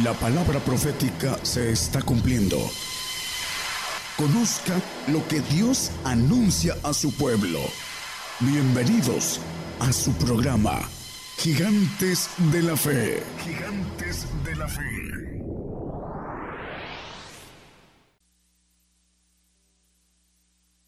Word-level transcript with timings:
La 0.00 0.14
palabra 0.14 0.58
profética 0.58 1.38
se 1.42 1.70
está 1.70 2.00
cumpliendo. 2.00 2.56
Conozca 4.16 4.80
lo 5.08 5.28
que 5.28 5.40
Dios 5.40 5.90
anuncia 6.02 6.74
a 6.82 6.94
su 6.94 7.12
pueblo. 7.12 7.60
Bienvenidos 8.40 9.38
a 9.80 9.92
su 9.92 10.14
programa, 10.14 10.80
Gigantes 11.36 12.30
de 12.38 12.62
la 12.62 12.74
Fe. 12.74 13.22
Gigantes 13.44 14.26
de 14.42 14.56
la 14.56 14.66
Fe. 14.66 15.32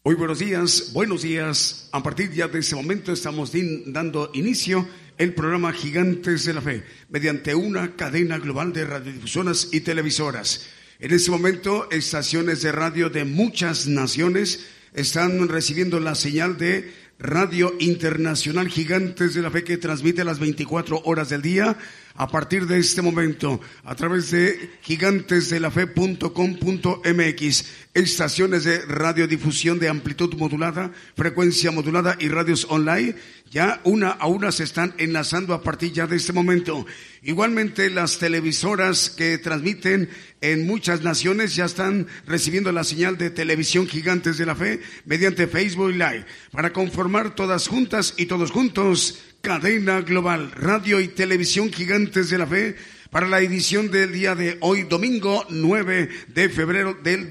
Muy 0.03 0.15
buenos 0.15 0.39
días, 0.39 0.93
buenos 0.93 1.21
días. 1.21 1.89
A 1.91 2.01
partir 2.01 2.31
ya 2.31 2.47
de 2.47 2.57
este 2.57 2.75
momento 2.75 3.11
estamos 3.11 3.51
dando 3.85 4.31
inicio 4.33 4.87
el 5.17 5.33
programa 5.33 5.73
Gigantes 5.73 6.45
de 6.45 6.53
la 6.53 6.61
Fe 6.61 6.83
mediante 7.09 7.55
una 7.55 7.95
cadena 7.95 8.37
global 8.37 8.73
de 8.73 8.85
radiodifusoras 8.85 9.69
y 9.71 9.81
televisoras. 9.81 10.67
En 10.99 11.11
este 11.11 11.31
momento, 11.31 11.89
estaciones 11.91 12.61
de 12.61 12.71
radio 12.71 13.09
de 13.09 13.25
muchas 13.25 13.87
naciones 13.87 14.65
están 14.93 15.47
recibiendo 15.49 15.99
la 15.99 16.15
señal 16.15 16.57
de 16.57 16.93
Radio 17.19 17.73
Internacional 17.79 18.69
Gigantes 18.69 19.33
de 19.33 19.41
la 19.41 19.51
Fe 19.51 19.63
que 19.63 19.77
transmite 19.77 20.23
las 20.23 20.39
24 20.39 21.01
horas 21.05 21.29
del 21.29 21.41
día 21.41 21.77
a 22.15 22.27
partir 22.27 22.65
de 22.65 22.79
este 22.79 23.01
momento 23.01 23.61
a 23.83 23.95
través 23.95 24.31
de 24.31 24.71
gigantesdelafe.com.mx, 24.81 27.65
estaciones 27.93 28.63
de 28.63 28.79
radiodifusión 28.85 29.79
de 29.79 29.89
amplitud 29.89 30.33
modulada, 30.35 30.91
frecuencia 31.15 31.71
modulada 31.71 32.15
y 32.19 32.29
radios 32.29 32.67
online. 32.69 33.15
Ya 33.51 33.79
una 33.83 34.09
a 34.09 34.27
una 34.27 34.51
se 34.51 34.63
están 34.63 34.93
enlazando 34.97 35.53
a 35.53 35.61
partir 35.61 35.93
ya 35.93 36.07
de 36.07 36.17
este 36.17 36.33
momento. 36.33 36.85
Igualmente 37.21 37.89
las 37.89 38.17
televisoras 38.17 39.09
que 39.09 39.37
transmiten 39.37 40.09
en 40.41 40.65
muchas 40.65 41.01
naciones 41.01 41.55
ya 41.55 41.65
están 41.65 42.07
recibiendo 42.25 42.71
la 42.71 42.83
señal 42.83 43.17
de 43.17 43.29
televisión 43.29 43.87
Gigantes 43.87 44.37
de 44.37 44.45
la 44.45 44.55
Fe 44.55 44.81
mediante 45.05 45.47
Facebook 45.47 45.91
Live 45.91 46.25
para 46.51 46.73
conformar 46.73 47.35
todas 47.35 47.67
juntas 47.67 48.13
y 48.17 48.25
todos 48.25 48.51
juntos 48.51 49.19
cadena 49.45 50.01
global, 50.01 50.51
radio 50.53 50.99
y 50.99 51.07
televisión 51.07 51.71
gigantes 51.71 52.31
de 52.31 52.39
la 52.39 52.47
fe 52.47 52.75
para 53.11 53.27
la 53.27 53.41
edición 53.41 53.91
del 53.91 54.11
día 54.11 54.33
de 54.33 54.57
hoy, 54.61 54.85
domingo 54.89 55.45
9 55.49 56.09
de 56.29 56.49
febrero 56.49 56.97
del 57.03 57.29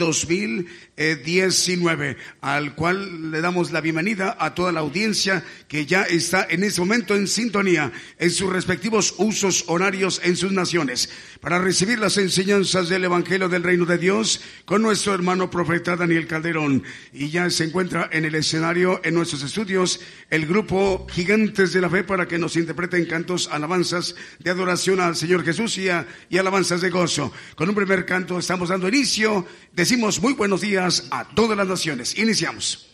2019, 0.97 2.17
al 2.41 2.75
cual 2.75 3.31
le 3.31 3.41
damos 3.41 3.73
la 3.73 3.81
bienvenida 3.81 4.37
a 4.39 4.55
toda 4.55 4.71
la 4.71 4.81
audiencia 4.81 5.45
que 5.67 5.87
ya 5.87 6.03
está 6.03 6.47
en 6.49 6.63
este 6.63 6.81
momento 6.81 7.17
en 7.17 7.27
sintonía 7.27 7.93
en 8.19 8.31
sus 8.31 8.53
respectivos 8.53 9.15
usos 9.19 9.65
horarios 9.67 10.21
en 10.23 10.37
sus 10.37 10.53
naciones, 10.53 11.11
para 11.41 11.59
recibir 11.59 11.99
las 11.99 12.17
enseñanzas 12.17 12.89
del 12.89 13.05
Evangelio 13.05 13.49
del 13.49 13.65
Reino 13.65 13.87
de 13.87 13.99
Dios 13.99 14.41
con 14.65 14.83
nuestro 14.83 15.15
hermano 15.15 15.51
profeta 15.51 15.97
Daniel 15.97 16.27
Calderón. 16.27 16.85
Y 17.13 17.31
ya 17.31 17.51
se 17.51 17.65
encuentra 17.65 18.09
en 18.13 18.25
el 18.25 18.35
escenario, 18.35 19.01
en 19.05 19.15
nuestros 19.15 19.43
estudios, 19.43 20.01
el 20.31 20.47
grupo 20.47 21.07
Gigantes 21.11 21.73
de 21.73 21.81
la 21.81 21.91
Fe 21.91 22.05
para 22.05 22.29
que 22.29 22.39
nos 22.39 22.57
interpreten 22.57 23.07
cantos, 23.07 23.49
alabanzas 23.51 24.15
de 24.39 24.51
adoración 24.51 25.01
al 25.01 25.17
Señor 25.17 25.45
Jesús 25.45 25.77
y 25.79 26.39
alabanzas 26.39 26.81
de 26.81 26.91
gozo. 26.91 27.33
Con 27.57 27.69
un 27.69 27.75
primer 27.75 28.07
canto 28.07 28.39
estamos 28.39 28.69
dando 28.69 28.89
inicio. 28.89 29.47
Decimos 29.73 30.21
muy 30.21 30.35
buenos 30.35 30.61
días 30.61 30.84
a 31.11 31.25
todas 31.35 31.57
las 31.57 31.67
naciones. 31.67 32.19
Iniciamos. 32.19 32.94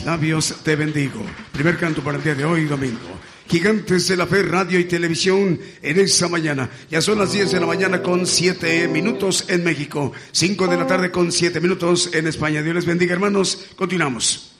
labios 0.00 0.56
te 0.64 0.76
bendigo. 0.76 1.20
Primer 1.52 1.76
canto 1.76 2.02
para 2.02 2.16
el 2.16 2.24
día 2.24 2.34
de 2.34 2.44
hoy, 2.44 2.64
domingo. 2.64 3.20
Gigantes 3.48 4.08
de 4.08 4.16
la 4.16 4.26
Fe, 4.26 4.42
radio 4.42 4.78
y 4.78 4.84
televisión 4.84 5.60
en 5.82 6.00
esta 6.00 6.28
mañana. 6.28 6.70
Ya 6.90 7.02
son 7.02 7.18
las 7.18 7.32
10 7.32 7.52
de 7.52 7.60
la 7.60 7.66
mañana 7.66 8.02
con 8.02 8.26
7 8.26 8.88
minutos 8.88 9.44
en 9.48 9.62
México, 9.62 10.12
5 10.30 10.66
de 10.68 10.76
la 10.76 10.86
tarde 10.86 11.10
con 11.10 11.30
7 11.30 11.60
minutos 11.60 12.10
en 12.14 12.26
España. 12.26 12.62
Dios 12.62 12.76
les 12.76 12.86
bendiga, 12.86 13.12
hermanos. 13.12 13.66
Continuamos. 13.76 14.51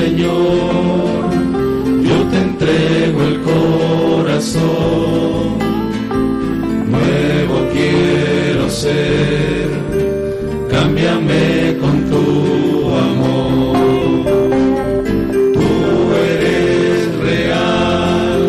Señor, 0.00 1.30
yo 2.08 2.18
te 2.30 2.38
entrego 2.48 3.18
el 3.22 3.36
corazón, 3.42 4.62
nuevo 6.94 7.56
quiero 7.74 8.70
ser, 8.70 9.68
cámbiame 10.70 11.76
con 11.82 11.96
tu 12.10 12.24
amor. 13.10 13.76
Tú 15.52 15.68
eres 16.32 17.14
real, 17.18 18.42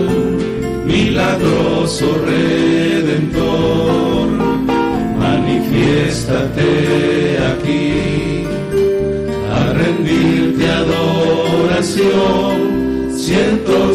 milagroso 0.86 2.06
redentor, 2.30 4.28
manifiéstate. 5.20 7.11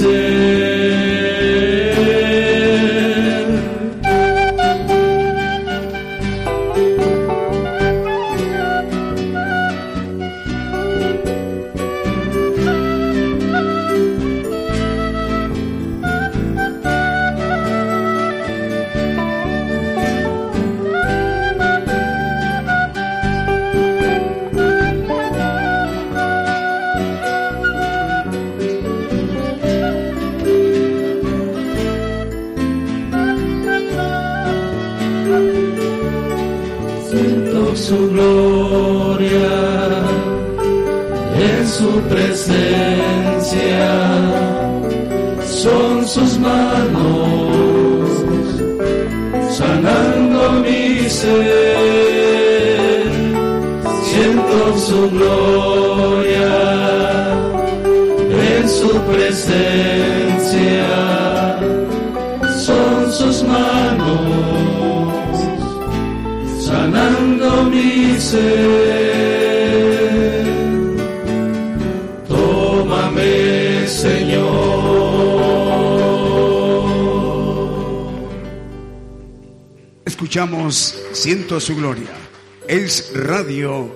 say 0.00 0.67
Es 82.68 83.10
radio 83.14 83.90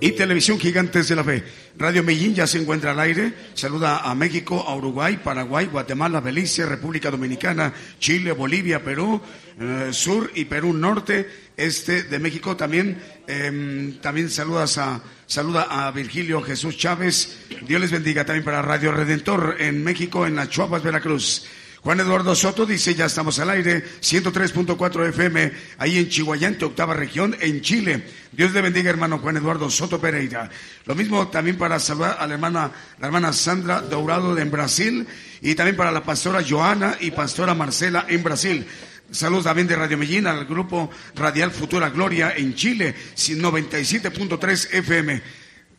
y 0.00 0.12
televisión 0.12 0.58
Gigantes 0.58 1.08
de 1.08 1.16
la 1.16 1.22
Fe. 1.22 1.44
Radio 1.76 2.02
Medellín 2.02 2.34
ya 2.34 2.46
se 2.46 2.58
encuentra 2.58 2.92
al 2.92 3.00
aire. 3.00 3.34
Saluda 3.52 3.98
a 3.98 4.14
México, 4.14 4.64
a 4.66 4.74
Uruguay, 4.74 5.20
Paraguay, 5.22 5.66
Guatemala, 5.66 6.20
Belice, 6.20 6.64
República 6.64 7.10
Dominicana, 7.10 7.74
Chile, 7.98 8.32
Bolivia, 8.32 8.82
Perú, 8.82 9.20
eh, 9.60 9.90
Sur 9.92 10.30
y 10.34 10.46
Perú 10.46 10.72
Norte, 10.72 11.28
este 11.54 12.04
de 12.04 12.18
México 12.18 12.56
también. 12.56 12.98
Em, 13.26 14.00
también 14.00 14.30
saludas 14.30 14.78
a, 14.78 15.02
saluda 15.26 15.66
a 15.68 15.90
Virgilio 15.90 16.40
Jesús 16.40 16.78
Chávez. 16.78 17.40
Dios 17.68 17.78
les 17.78 17.90
bendiga 17.90 18.24
también 18.24 18.44
para 18.44 18.62
Radio 18.62 18.90
Redentor 18.90 19.56
en 19.58 19.84
México, 19.84 20.26
en 20.26 20.36
las 20.36 20.48
Chuapas, 20.48 20.82
Veracruz. 20.82 21.44
Juan 21.84 22.00
Eduardo 22.00 22.34
Soto 22.34 22.64
dice, 22.64 22.94
ya 22.94 23.04
estamos 23.04 23.38
al 23.40 23.50
aire, 23.50 23.84
103.4 24.00 25.06
FM, 25.10 25.52
ahí 25.76 25.98
en 25.98 26.08
Chihuayante, 26.08 26.64
octava 26.64 26.94
región, 26.94 27.36
en 27.40 27.60
Chile. 27.60 28.06
Dios 28.32 28.52
le 28.52 28.62
bendiga, 28.62 28.88
hermano 28.88 29.18
Juan 29.18 29.36
Eduardo 29.36 29.68
Soto 29.68 30.00
Pereira. 30.00 30.48
Lo 30.86 30.94
mismo 30.94 31.28
también 31.28 31.58
para 31.58 31.78
saludar 31.78 32.16
a 32.18 32.26
la 32.26 32.32
hermana, 32.32 32.72
la 32.98 33.06
hermana 33.06 33.34
Sandra 33.34 33.82
Dourado 33.82 34.38
en 34.38 34.50
Brasil, 34.50 35.06
y 35.42 35.54
también 35.54 35.76
para 35.76 35.92
la 35.92 36.02
pastora 36.02 36.42
Joana 36.42 36.96
y 37.00 37.10
pastora 37.10 37.54
Marcela 37.54 38.06
en 38.08 38.22
Brasil. 38.22 38.66
Saludos 39.10 39.44
también 39.44 39.68
de 39.68 39.76
Radio 39.76 39.98
Medellín 39.98 40.26
al 40.26 40.46
grupo 40.46 40.88
Radial 41.14 41.50
Futura 41.50 41.90
Gloria 41.90 42.32
en 42.34 42.54
Chile, 42.54 42.94
97.3 43.14 44.68
FM. 44.72 45.22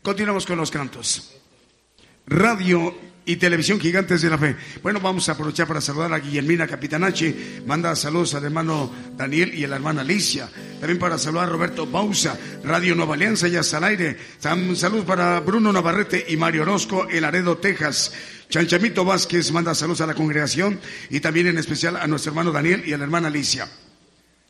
Continuamos 0.04 0.46
con 0.46 0.58
los 0.60 0.70
cantos. 0.70 1.34
Radio 2.28 2.96
y 3.25 3.38
Televisión 3.38 3.79
Gigantes 3.79 4.22
de 4.22 4.29
la 4.29 4.38
Fe. 4.38 4.55
Bueno, 4.84 5.00
vamos 5.00 5.27
a 5.27 5.32
aprovechar 5.32 5.67
para 5.67 5.82
saludar 5.82 6.13
a 6.13 6.20
Guillermina 6.20 6.67
Capitanachi, 6.67 7.63
manda 7.65 7.96
saludos 7.96 8.36
al 8.36 8.46
hermano 8.46 8.91
Daniel 9.17 9.53
y 9.53 9.63
a 9.63 9.67
la 9.67 9.77
hermana 9.77 10.01
Alicia. 10.01 10.50
También 10.79 11.00
para 11.00 11.17
saludar 11.17 11.50
a 11.50 11.51
Roberto 11.51 11.88
Bausa, 11.88 12.38
Radio 12.63 12.94
Nueva 12.96 13.15
Alianza, 13.15 13.48
ya 13.48 13.62
está 13.62 13.77
al 13.77 13.86
aire. 13.86 14.17
Saludos 14.39 15.05
para 15.05 15.39
Bruno 15.39 15.74
Navarrete 15.74 16.25
y 16.29 16.38
Mario 16.38 16.62
Orozco, 16.62 17.08
El 17.10 17.25
Aredo, 17.25 17.58
Texas. 17.58 18.13
Chanchamito 18.48 19.03
Vázquez 19.03 19.51
manda 19.51 19.74
saludos 19.74 20.01
a 20.01 20.08
la 20.08 20.13
congregación 20.13 20.79
y 21.10 21.20
también 21.20 21.48
en 21.48 21.58
especial 21.58 21.98
a 21.98 22.05
nuestro 22.05 22.32
hermano 22.32 22.51
Daniel 22.51 22.84
y 22.86 22.94
a 22.94 22.98
la 22.98 23.05
hermana 23.05 23.29
Alicia. 23.29 23.67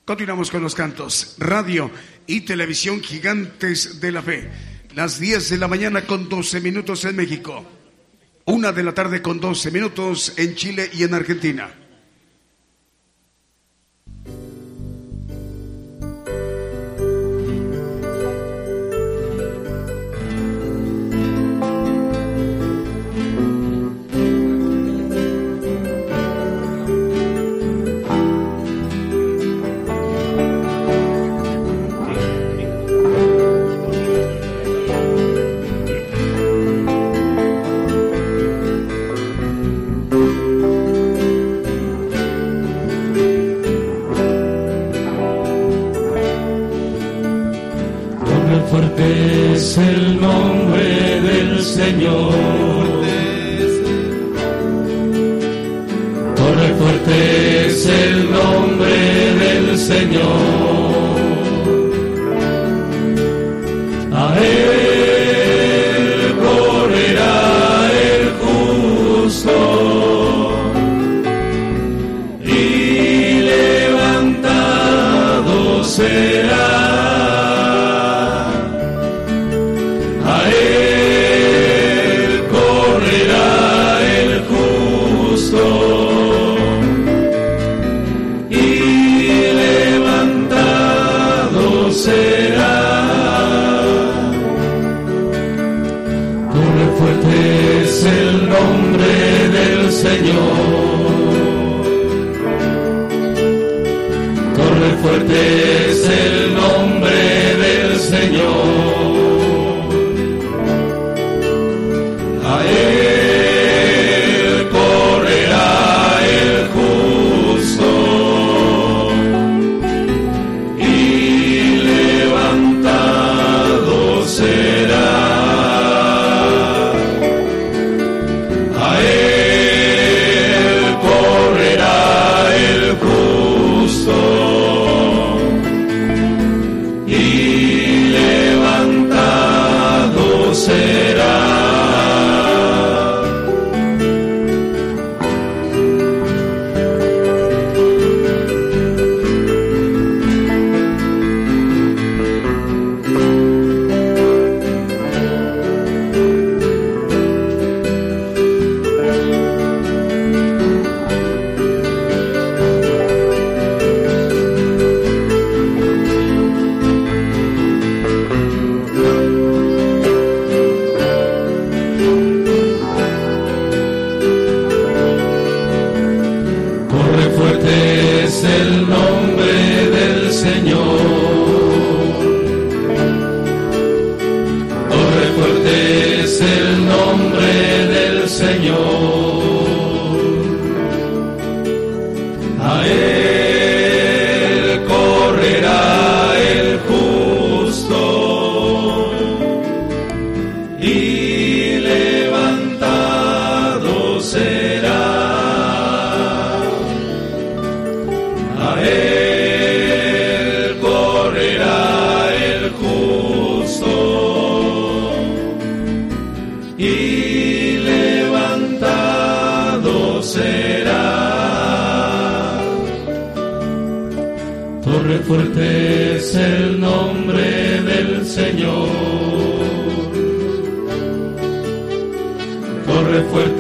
Continuamos 0.04 0.52
con 0.52 0.62
los 0.62 0.76
cantos. 0.76 1.36
Radio 1.40 1.90
y 2.28 2.42
Televisión 2.42 3.02
Gigantes 3.02 4.02
de 4.02 4.12
la 4.12 4.22
Fe. 4.22 4.50
Las 4.94 5.20
10 5.20 5.50
de 5.50 5.58
la 5.58 5.68
mañana 5.68 6.06
con 6.06 6.30
12 6.30 6.62
minutos 6.62 7.06
en 7.06 7.16
México. 7.16 7.66
Una 8.48 8.72
de 8.72 8.84
la 8.84 8.94
tarde 8.94 9.24
con 9.24 9.40
12 9.40 9.72
minutos 9.72 10.34
en 10.38 10.54
Chile 10.54 10.88
y 10.94 11.02
en 11.02 11.16
Argentina. 11.16 11.85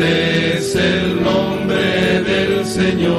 Es 0.08 0.76
el 0.76 1.24
nombre 1.24 2.22
del 2.22 2.66
Señor. 2.66 3.16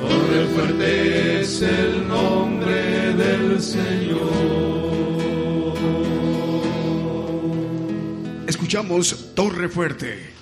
Torre 0.00 0.46
fuerte 0.54 1.40
es 1.40 1.62
el 1.62 2.08
nombre 2.08 3.14
del 3.14 3.60
Señor. 3.60 4.28
Escuchamos 8.46 9.34
Torre 9.34 9.68
fuerte. 9.68 10.37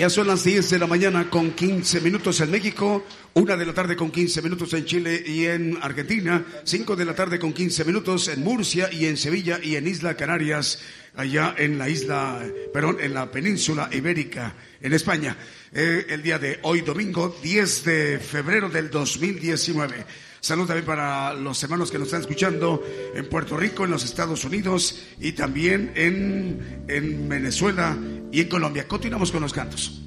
Ya 0.00 0.08
son 0.08 0.28
las 0.28 0.44
10 0.44 0.70
de 0.70 0.78
la 0.78 0.86
mañana 0.86 1.28
con 1.28 1.50
15 1.50 2.00
minutos 2.00 2.40
en 2.40 2.50
México, 2.50 3.04
una 3.34 3.54
de 3.54 3.66
la 3.66 3.74
tarde 3.74 3.96
con 3.96 4.10
15 4.10 4.40
minutos 4.40 4.72
en 4.72 4.86
Chile 4.86 5.22
y 5.26 5.44
en 5.44 5.76
Argentina, 5.82 6.42
5 6.64 6.96
de 6.96 7.04
la 7.04 7.14
tarde 7.14 7.38
con 7.38 7.52
15 7.52 7.84
minutos 7.84 8.28
en 8.28 8.42
Murcia 8.42 8.88
y 8.90 9.04
en 9.04 9.18
Sevilla 9.18 9.60
y 9.62 9.76
en 9.76 9.86
Isla 9.86 10.16
Canarias, 10.16 10.80
allá 11.16 11.54
en 11.58 11.76
la 11.76 11.90
isla, 11.90 12.42
perdón, 12.72 12.96
en 12.98 13.12
la 13.12 13.30
península 13.30 13.90
ibérica, 13.92 14.54
en 14.80 14.94
España. 14.94 15.36
Eh, 15.70 16.06
el 16.08 16.22
día 16.22 16.38
de 16.38 16.60
hoy, 16.62 16.80
domingo 16.80 17.36
10 17.42 17.84
de 17.84 18.18
febrero 18.20 18.70
del 18.70 18.88
2019. 18.88 20.06
Salud 20.40 20.66
también 20.66 20.86
para 20.86 21.34
los 21.34 21.62
hermanos 21.62 21.90
que 21.90 21.98
nos 21.98 22.08
están 22.08 22.22
escuchando 22.22 22.82
en 23.14 23.28
Puerto 23.28 23.56
Rico, 23.56 23.84
en 23.84 23.90
los 23.90 24.04
Estados 24.04 24.44
Unidos 24.44 24.98
y 25.20 25.32
también 25.32 25.92
en, 25.94 26.84
en 26.88 27.28
Venezuela 27.28 27.96
y 28.32 28.40
en 28.40 28.48
Colombia. 28.48 28.88
Continuamos 28.88 29.30
con 29.32 29.42
los 29.42 29.52
cantos. 29.52 30.00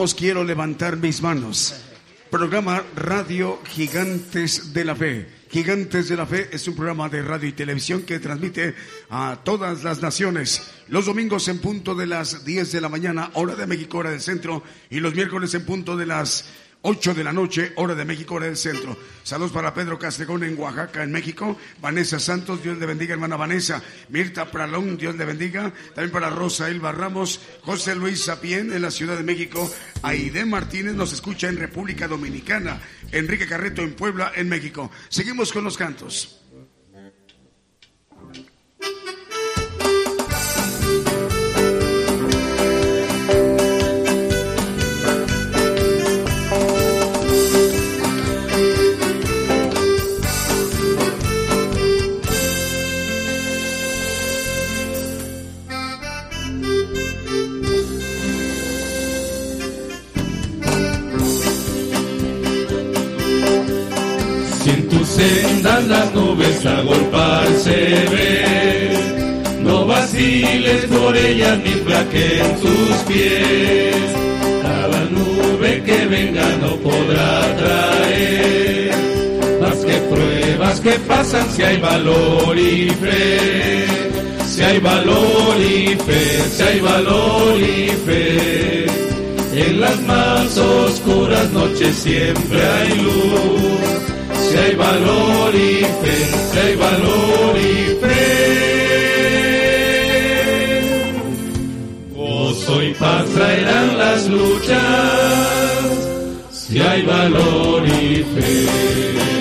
Quiero 0.00 0.44
levantar 0.44 0.96
mis 0.96 1.20
manos. 1.20 1.74
Programa 2.30 2.82
Radio 2.96 3.60
Gigantes 3.68 4.72
de 4.72 4.86
la 4.86 4.96
Fe. 4.96 5.28
Gigantes 5.50 6.08
de 6.08 6.16
la 6.16 6.24
Fe 6.24 6.48
es 6.52 6.66
un 6.68 6.74
programa 6.74 7.10
de 7.10 7.20
radio 7.20 7.46
y 7.46 7.52
televisión 7.52 8.04
que 8.04 8.18
transmite 8.18 8.74
a 9.10 9.40
todas 9.44 9.84
las 9.84 10.00
naciones. 10.00 10.72
Los 10.88 11.04
domingos 11.04 11.48
en 11.48 11.58
punto 11.58 11.94
de 11.94 12.06
las 12.06 12.46
10 12.46 12.72
de 12.72 12.80
la 12.80 12.88
mañana, 12.88 13.30
hora 13.34 13.54
de 13.54 13.66
México, 13.66 13.98
hora 13.98 14.10
del 14.10 14.22
centro, 14.22 14.62
y 14.88 15.00
los 15.00 15.14
miércoles 15.14 15.52
en 15.52 15.66
punto 15.66 15.98
de 15.98 16.06
las 16.06 16.46
8 16.82 17.12
de 17.12 17.24
la 17.24 17.32
noche, 17.32 17.72
hora 17.76 17.94
de 17.94 18.06
México, 18.06 18.36
hora 18.36 18.46
del 18.46 18.56
centro. 18.56 18.96
Saludos 19.22 19.52
para 19.52 19.74
Pedro 19.74 19.98
Castegón 19.98 20.44
en 20.44 20.58
Oaxaca, 20.58 21.02
en 21.02 21.12
México. 21.12 21.58
Vanessa 21.80 22.18
Santos, 22.18 22.62
Dios 22.62 22.78
le 22.78 22.86
bendiga, 22.86 23.12
hermana 23.12 23.36
Vanessa. 23.36 23.82
Mirta 24.08 24.50
Pralón, 24.50 24.96
Dios 24.96 25.14
le 25.16 25.26
bendiga. 25.26 25.72
También 25.94 26.10
para 26.10 26.30
Rosa 26.30 26.70
Elba 26.70 26.92
Ramos. 26.92 27.40
José 27.62 27.94
Luis 27.94 28.24
Sapien 28.24 28.72
en 28.72 28.80
la 28.80 28.90
Ciudad 28.90 29.16
de 29.16 29.22
México. 29.22 29.70
Aide 30.02 30.44
Martínez 30.44 30.94
nos 30.94 31.12
escucha 31.12 31.48
en 31.48 31.58
República 31.58 32.08
Dominicana. 32.08 32.80
Enrique 33.12 33.46
Carreto 33.46 33.82
en 33.82 33.94
Puebla, 33.94 34.32
en 34.34 34.48
México. 34.48 34.90
Seguimos 35.08 35.52
con 35.52 35.64
los 35.64 35.76
cantos. 35.76 36.39
Las 65.78 66.14
nubes 66.14 66.66
agolparse 66.66 67.76
ve. 68.12 68.90
No 69.62 69.86
vaciles 69.86 70.84
por 70.86 71.16
ellas 71.16 71.58
ni 71.64 71.70
flaqueen 71.70 72.60
tus 72.60 72.96
pies. 73.08 73.94
Cada 74.62 75.00
nube 75.16 75.82
que 75.86 76.06
venga 76.06 76.46
no 76.62 76.76
podrá 76.76 77.56
traer. 77.60 78.90
Más 79.60 79.78
que 79.86 79.96
pruebas 80.12 80.80
que 80.80 80.92
pasan 81.10 81.46
si 81.50 81.62
hay 81.62 81.78
valor 81.78 82.58
y 82.58 82.90
fe. 83.02 83.86
Si 84.46 84.62
hay 84.62 84.78
valor 84.80 85.56
y 85.58 85.96
fe, 86.06 86.24
si 86.54 86.62
hay 86.62 86.80
valor 86.80 87.60
y 87.60 87.88
fe. 88.06 88.86
En 89.54 89.80
las 89.80 90.00
más 90.02 90.58
oscuras 90.58 91.50
noches 91.50 91.94
siempre 91.96 92.60
hay 92.66 92.94
luz 93.00 94.09
si 94.50 94.56
hay 94.56 94.74
valor 94.74 95.54
y 95.54 95.84
fe, 96.00 96.16
si 96.50 96.58
hay 96.58 96.74
valor 96.76 97.56
y 97.56 97.96
fe. 98.00 98.20
Gozo 102.16 102.82
y 102.82 102.94
paz 102.94 103.24
traerán 103.26 103.98
las 103.98 104.28
luchas, 104.28 104.80
si 106.50 106.80
hay 106.80 107.02
valor 107.02 107.86
y 107.86 108.24
fe. 108.34 109.39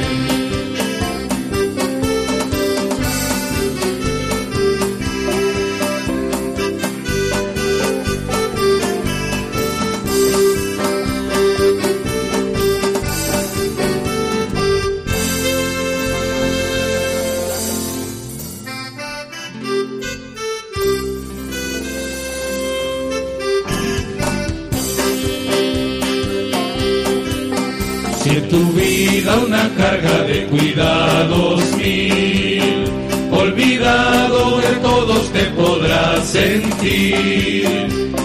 Carga 29.79 30.23
de 30.23 30.45
cuidados 30.47 31.63
mil. 31.77 32.83
Olvidado 33.31 34.59
de 34.59 34.73
todos 34.81 35.31
te 35.31 35.43
podrás 35.61 36.27
sentir, 36.27 37.65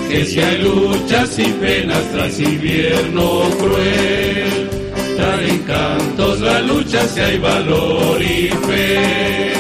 que 0.08 0.24
si 0.24 0.40
hay 0.40 0.58
luchas 0.58 1.38
y 1.38 1.48
penas 1.64 2.02
tras 2.12 2.40
invierno 2.40 3.42
cruel, 3.60 4.68
trae 5.16 5.50
encantos 5.50 6.40
la 6.40 6.60
lucha 6.62 7.06
si 7.06 7.20
hay 7.20 7.38
valor 7.38 8.20
y 8.20 8.48
fe. 8.66 9.52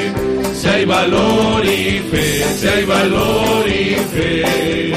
Si 0.60 0.66
hay 0.68 0.84
valor 0.86 1.64
y 1.64 2.00
fe, 2.10 2.44
si 2.58 2.66
hay 2.66 2.84
valor 2.84 3.68
y 3.68 3.94
fe. 4.12 4.94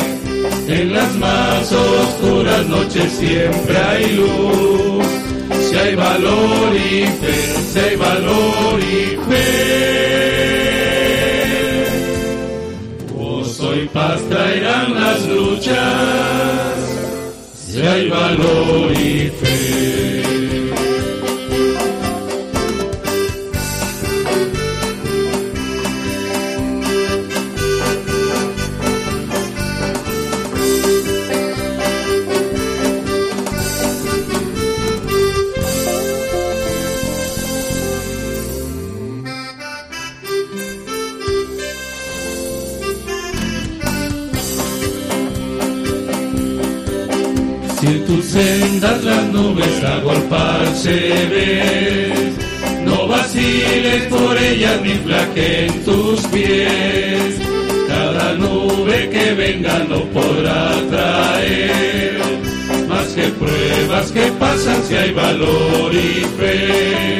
En 0.69 0.93
las 0.93 1.13
más 1.15 1.71
oscuras 1.71 2.65
noches 2.67 3.11
siempre 3.11 3.77
hay 3.77 4.15
luz 4.15 5.26
si 5.77 5.83
hay 5.83 5.95
valor 5.95 6.75
y 6.75 7.05
fe, 7.05 7.35
si 7.71 7.79
hay 7.79 7.95
valor 7.95 8.79
y 8.79 9.17
fe. 9.29 9.47
Gozo 13.13 13.75
y 13.75 13.87
paz 13.87 14.19
traerán 14.29 14.95
las 14.95 15.27
luchas, 15.27 15.75
si 17.53 17.81
hay 17.81 18.09
valor 18.09 18.91
y 18.93 19.29
fe. 19.39 20.16
Vaciles 54.47 54.47
por 54.47 54.53
ellas 54.53 54.81
ni 54.81 54.93
flaqueen 54.95 55.83
tus 55.83 56.21
pies. 56.27 57.35
Cada 57.87 58.33
nube 58.33 59.09
que 59.09 59.33
venga 59.33 59.79
no 59.89 60.03
podrá 60.11 60.73
traer 60.89 62.19
más 62.87 63.07
que 63.07 63.23
pruebas 63.23 64.11
que 64.11 64.31
pasan 64.39 64.83
si 64.83 64.95
hay 64.95 65.11
valor 65.11 65.93
y 65.93 66.25
fe. 66.37 67.19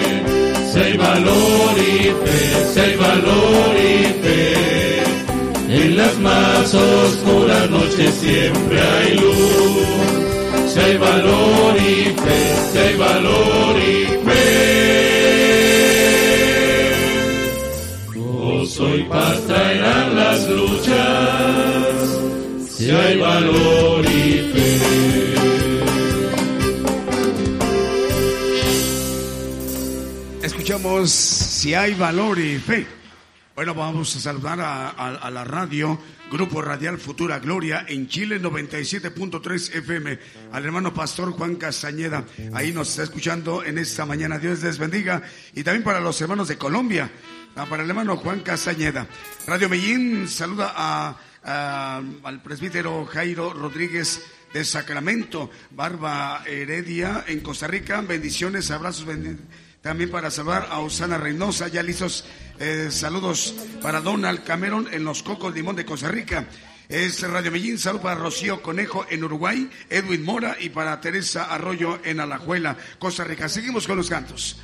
Si 0.71 0.79
hay 0.79 0.97
valor 0.97 1.73
y 1.77 2.03
fe, 2.03 2.73
si 2.73 2.79
hay 2.79 2.95
valor 2.95 3.75
y 3.75 4.03
fe. 4.23 5.03
En 5.69 5.97
las 5.97 6.17
más 6.19 6.73
oscuras 6.73 7.69
noches 7.69 8.13
siempre 8.21 8.81
hay 8.81 9.15
luz 9.15 9.87
si 10.67 10.79
hay 10.79 10.97
valor 10.97 11.75
y 11.77 12.03
fe, 12.03 12.55
si 12.71 12.77
hay 12.77 12.95
valor 12.97 13.75
y 13.77 14.05
fe. 14.05 14.16
Paz 19.09 19.45
traerán 19.45 20.15
las 20.15 20.49
luchas, 20.49 22.19
si 22.69 22.89
hay 22.91 23.17
valor 23.17 24.05
y 24.05 24.51
fe. 24.53 24.77
Escuchamos 30.43 31.09
si 31.11 31.73
hay 31.73 31.93
valor 31.95 32.39
y 32.39 32.57
fe. 32.57 32.97
Bueno, 33.57 33.73
vamos 33.73 34.15
a 34.15 34.19
saludar 34.19 34.59
a, 34.61 35.31
la 35.31 35.43
radio, 35.43 35.99
Grupo 36.31 36.61
Radial 36.61 36.99
Futura 36.99 37.39
Gloria 37.39 37.87
en 37.87 38.07
Chile 38.07 38.39
97.3 38.39 39.77
FM, 39.77 40.19
al 40.51 40.63
hermano 40.63 40.93
Pastor 40.93 41.31
Juan 41.31 41.55
Castañeda. 41.55 42.23
Ahí 42.53 42.71
nos 42.71 42.89
está 42.89 43.01
escuchando 43.01 43.63
en 43.63 43.79
esta 43.79 44.05
mañana. 44.05 44.37
Dios 44.37 44.61
les 44.61 44.77
bendiga. 44.77 45.23
Y 45.55 45.63
también 45.63 45.83
para 45.83 45.99
los 45.99 46.21
hermanos 46.21 46.49
de 46.49 46.59
Colombia, 46.59 47.09
para 47.53 47.83
el 47.83 47.89
hermano 47.89 48.17
Juan 48.17 48.41
Castañeda. 48.41 49.07
Radio 49.45 49.69
Medellín 49.69 50.27
saluda 50.27 50.73
a, 50.75 52.01
al 52.23 52.41
presbítero 52.41 53.05
Jairo 53.05 53.53
Rodríguez 53.53 54.23
de 54.53 54.63
Sacramento, 54.63 55.49
Barba 55.71 56.43
Heredia 56.45 57.25
en 57.27 57.41
Costa 57.41 57.67
Rica. 57.67 58.01
Bendiciones, 58.01 58.71
abrazos, 58.71 59.07
también 59.81 60.09
para 60.09 60.31
saludar 60.31 60.67
a 60.69 60.79
Osana 60.79 61.17
Reynosa, 61.17 61.67
ya 61.67 61.83
listos. 61.83 62.25
Eh, 62.59 62.89
saludos 62.91 63.53
para 63.81 64.01
Donald 64.01 64.43
Cameron 64.43 64.87
en 64.91 65.03
Los 65.03 65.23
Cocos 65.23 65.53
Limón 65.53 65.75
de 65.75 65.85
Costa 65.85 66.09
Rica. 66.09 66.45
Es 66.89 67.21
Radio 67.21 67.51
Medellín, 67.51 67.77
salud 67.77 67.99
para 67.99 68.15
Rocío 68.15 68.61
Conejo 68.61 69.05
en 69.09 69.23
Uruguay, 69.23 69.69
Edwin 69.89 70.23
Mora 70.23 70.55
y 70.59 70.69
para 70.69 70.99
Teresa 71.01 71.53
Arroyo 71.53 71.99
en 72.03 72.19
Alajuela, 72.19 72.77
Costa 72.97 73.25
Rica. 73.25 73.49
Seguimos 73.49 73.85
con 73.85 73.97
los 73.97 74.09
cantos. 74.09 74.57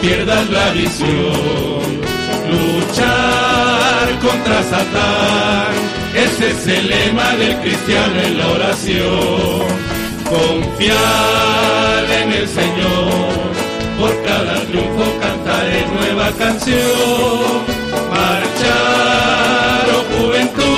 Pierdas 0.00 0.48
la 0.50 0.70
visión. 0.70 1.98
Luchar 2.50 4.18
contra 4.20 4.62
Satán, 4.62 5.74
ese 6.14 6.50
es 6.50 6.66
el 6.66 6.88
lema 6.88 7.36
del 7.36 7.56
cristiano 7.60 8.20
en 8.22 8.38
la 8.38 8.46
oración. 8.48 9.88
Confiar 10.28 12.04
en 12.22 12.32
el 12.32 12.48
Señor, 12.48 13.52
por 13.98 14.22
cada 14.24 14.54
triunfo 14.66 15.18
cantaré 15.20 15.86
nueva 15.98 16.30
canción. 16.38 17.78
Marchar, 18.10 19.86
oh 19.94 20.04
juventud, 20.16 20.77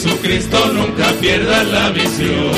Jesucristo 0.00 0.56
nunca 0.72 1.06
pierda 1.20 1.64
la 1.64 1.90
visión. 1.90 2.52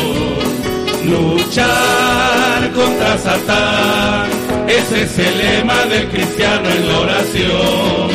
Luchar 1.06 2.70
contra 2.74 3.16
Satán, 3.16 4.28
ese 4.68 5.04
es 5.04 5.18
el 5.18 5.38
lema 5.38 5.86
del 5.86 6.06
cristiano 6.08 6.68
en 6.68 6.86
la 6.86 6.98
oración. 7.00 8.10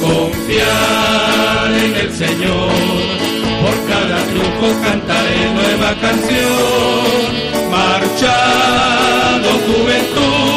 Confiar 0.00 1.72
en 1.84 1.94
el 1.94 2.10
Señor, 2.16 2.72
por 3.60 3.76
cada 3.86 4.16
triunfo 4.28 4.80
cantaré 4.82 5.50
nueva 5.52 5.90
canción. 6.00 7.20
Marchando 7.70 9.48
juventud, 9.66 10.53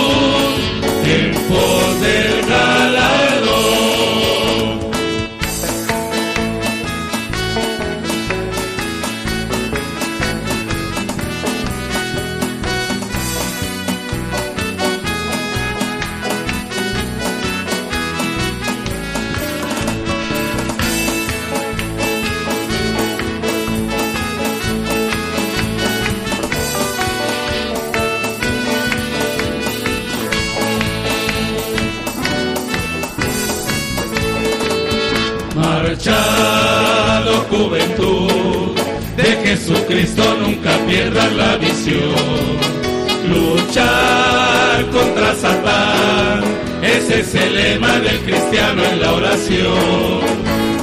Jesucristo 39.88 40.24
nunca 40.42 40.78
pierda 40.86 41.30
la 41.30 41.56
visión. 41.56 42.14
Luchar 43.30 44.86
contra 44.92 45.34
Satán, 45.34 46.44
ese 46.82 47.22
es 47.22 47.36
el 47.36 47.56
lema 47.56 47.98
del 48.00 48.20
cristiano 48.20 48.84
en 48.84 49.02
la 49.02 49.14
oración. 49.14 50.20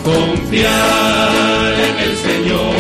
Confiar 0.03 1.75
en 1.87 1.99
el 1.99 2.17
Señor, 2.17 2.75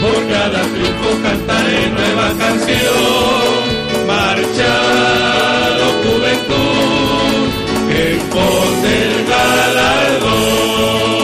por 0.00 0.26
cada 0.32 0.62
triunfo 0.62 1.10
cantaré 1.22 1.90
nueva 1.90 2.28
canción. 2.38 3.62
Marchar, 4.08 5.80
oh 5.86 5.94
juventud, 6.02 7.50
en 7.94 8.18
pos 8.30 8.82
del 8.82 9.26
galardón. 9.28 11.15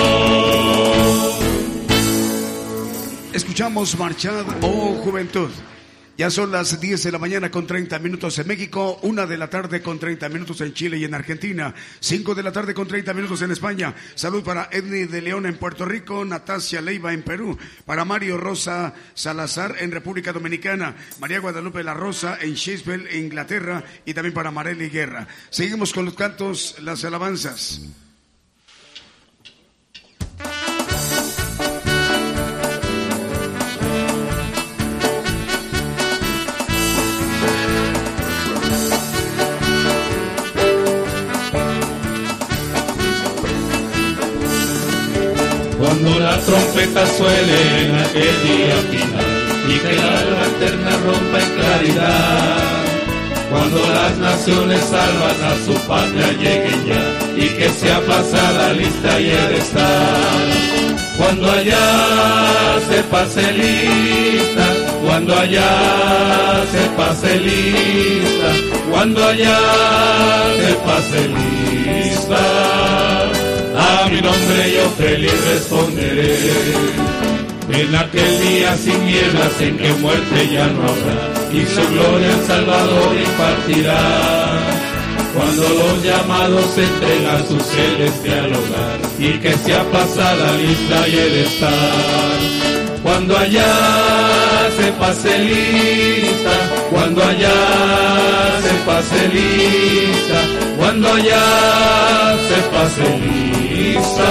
Escuchamos 3.63 3.97
Marchad, 3.97 4.45
oh 4.63 4.95
juventud. 5.05 5.49
Ya 6.19 6.31
son 6.31 6.51
las 6.51 6.81
10 6.81 7.01
de 7.01 7.13
la 7.13 7.21
mañana 7.21 7.49
con 7.49 7.65
30 7.65 7.97
minutos 8.01 8.37
en 8.41 8.49
México, 8.49 8.99
1 9.03 9.27
de 9.29 9.39
la 9.39 9.51
tarde 9.51 9.81
con 9.81 10.01
30 10.01 10.29
minutos 10.31 10.61
en 10.63 10.75
Chile 10.75 10.99
y 10.99 11.05
en 11.05 11.15
Argentina, 11.15 11.73
5 12.01 12.35
de 12.35 12.43
la 12.43 12.51
tarde 12.51 12.75
con 12.75 12.89
30 12.89 13.15
minutos 13.15 13.41
en 13.41 13.53
España. 13.53 13.95
Salud 14.17 14.43
para 14.43 14.69
Edney 14.73 15.05
de 15.05 15.23
León 15.23 15.47
en 15.47 15.59
Puerto 15.59 15.85
Rico, 15.85 16.25
Natasia 16.25 16.81
Leiva 16.81 17.13
en 17.13 17.23
Perú, 17.23 17.57
para 17.87 18.05
Mario 18.05 18.37
Rosa 18.37 18.95
Salazar 19.15 19.77
en 19.79 19.93
República 19.93 20.33
Dominicana, 20.33 20.97
María 21.21 21.39
Guadalupe 21.39 21.85
La 21.85 21.95
Rosa 21.95 22.39
en 22.41 22.55
Shakespeare, 22.55 23.17
Inglaterra 23.17 23.85
y 24.05 24.13
también 24.13 24.35
para 24.35 24.51
Marely 24.51 24.89
Guerra. 24.89 25.29
Seguimos 25.51 25.93
con 25.93 26.05
los 26.05 26.15
cantos, 26.15 26.75
las 26.81 27.05
alabanzas. 27.05 27.81
Cuando 46.03 46.19
la 46.19 46.37
trompeta 46.39 47.07
suele 47.07 47.85
en 47.85 47.95
aquel 47.95 48.43
día 48.43 48.75
final 48.91 49.25
y 49.69 49.79
que 49.79 49.95
la 49.95 50.19
alma 50.19 50.47
eterna 50.57 50.91
rompa 51.05 51.39
en 51.41 51.51
claridad. 51.55 52.59
Cuando 53.51 53.79
las 53.89 54.19
naciones 54.19 54.83
salvas 54.85 55.41
a 55.43 55.57
su 55.65 55.75
patria 55.87 56.33
lleguen 56.33 56.85
ya 56.87 57.05
y 57.37 57.49
que 57.51 57.69
sea 57.69 58.01
pasada 58.01 58.73
lista 58.73 59.21
y 59.21 59.31
el 59.31 59.55
estar. 59.55 60.49
Cuando 61.19 61.53
allá 61.53 62.81
se 62.89 63.03
pase 63.05 63.53
lista, 63.53 64.67
cuando 65.05 65.39
allá 65.39 66.65
se 66.73 66.89
pase 66.97 67.39
lista, 67.39 68.51
cuando 68.91 69.25
allá 69.25 69.61
se 70.59 70.75
pase 70.87 71.29
lista, 71.29 72.43
a 73.77 74.09
mi 74.09 74.21
nombre 74.21 74.73
yo 74.75 74.89
feliz 74.97 75.45
responderé. 75.53 76.37
En 77.71 77.95
aquel 77.95 78.41
día 78.41 78.77
sin 78.77 79.07
nieblas 79.07 79.61
en 79.61 79.79
que 79.79 79.93
muerte 79.95 80.49
ya 80.53 80.67
no 80.67 80.83
habrá 80.83 81.33
y 81.53 81.65
su 81.67 81.89
gloria 81.93 82.35
el 82.35 82.47
Salvador 82.47 83.17
impartirá. 83.17 84.01
Cuando 85.35 85.63
los 85.63 86.03
llamados 86.03 86.77
entren 86.77 87.27
a 87.27 87.39
su 87.47 87.59
celestial 87.61 88.53
hogar 88.53 89.01
y 89.19 89.39
que 89.39 89.53
sea 89.53 89.83
pasada 89.91 90.57
lista 90.57 91.09
y 91.09 91.19
el 91.19 91.35
estar. 91.47 92.72
Cuando 93.03 93.37
allá 93.37 94.71
se 94.77 94.93
pase 94.93 95.39
lista, 95.39 96.53
cuando 96.91 97.23
allá 97.23 97.51
se 98.63 98.75
pase 98.87 99.29
lista, 99.29 100.41
cuando 100.79 101.13
allá 101.13 102.37
se 102.49 102.63
pase 102.75 103.19
lista, 103.19 104.31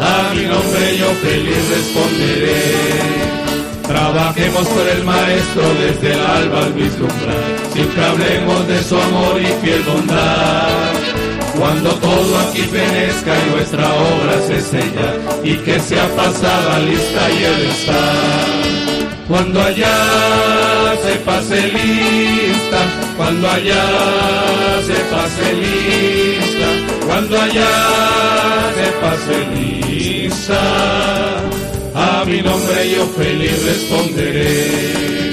a 0.00 0.34
mi 0.34 0.44
nombre 0.44 0.98
yo 0.98 1.10
feliz 1.22 1.68
responderé. 1.70 3.20
Trabajemos 3.88 4.68
por 4.68 4.88
el 4.88 5.04
Maestro 5.04 5.62
desde 5.80 6.12
el 6.12 6.20
alba 6.20 6.58
al 6.60 6.72
vislumbrar, 6.74 7.44
siempre 7.72 8.04
hablemos 8.04 8.68
de 8.68 8.84
su 8.84 8.96
amor 8.96 9.40
y 9.40 9.46
fiel 9.64 9.82
bondad. 9.82 11.29
Cuando 11.58 11.90
todo 11.96 12.38
aquí 12.38 12.62
perezca 12.62 13.32
y 13.38 13.50
nuestra 13.50 13.86
obra 13.92 14.34
se 14.46 14.60
sella, 14.60 15.14
y 15.44 15.56
que 15.56 15.78
sea 15.80 16.06
pasada 16.16 16.78
lista 16.80 17.30
y 17.30 17.44
el 17.44 17.60
estar. 17.70 19.00
Cuando 19.28 19.62
allá 19.62 19.96
se 21.04 21.14
pase 21.20 21.68
lista, 21.68 22.80
cuando 23.16 23.50
allá 23.50 23.84
se 24.86 24.98
pase 25.14 25.52
lista, 25.54 27.06
cuando 27.06 27.40
allá 27.40 27.70
se 28.74 28.86
pase 29.00 29.46
lista 29.54 30.60
a 31.94 32.24
mi 32.24 32.40
nombre 32.42 32.90
yo 32.90 33.06
feliz 33.08 33.64
responderé. 33.64 35.29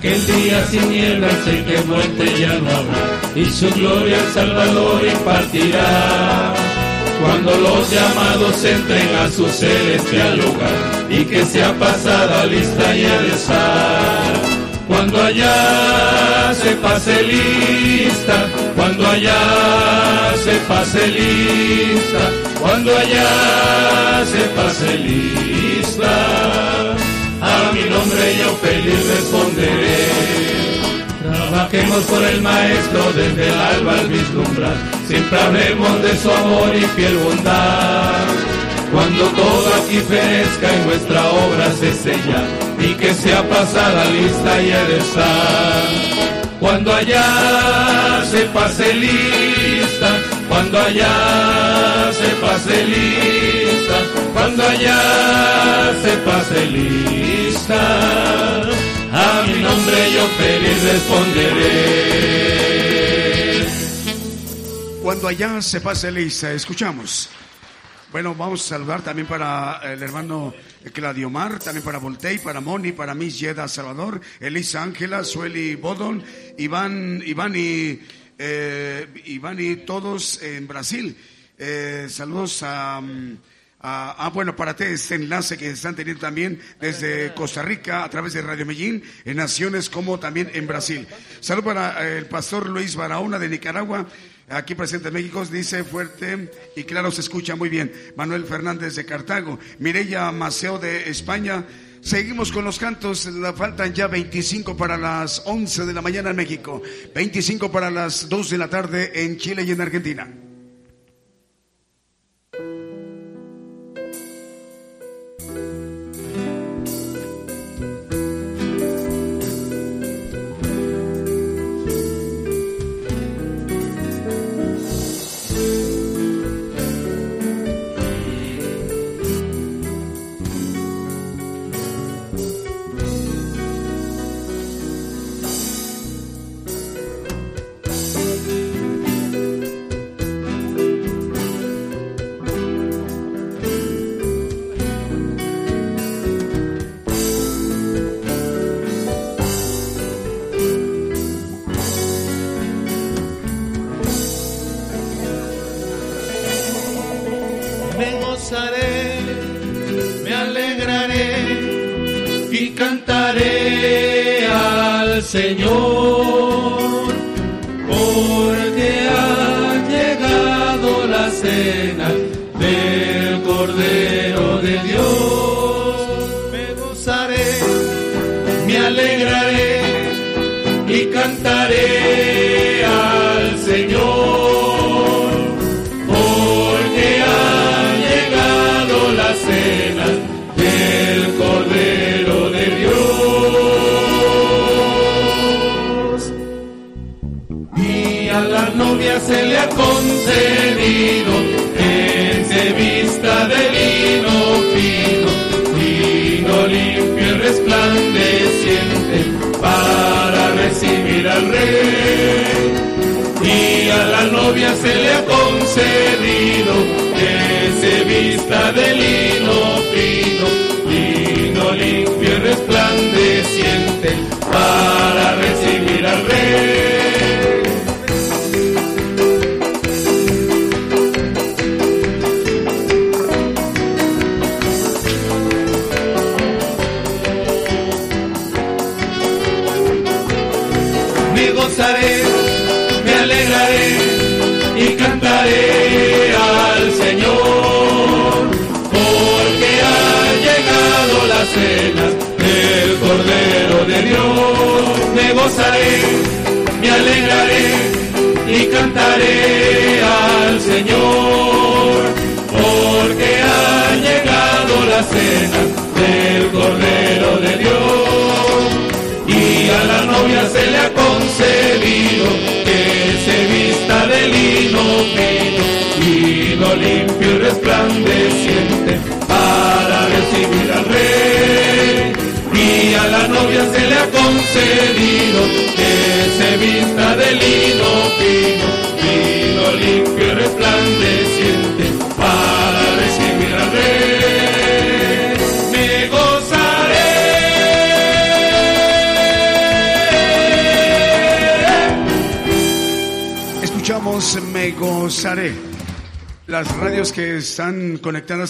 Aquel 0.00 0.26
día 0.26 0.66
sin 0.70 0.88
nieblas 0.88 1.34
sé 1.44 1.62
que 1.62 1.78
muerte 1.82 2.24
ya 2.40 2.58
no 2.58 2.70
habrá 2.70 3.20
y 3.34 3.44
su 3.44 3.70
gloria 3.70 4.16
el 4.16 4.32
Salvador 4.32 5.02
impartirá 5.06 6.54
cuando 7.22 7.54
los 7.58 7.90
llamados 7.90 8.64
entren 8.64 9.14
a 9.16 9.28
su 9.28 9.46
celestial 9.46 10.38
lugar 10.38 11.06
y 11.10 11.22
que 11.26 11.44
sea 11.44 11.74
pasada 11.78 12.46
lista 12.46 12.96
y 12.96 13.04
el 13.04 13.26
estar. 13.26 14.32
Cuando 14.88 15.22
allá 15.22 16.54
se 16.54 16.70
pase 16.76 17.22
lista, 17.22 18.46
cuando 18.74 19.06
allá 19.06 20.34
se 20.42 20.54
pase 20.66 21.06
lista, 21.08 22.30
cuando 22.58 22.96
allá 22.96 24.24
se 24.32 24.40
pase 24.56 24.98
lista, 24.98 26.89
mi 27.72 27.84
nombre 27.88 28.36
yo 28.38 28.56
feliz 28.56 29.06
responderé. 29.06 30.08
Trabajemos 31.22 32.02
por 32.04 32.24
el 32.24 32.40
Maestro 32.42 33.12
desde 33.14 33.48
el 33.48 33.58
alba 33.58 33.92
al 33.98 34.08
vislumbrar. 34.08 34.76
Siempre 35.06 35.40
hablemos 35.40 36.02
de 36.02 36.16
su 36.16 36.30
amor 36.30 36.74
y 36.74 36.80
fiel 36.96 37.16
bondad. 37.18 38.26
Cuando 38.92 39.24
todo 39.24 39.74
aquí 39.82 39.98
perezca 40.08 40.68
y 40.74 40.86
nuestra 40.86 41.28
obra 41.30 41.72
se 41.78 41.92
sella 41.94 42.42
y 42.80 42.94
que 42.94 43.14
sea 43.14 43.48
pasada 43.48 44.04
lista 44.06 44.62
y 44.62 44.70
estar. 44.70 46.20
Cuando 46.58 46.92
allá 46.92 48.24
se 48.30 48.40
pase 48.46 48.94
lista, 48.94 49.79
cuando 50.60 50.78
allá 50.78 52.12
se 52.12 52.28
pase 52.36 52.84
lista, 52.84 53.98
cuando 54.34 54.62
allá 54.62 55.94
se 56.02 56.16
pase 56.18 56.66
lista 56.66 57.80
a 59.10 59.42
mi 59.46 59.62
nombre 59.62 60.12
yo 60.12 60.28
feliz 60.36 60.82
responderé. 60.82 62.10
Cuando 65.02 65.28
allá 65.28 65.62
se 65.62 65.80
pase 65.80 66.12
lista, 66.12 66.52
escuchamos. 66.52 67.30
Bueno, 68.12 68.34
vamos 68.34 68.62
a 68.66 68.68
saludar 68.68 69.00
también 69.00 69.26
para 69.26 69.80
el 69.84 70.02
hermano 70.02 70.52
Claudio 70.92 71.30
Mar, 71.30 71.58
también 71.58 71.82
para 71.84 71.96
Voltei, 71.98 72.38
para 72.38 72.60
Moni, 72.60 72.92
para 72.92 73.14
Miss 73.14 73.40
Yeda 73.40 73.66
Salvador, 73.66 74.20
Elisa 74.40 74.82
Ángela, 74.82 75.24
Sueli 75.24 75.76
Bodon, 75.76 76.22
Iván, 76.58 77.22
Iván 77.24 77.54
y, 77.56 78.00
eh, 78.42 79.06
Iván 79.26 79.60
y 79.60 79.76
todos 79.76 80.42
en 80.42 80.66
Brasil. 80.66 81.16
Eh, 81.58 82.06
saludos 82.08 82.62
a... 82.62 83.00
Mm, 83.00 83.36
Ah, 83.82 84.14
ah, 84.18 84.28
bueno, 84.28 84.54
para 84.54 84.76
ti 84.76 84.84
este 84.84 85.14
enlace 85.14 85.56
que 85.56 85.70
están 85.70 85.96
teniendo 85.96 86.20
también 86.20 86.60
desde 86.78 87.32
Costa 87.32 87.62
Rica 87.62 88.04
a 88.04 88.10
través 88.10 88.34
de 88.34 88.42
Radio 88.42 88.66
Medellín, 88.66 89.02
en 89.24 89.38
naciones 89.38 89.88
como 89.88 90.20
también 90.20 90.50
en 90.52 90.66
Brasil. 90.66 91.06
Salud 91.40 91.64
para 91.64 92.06
eh, 92.06 92.18
el 92.18 92.26
pastor 92.26 92.68
Luis 92.68 92.94
Barahona 92.94 93.38
de 93.38 93.48
Nicaragua, 93.48 94.06
aquí 94.50 94.74
presente 94.74 95.08
en 95.08 95.14
México, 95.14 95.42
dice 95.46 95.82
fuerte 95.82 96.50
y 96.76 96.84
claro, 96.84 97.10
se 97.10 97.22
escucha 97.22 97.56
muy 97.56 97.70
bien. 97.70 97.90
Manuel 98.16 98.44
Fernández 98.44 98.96
de 98.96 99.06
Cartago, 99.06 99.58
Mireya 99.78 100.30
Maceo 100.30 100.78
de 100.78 101.08
España. 101.08 101.64
Seguimos 102.00 102.50
con 102.50 102.64
los 102.64 102.78
cantos, 102.78 103.28
faltan 103.56 103.92
ya 103.92 104.06
25 104.06 104.76
para 104.76 104.96
las 104.96 105.42
11 105.44 105.84
de 105.84 105.92
la 105.92 106.00
mañana 106.00 106.30
en 106.30 106.36
México, 106.36 106.82
25 107.14 107.70
para 107.70 107.90
las 107.90 108.28
2 108.28 108.50
de 108.50 108.58
la 108.58 108.68
tarde 108.68 109.24
en 109.24 109.36
Chile 109.36 109.64
y 109.64 109.70
en 109.70 109.80
Argentina. 109.80 110.28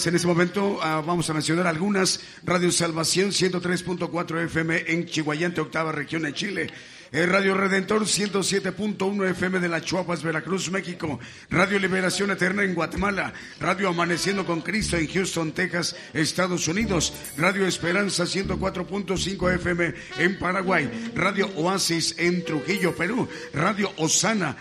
Conectadas 0.01 0.07
en 0.07 0.15
este 0.15 0.27
momento, 0.27 0.79
ah, 0.81 1.03
vamos 1.05 1.29
a 1.29 1.33
mencionar 1.33 1.67
algunas. 1.67 2.21
Radio 2.43 2.71
Salvación 2.71 3.31
103.4 3.31 4.45
FM 4.45 4.85
en 4.87 5.05
Chihuayante, 5.05 5.61
octava 5.61 5.91
región 5.91 6.25
en 6.25 6.33
Chile. 6.33 6.69
Eh, 7.11 7.25
Radio 7.25 7.53
Redentor 7.55 8.03
107.1 8.03 9.29
FM 9.31 9.59
de 9.59 9.67
la 9.67 9.81
Chuapas, 9.81 10.23
Veracruz, 10.23 10.71
México. 10.71 11.19
Radio 11.49 11.77
Liberación 11.77 12.31
Eterna 12.31 12.63
en 12.63 12.73
Guatemala. 12.73 13.33
Radio 13.59 13.89
Amaneciendo 13.89 14.45
con 14.45 14.61
Cristo 14.61 14.97
en 14.97 15.07
Houston, 15.07 15.51
Texas, 15.51 15.95
Estados 16.13 16.67
Unidos. 16.67 17.13
Radio 17.37 17.67
Esperanza 17.67 18.23
104.5 18.23 19.55
FM 19.55 19.93
en 20.19 20.39
Paraguay. 20.39 21.11
Radio 21.15 21.49
Oasis 21.57 22.15
en 22.17 22.43
Trujillo, 22.45 22.95
Perú. 22.95 23.27
Radio 23.53 23.91
Osana 23.97 24.55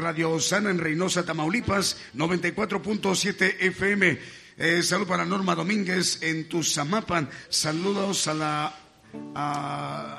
Radio 0.00 0.30
Osana 0.30 0.70
en 0.70 0.78
Reynosa, 0.78 1.24
Tamaulipas, 1.24 1.96
94.7 2.14 3.56
FM. 3.58 4.18
Eh, 4.60 4.82
salud 4.82 5.06
para 5.06 5.24
Norma 5.24 5.54
Domínguez 5.54 6.20
en 6.20 6.48
Tuzamapan. 6.48 7.30
Saludos 7.48 8.26
a 8.26 8.34
la, 8.34 8.74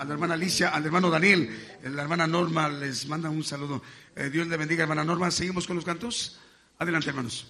hermana 0.09 0.35
Alicia, 0.35 0.69
al 0.69 0.85
hermano 0.85 1.09
Daniel. 1.09 1.49
La 1.83 2.03
hermana 2.03 2.25
Norma 2.25 2.69
les 2.69 3.05
manda 3.07 3.29
un 3.29 3.43
saludo. 3.43 3.83
Eh, 4.15 4.29
Dios 4.29 4.47
le 4.47 4.55
bendiga, 4.55 4.83
hermana 4.83 5.03
Norma. 5.03 5.29
Seguimos 5.29 5.67
con 5.67 5.75
los 5.75 5.83
cantos. 5.83 6.39
Adelante, 6.77 7.09
hermanos. 7.09 7.45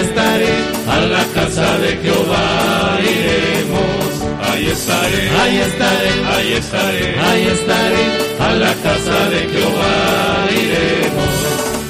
Estaré, 0.00 0.54
a 0.88 1.00
la 1.14 1.24
casa 1.34 1.78
de 1.78 1.96
Jehová 2.02 2.98
iremos. 3.02 4.10
Ahí 4.48 4.66
estaré, 4.66 5.22
ahí 5.40 5.56
estaré, 5.58 6.12
ahí 6.34 6.52
estaré, 6.52 7.20
ahí 7.20 7.46
estaré, 7.46 8.04
a 8.40 8.52
la 8.52 8.72
casa 8.86 9.18
de 9.30 9.40
Jehová 9.52 10.46
iremos. 10.50 11.34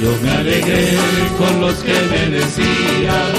Yo 0.03 0.11
me 0.23 0.31
alegré 0.31 0.97
con 1.39 1.61
los 1.61 1.75
que 1.87 1.97
me 2.11 2.23
decían, 2.39 3.33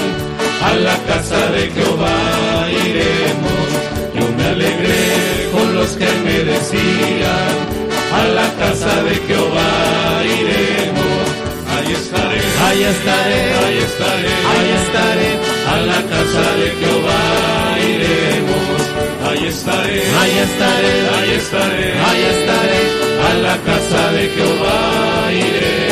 a 0.62 0.74
la 0.74 0.96
casa 1.10 1.50
de 1.52 1.70
Jehová 1.70 2.68
iremos. 2.84 3.68
Yo 4.14 4.26
me 4.36 4.44
alegré 4.44 5.48
con 5.52 5.74
los 5.74 5.90
que 5.92 6.10
me 6.24 6.44
decían, 6.44 7.54
a 8.12 8.24
la 8.38 8.48
casa 8.62 9.02
de 9.04 9.14
Jehová 9.26 10.22
iremos. 10.24 11.09
Ahí 11.90 11.96
estaré, 11.96 12.40
ahí 12.66 12.82
estaré, 12.84 13.42
ahí 13.64 13.78
estaré, 13.78 14.28
ahí 14.50 14.70
estaré, 14.80 15.30
a 15.66 15.76
la 15.90 16.00
casa 16.12 16.44
de 16.60 16.68
Jehová 16.78 17.78
iremos. 17.80 18.82
Ahí 19.28 19.46
estaré, 19.48 20.02
ahí 20.20 20.38
estaré, 20.38 20.92
ahí 21.16 21.30
estaré, 21.32 21.92
ahí 22.08 22.22
estaré, 22.34 22.80
a 23.28 23.34
la 23.42 23.56
casa 23.58 24.12
de 24.12 24.28
Jehová 24.28 25.32
iremos. 25.32 25.89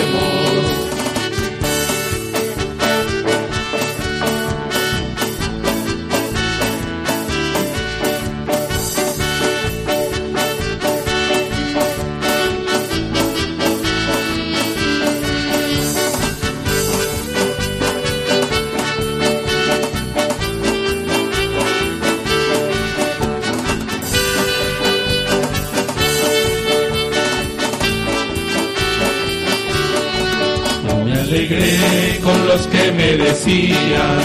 Decían, 33.38 34.18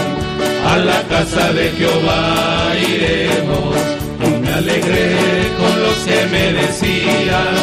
a 0.66 0.76
la 0.78 1.02
casa 1.04 1.52
de 1.52 1.70
Jehová 1.70 2.72
iremos. 2.80 3.76
Y 4.20 4.40
me 4.42 4.52
alegré 4.52 5.16
con 5.58 5.82
los 5.82 5.96
que 6.06 6.26
me 6.32 6.52
decían, 6.52 7.56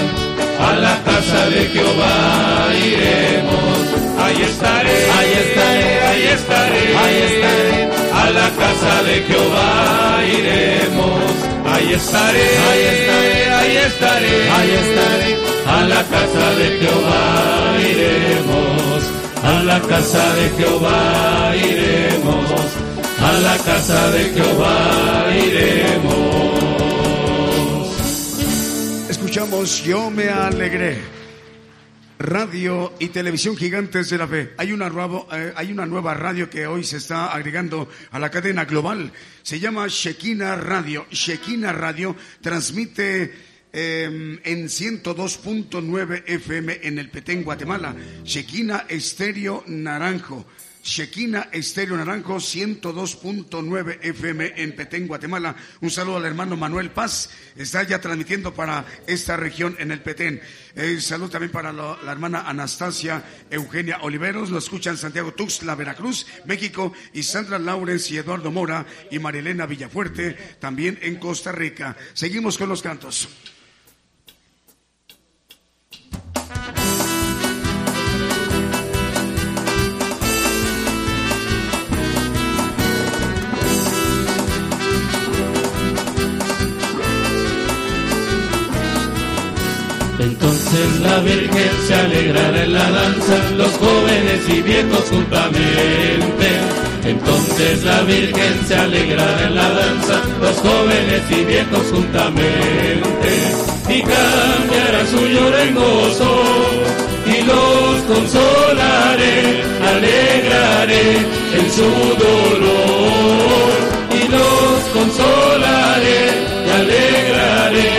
a 0.60 0.76
la 0.76 0.96
casa 1.04 1.50
de 1.50 1.62
Jehová 1.74 2.70
iremos. 2.88 3.80
Ahí 4.24 4.42
estaré, 4.44 4.98
ahí 5.18 5.32
estaré, 5.44 6.02
ahí 6.10 6.24
estaré, 6.38 6.98
ahí 7.04 7.18
estaré. 7.30 7.90
A 8.14 8.30
la 8.30 8.50
casa 8.62 9.04
de 9.04 9.16
Jehová 9.28 10.22
iremos. 10.40 11.34
ahí 11.74 11.94
estaré, 11.94 12.48
ahí 12.70 12.84
estaré, 12.96 13.52
ahí 13.60 13.78
estaré, 13.78 14.50
ahí 14.58 14.72
estaré. 14.84 15.32
A 15.68 15.82
la 15.86 16.04
casa 16.16 16.46
de 16.60 16.68
Jehová 16.80 17.78
iremos, 17.92 19.21
a 19.52 19.64
la 19.64 19.82
casa 19.82 20.36
de 20.36 20.50
Jehová 20.58 21.54
iremos, 21.56 22.52
a 23.20 23.32
la 23.34 23.58
casa 23.58 24.12
de 24.12 24.24
Jehová 24.30 25.36
iremos. 25.36 26.22
Escuchamos 29.10 29.84
Yo 29.84 30.10
me 30.10 30.30
alegré 30.30 30.98
radio 32.20 32.94
y 33.00 33.08
televisión 33.10 33.58
gigantes 33.58 34.10
de 34.10 34.18
la 34.18 34.28
fe. 34.28 34.54
Hay 34.58 34.72
una, 34.72 34.92
eh, 35.34 35.54
hay 35.56 35.72
una 35.72 35.86
nueva 35.86 36.14
radio 36.14 36.50
que 36.50 36.68
hoy 36.68 36.84
se 36.84 36.98
está 36.98 37.34
agregando 37.34 37.90
a 38.12 38.20
la 38.20 38.30
cadena 38.30 38.66
global. 38.66 39.12
Se 39.42 39.60
llama 39.60 39.88
Shekina 39.88 40.56
Radio. 40.56 41.08
Shekina 41.12 41.74
Radio 41.74 42.16
transmite 42.42 43.51
em, 43.74 44.40
en 44.44 44.70
102.9 44.70 46.24
FM 46.26 46.80
en 46.84 47.00
el 47.00 47.10
Petén, 47.10 47.44
Guatemala. 47.44 47.96
Shekina 48.24 48.86
Estéreo 48.90 49.64
Naranjo. 49.68 50.46
Shekina 50.84 51.50
Estéreo 51.52 51.96
Naranjo 51.96 52.38
102.9 52.38 54.00
FM 54.02 54.54
en 54.56 54.76
Petén, 54.76 55.08
Guatemala. 55.08 55.56
Un 55.80 55.92
saludo 55.92 56.18
al 56.18 56.26
hermano 56.26 56.58
Manuel 56.58 56.90
Paz. 56.90 57.30
Está 57.56 57.84
ya 57.84 58.02
transmitiendo 58.02 58.54
para 58.54 58.86
esta 59.06 59.38
región 59.38 59.76
en 59.80 59.92
el 59.92 60.02
Petén. 60.02 60.42
Un 60.76 61.02
saludo 61.02 61.30
también 61.30 61.52
para 61.52 61.72
la 61.72 62.12
hermana 62.12 62.50
Anastasia 62.50 63.24
Eugenia 63.52 64.00
Oliveros. 64.02 64.50
Lo 64.50 64.58
escuchan 64.58 64.98
Santiago 64.98 65.34
Tuxtla, 65.34 65.76
Veracruz, 65.76 66.26
México. 66.46 66.94
Y 67.14 67.24
Sandra 67.24 67.60
Laurens 67.60 68.10
y 68.10 68.18
Eduardo 68.18 68.52
Mora 68.52 68.86
y 69.12 69.20
Marilena 69.20 69.68
Villafuerte 69.68 70.34
también 70.60 70.98
en 71.04 71.18
Costa 71.18 71.52
Rica. 71.52 71.96
Seguimos 72.14 72.58
con 72.58 72.70
los 72.70 72.82
cantos. 72.82 73.30
La 91.12 91.20
Virgen 91.20 91.72
se 91.88 91.94
alegrará 91.94 92.64
en 92.64 92.74
la 92.74 92.90
danza, 92.90 93.38
los 93.58 93.72
jóvenes 93.84 94.42
y 94.48 94.62
viejos 94.62 95.06
juntamente. 95.10 96.48
Entonces 97.04 97.84
la 97.84 98.02
Virgen 98.04 98.54
se 98.68 98.76
alegrará 98.76 99.48
en 99.48 99.56
la 99.56 99.70
danza, 99.82 100.16
los 100.42 100.58
jóvenes 100.66 101.22
y 101.30 101.44
viejos 101.52 101.86
juntamente. 101.94 103.30
Y 103.96 104.00
cambiará 104.14 105.02
su 105.14 105.22
lloro 105.34 105.58
en 105.58 105.76
gozo, 105.76 106.32
y 107.34 107.38
los 107.50 107.96
consolaré, 108.12 109.38
alegraré 109.94 111.08
en 111.60 111.66
su 111.78 111.90
dolor. 112.26 113.72
Y 114.20 114.24
los 114.36 114.80
consolaré, 114.98 116.22
y 116.66 116.70
alegraré 116.82 117.90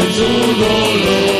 en 0.00 0.08
su 0.18 0.30
dolor. 0.64 1.37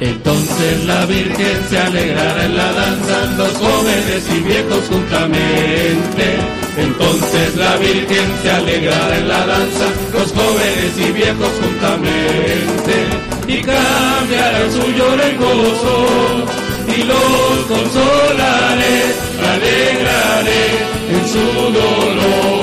Entonces 0.00 0.84
la 0.86 1.04
Virgen 1.04 1.58
se 1.68 1.78
alegrará 1.78 2.44
en 2.46 2.56
la 2.56 2.72
danza, 2.72 3.26
los 3.36 3.52
jóvenes 3.52 4.24
y 4.34 4.40
viejos 4.40 4.88
juntamente. 4.88 6.38
Entonces 6.78 7.56
la 7.56 7.76
Virgen 7.76 8.26
se 8.42 8.50
alegrará 8.50 9.18
en 9.18 9.28
la 9.28 9.46
danza, 9.46 9.84
los 10.14 10.32
jóvenes 10.32 10.96
y 10.96 11.12
viejos 11.12 11.50
juntamente. 11.60 12.94
Y 13.46 13.60
cambiará 13.60 14.70
su 14.70 14.90
lloro 14.90 15.22
en 15.22 15.36
gozo, 15.36 16.06
y 16.96 17.02
los 17.02 17.66
consolaré, 17.68 18.98
alegraré 19.52 20.64
en 21.10 21.28
su 21.28 21.46
dolor. 21.78 22.60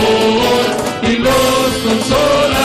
Y 1.03 1.17
los 1.17 1.69
consolaré, 1.85 2.56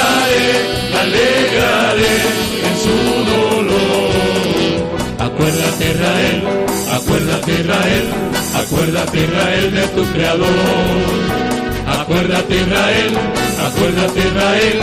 Acuérdate 5.34 5.84
Israel, 5.94 6.42
acuérdate 6.92 7.52
Israel, 7.52 8.06
acuérdate 8.54 9.18
Israel 9.18 9.74
de 9.74 9.82
tu 9.94 10.02
Creador. 10.12 10.52
Acuérdate 12.00 12.54
Israel, 12.54 13.12
acuérdate 13.66 14.18
Israel, 14.28 14.78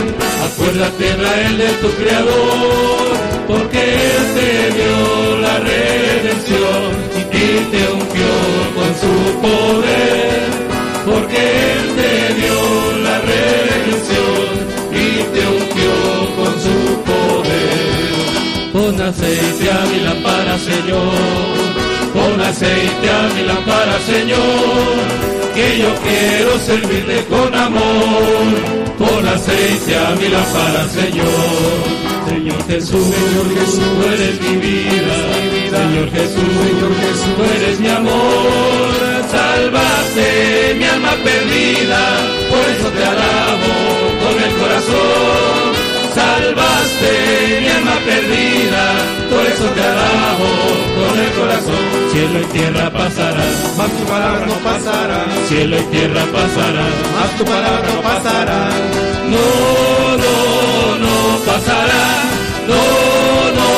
acuérdate 0.46 1.04
Israel 1.06 1.58
de 1.58 1.68
tu 1.80 1.88
Creador, 2.02 3.06
porque 3.46 3.78
Él 3.78 4.22
te 4.36 4.50
dio 4.76 5.38
la 5.38 5.56
redención 5.70 6.82
y 7.14 7.46
te 7.70 7.82
ungió 7.98 8.34
con 8.74 8.90
su 9.02 9.14
poder, 9.46 10.50
porque 11.06 11.40
Él 11.72 11.84
te 12.00 12.12
dio 12.40 12.58
la 13.04 13.16
redención 13.20 14.39
Pon 18.90 19.00
aceite 19.02 19.70
a 19.70 19.86
mi 19.86 20.00
lámpara, 20.00 20.58
Señor. 20.58 21.14
Pon 22.12 22.40
aceite 22.40 23.08
a 23.08 23.34
mi 23.34 23.42
lámpara, 23.44 23.96
Señor. 24.04 24.96
Que 25.54 25.78
yo 25.78 25.94
quiero 26.02 26.58
servirte 26.58 27.24
con 27.26 27.54
amor. 27.54 28.50
Pon 28.98 29.28
aceite 29.28 29.96
a 29.96 30.10
mi 30.16 30.28
lámpara, 30.28 30.88
Señor. 30.88 31.78
Señor 32.30 32.66
Jesús, 32.66 33.06
Señor 33.14 33.48
Jesús, 33.60 33.78
tú 33.78 34.08
eres 34.12 34.40
mi 34.42 34.56
vida. 34.56 35.16
Señor 35.70 36.10
Jesús, 36.10 36.50
Señor 36.64 36.92
Jesús, 37.02 37.34
tú 37.36 37.42
eres 37.44 37.78
mi 37.78 37.88
amor. 37.90 38.90
Salvaste 39.30 40.74
mi 40.78 40.84
alma 40.84 41.12
perdida, 41.22 42.00
por 42.50 42.64
eso 42.74 42.88
te 42.90 43.04
alabo 43.04 43.72
con 44.20 44.42
el 44.42 44.52
corazón 44.58 45.69
salvaste 46.14 47.60
mi 47.60 47.68
alma 47.68 47.96
perdida, 48.04 48.84
por 49.30 49.46
eso 49.46 49.64
te 49.76 49.82
alabo 49.82 50.50
con 50.96 51.18
el 51.18 51.32
corazón. 51.32 51.84
Cielo 52.12 52.40
y 52.40 52.44
tierra 52.46 52.90
pasarán, 52.90 53.54
Mas 53.78 53.90
tu 53.90 54.04
palabra 54.04 54.46
no 54.46 54.54
pasará, 54.70 55.24
cielo 55.48 55.76
y 55.78 55.84
tierra 55.94 56.22
pasarán, 56.32 56.92
mas 57.16 57.30
tu 57.38 57.44
palabra 57.44 57.88
no 57.94 58.00
pasará. 58.02 58.68
no, 59.34 59.46
no, 60.22 60.34
no 61.04 61.14
pasará, 61.46 62.04
no, 62.70 62.82
no, 63.58 63.68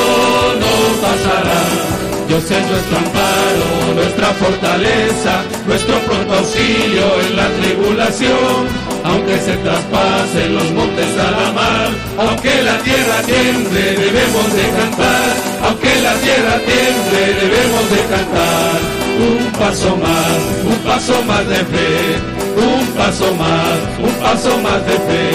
no 0.62 0.72
pasará. 1.02 2.01
Dios 2.32 2.50
es 2.50 2.66
nuestro 2.66 2.96
amparo, 2.96 3.94
nuestra 3.94 4.28
fortaleza, 4.28 5.44
nuestro 5.66 5.98
pronto 5.98 6.32
auxilio 6.32 7.20
en 7.28 7.36
la 7.36 7.46
tribulación. 7.60 8.56
Aunque 9.04 9.36
se 9.36 9.54
traspasen 9.58 10.54
los 10.54 10.70
montes 10.70 11.12
a 11.18 11.30
la 11.30 11.52
mar, 11.52 11.90
aunque 12.16 12.62
la 12.62 12.78
tierra 12.78 13.20
tiemble, 13.26 13.82
debemos 14.00 14.48
de 14.54 14.64
cantar. 14.78 15.28
Aunque 15.62 16.00
la 16.00 16.14
tierra 16.24 16.56
tiemble, 16.64 17.20
debemos 17.42 17.90
de 17.90 18.00
cantar. 18.14 18.80
Un 19.28 19.52
paso 19.60 19.96
más, 19.98 20.40
un 20.64 20.78
paso 20.88 21.22
más 21.24 21.46
de 21.46 21.56
fe, 21.56 22.16
un 22.56 22.86
paso 22.96 23.34
más, 23.34 23.76
un 24.08 24.14
paso 24.24 24.56
más 24.56 24.80
de 24.86 24.96
fe. 25.06 25.28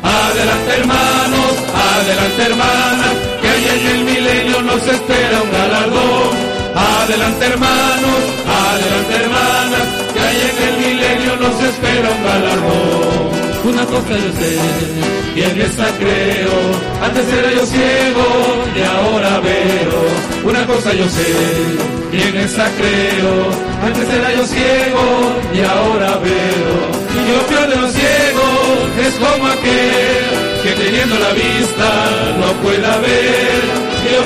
Adelante 0.00 0.72
hermanos, 0.78 1.52
adelante 1.74 2.42
hermanas, 2.44 3.25
ahí 3.56 3.68
en 3.68 3.86
el 3.96 4.04
milenio 4.04 4.62
nos 4.62 4.82
espera 4.86 5.42
un 5.42 5.50
galardón. 5.50 6.56
Adelante 6.74 7.46
hermanos, 7.46 8.20
adelante 8.60 9.14
hermanas, 9.22 9.86
que 10.12 10.20
ahí 10.20 10.40
en 10.50 10.58
el 10.68 10.74
milenio 10.84 11.36
nos 11.36 11.62
espera 11.62 12.08
un 12.16 12.22
galardón. 12.24 13.46
Una 13.64 13.84
cosa 13.86 14.12
yo 14.24 14.30
sé, 14.40 14.58
y 15.34 15.42
en 15.42 15.60
esta 15.60 15.86
creo, 15.98 16.56
antes 17.02 17.26
era 17.32 17.50
yo 17.52 17.66
ciego 17.66 18.26
y 18.76 18.82
ahora 18.82 19.40
veo. 19.40 20.00
Una 20.44 20.66
cosa 20.66 20.92
yo 20.92 21.08
sé, 21.08 21.28
y 22.12 22.20
en 22.28 22.36
esta 22.36 22.66
creo, 22.78 23.32
antes 23.82 24.08
era 24.08 24.34
yo 24.34 24.46
ciego 24.46 25.06
y 25.52 25.60
ahora 25.62 26.18
veo. 26.18 27.05
Peor 27.26 27.68
de 27.68 27.76
los 27.76 27.92
ciegos 27.92 29.06
es 29.06 29.14
como 29.14 29.46
aquel 29.48 30.24
que 30.62 30.72
teniendo 30.80 31.18
la 31.18 31.32
vista 31.32 31.88
no 32.38 32.52
pueda 32.62 32.98
ver. 32.98 33.62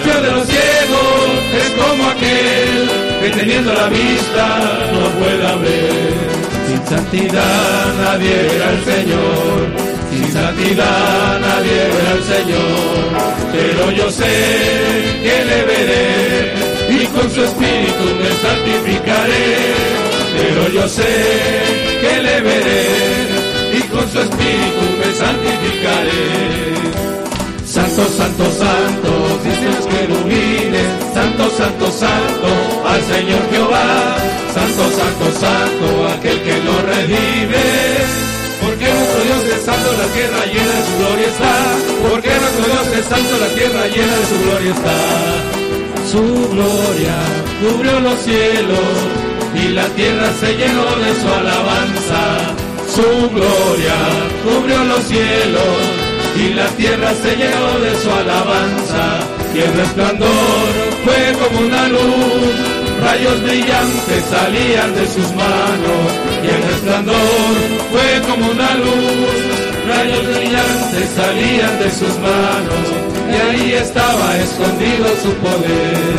Peor 0.05 0.22
de 0.22 0.30
los 0.32 0.46
ciegos 0.46 1.30
es 1.62 1.70
como 1.80 2.11
aquel 2.11 2.90
que 3.22 3.30
teniendo 3.30 3.72
la 3.72 3.88
vista 3.88 4.46
no 4.92 5.09
pueda 5.18 5.57
ver. 5.57 6.14
Sin 6.66 6.86
santidad 6.86 7.94
nadie 8.03 8.34
verá 8.51 8.68
al 8.68 8.84
Señor, 8.84 9.59
sin 10.11 10.32
santidad 10.32 11.40
nadie 11.40 11.88
verá 11.92 12.11
al 12.12 12.24
Señor. 12.34 13.01
Pero 13.53 13.90
yo 13.92 14.11
sé 14.11 15.20
que 15.22 15.44
le 15.46 15.64
veré 15.64 16.80
con 17.15 17.31
su 17.31 17.43
espíritu 17.43 18.05
me 18.19 18.31
santificaré. 18.45 20.01
Pero 20.37 20.69
yo 20.69 20.89
sé 20.89 21.13
que 22.01 22.23
le 22.23 22.41
veré 22.41 22.87
y 23.79 23.81
con 23.89 24.11
su 24.11 24.21
espíritu 24.21 24.83
me 24.99 25.15
santificaré. 25.15 26.61
Santo, 27.65 28.03
santo, 28.17 28.45
santo, 28.51 29.11
dicen 29.45 29.75
los 29.77 29.87
querubines, 29.87 30.89
santo, 31.15 31.51
santo, 31.57 31.87
santo, 31.93 32.49
al 32.85 33.01
Señor 33.03 33.43
Jehová, 33.53 34.17
santo, 34.53 34.83
santo, 34.99 35.27
santo, 35.39 36.09
aquel 36.17 36.43
que 36.43 36.57
nos 36.67 36.83
redime. 36.83 38.21
Porque 38.61 38.87
nuestro 38.93 39.21
Dios 39.23 39.57
es 39.57 39.63
santo, 39.65 39.89
la 40.03 40.09
tierra 40.15 40.45
llena 40.47 40.73
de 40.79 40.85
su 40.87 40.95
gloria 40.99 41.27
está. 41.29 41.55
Porque 42.11 42.29
nuestro 42.29 42.65
Dios 42.67 42.99
es 42.99 43.05
santo, 43.07 43.39
la 43.39 43.55
tierra 43.55 43.87
llena 43.87 44.15
de 44.17 44.27
su 44.27 44.39
gloria 44.45 44.71
está. 44.73 45.60
Su 46.07 46.22
gloria 46.53 47.16
cubrió 47.61 48.01
los 48.01 48.18
cielos 48.20 48.78
y 49.55 49.68
la 49.68 49.86
tierra 49.88 50.28
se 50.40 50.57
llenó 50.57 50.84
de 50.96 51.14
su 51.20 51.28
alabanza. 51.28 52.55
Su 52.94 53.30
gloria 53.30 53.96
cubrió 54.44 54.84
los 54.84 55.03
cielos 55.05 55.76
y 56.36 56.55
la 56.55 56.66
tierra 56.68 57.12
se 57.22 57.36
llenó 57.36 57.78
de 57.80 57.94
su 58.01 58.11
alabanza. 58.11 59.20
Y 59.55 59.59
el 59.59 59.74
resplandor 59.74 60.28
fue 61.05 61.32
como 61.40 61.66
una 61.66 61.88
luz, 61.88 62.80
rayos 63.01 63.42
brillantes 63.42 64.24
salían 64.30 64.94
de 64.94 65.07
sus 65.07 65.28
manos. 65.34 66.07
Y 66.42 66.48
el 66.48 66.62
resplandor 66.62 67.55
fue 67.90 68.22
como 68.28 68.51
una 68.51 68.74
luz, 68.74 69.40
rayos 69.88 70.24
brillantes 70.26 71.11
salían 71.14 71.78
de 71.78 71.90
sus 71.90 72.18
manos. 72.18 72.84
Y 73.30 73.34
ahí 73.48 73.72
estaba 73.72 74.36
escondido 74.38 75.07
su 75.22 75.32
poder, 75.34 76.18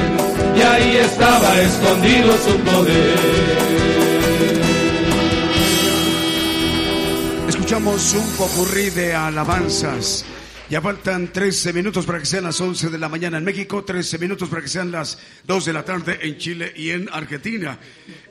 y 0.55 0.61
ahí 0.61 0.97
estaba 0.97 1.61
escondido 1.61 2.31
su 2.37 2.57
poder. 2.59 3.51
Escuchamos 7.49 8.13
un 8.13 8.27
popurrí 8.37 8.89
de 8.91 9.13
alabanzas. 9.13 10.25
Ya 10.71 10.79
faltan 10.79 11.33
13 11.33 11.73
minutos 11.73 12.05
para 12.05 12.19
que 12.19 12.25
sean 12.25 12.45
las 12.45 12.61
11 12.61 12.91
de 12.91 12.97
la 12.97 13.09
mañana 13.09 13.39
en 13.39 13.43
México, 13.43 13.83
13 13.83 14.17
minutos 14.19 14.47
para 14.47 14.61
que 14.61 14.69
sean 14.69 14.89
las 14.89 15.19
2 15.43 15.65
de 15.65 15.73
la 15.73 15.83
tarde 15.83 16.19
en 16.21 16.37
Chile 16.37 16.71
y 16.73 16.91
en 16.91 17.09
Argentina. 17.11 17.77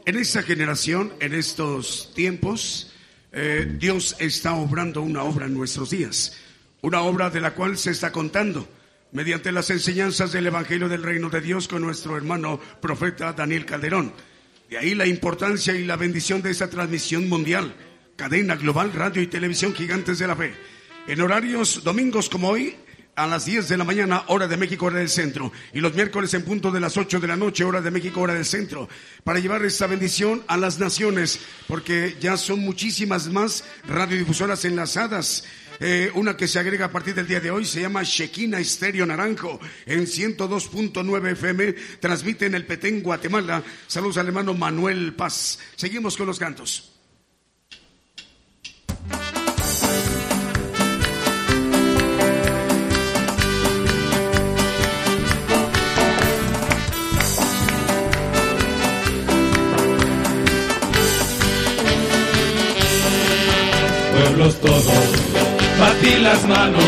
En 0.06 0.16
esta 0.16 0.42
generación, 0.42 1.12
en 1.20 1.34
estos 1.34 2.14
tiempos, 2.14 2.94
eh, 3.30 3.70
Dios 3.78 4.16
está 4.20 4.54
obrando 4.54 5.02
una 5.02 5.22
obra 5.22 5.44
en 5.44 5.52
nuestros 5.52 5.90
días, 5.90 6.34
una 6.80 7.02
obra 7.02 7.28
de 7.28 7.42
la 7.42 7.50
cual 7.50 7.76
se 7.76 7.90
está 7.90 8.10
contando 8.10 8.66
mediante 9.12 9.52
las 9.52 9.68
enseñanzas 9.68 10.32
del 10.32 10.46
Evangelio 10.46 10.88
del 10.88 11.02
Reino 11.02 11.28
de 11.28 11.42
Dios 11.42 11.68
con 11.68 11.82
nuestro 11.82 12.16
hermano 12.16 12.58
profeta 12.80 13.34
Daniel 13.34 13.66
Calderón. 13.66 14.14
De 14.70 14.78
ahí 14.78 14.94
la 14.94 15.06
importancia 15.06 15.74
y 15.74 15.84
la 15.84 15.96
bendición 15.96 16.40
de 16.40 16.52
esta 16.52 16.70
transmisión 16.70 17.28
mundial 17.28 17.74
cadena 18.16 18.56
global, 18.56 18.94
radio 18.94 19.20
y 19.20 19.26
televisión 19.26 19.74
gigantes 19.74 20.18
de 20.18 20.26
la 20.26 20.36
fe. 20.36 20.54
En 21.06 21.20
horarios 21.20 21.82
domingos 21.82 22.28
como 22.28 22.50
hoy, 22.50 22.76
a 23.16 23.26
las 23.26 23.44
10 23.44 23.68
de 23.68 23.76
la 23.76 23.84
mañana, 23.84 24.24
hora 24.28 24.46
de 24.46 24.56
México, 24.56 24.86
hora 24.86 24.98
del 24.98 25.08
centro. 25.08 25.52
Y 25.72 25.80
los 25.80 25.94
miércoles 25.94 26.32
en 26.34 26.44
punto 26.44 26.70
de 26.70 26.80
las 26.80 26.96
8 26.96 27.20
de 27.20 27.26
la 27.26 27.36
noche, 27.36 27.64
hora 27.64 27.80
de 27.80 27.90
México, 27.90 28.20
hora 28.20 28.34
del 28.34 28.44
centro. 28.44 28.88
Para 29.24 29.40
llevar 29.40 29.64
esta 29.64 29.86
bendición 29.86 30.42
a 30.46 30.56
las 30.56 30.78
naciones, 30.78 31.40
porque 31.66 32.16
ya 32.20 32.36
son 32.36 32.60
muchísimas 32.60 33.28
más 33.28 33.64
radiodifusoras 33.88 34.64
enlazadas. 34.64 35.44
Eh, 35.80 36.10
una 36.14 36.36
que 36.36 36.46
se 36.46 36.58
agrega 36.58 36.86
a 36.86 36.92
partir 36.92 37.14
del 37.14 37.26
día 37.26 37.40
de 37.40 37.50
hoy 37.50 37.64
se 37.64 37.80
llama 37.80 38.02
Shekina 38.02 38.60
Estéreo 38.60 39.06
Naranjo 39.06 39.58
en 39.86 40.06
102.9 40.06 41.32
FM. 41.32 41.72
Transmite 42.00 42.46
en 42.46 42.54
el 42.54 42.66
Petén, 42.66 43.02
Guatemala. 43.02 43.62
Saludos 43.86 44.18
al 44.18 44.26
hermano 44.28 44.54
Manuel 44.54 45.14
Paz. 45.14 45.58
Seguimos 45.76 46.16
con 46.16 46.26
los 46.26 46.38
cantos. 46.38 46.89
Pueblos 64.40 64.60
todos, 64.62 64.84
batí 65.78 66.14
las 66.22 66.42
manos, 66.48 66.84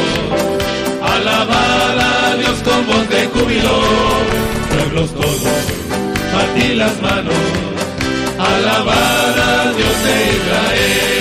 alabad 1.03 1.98
a 2.00 2.36
Dios 2.36 2.59
con 2.64 2.86
voz 2.86 3.07
de 3.11 3.26
júbilo. 3.26 3.78
Pueblos 4.70 5.11
todos, 5.12 5.64
batí 6.32 6.74
las 6.76 7.03
manos, 7.03 7.34
alabad 8.38 9.38
a 9.38 9.72
Dios 9.76 9.96
de 10.07 10.16
Israel. 10.38 11.12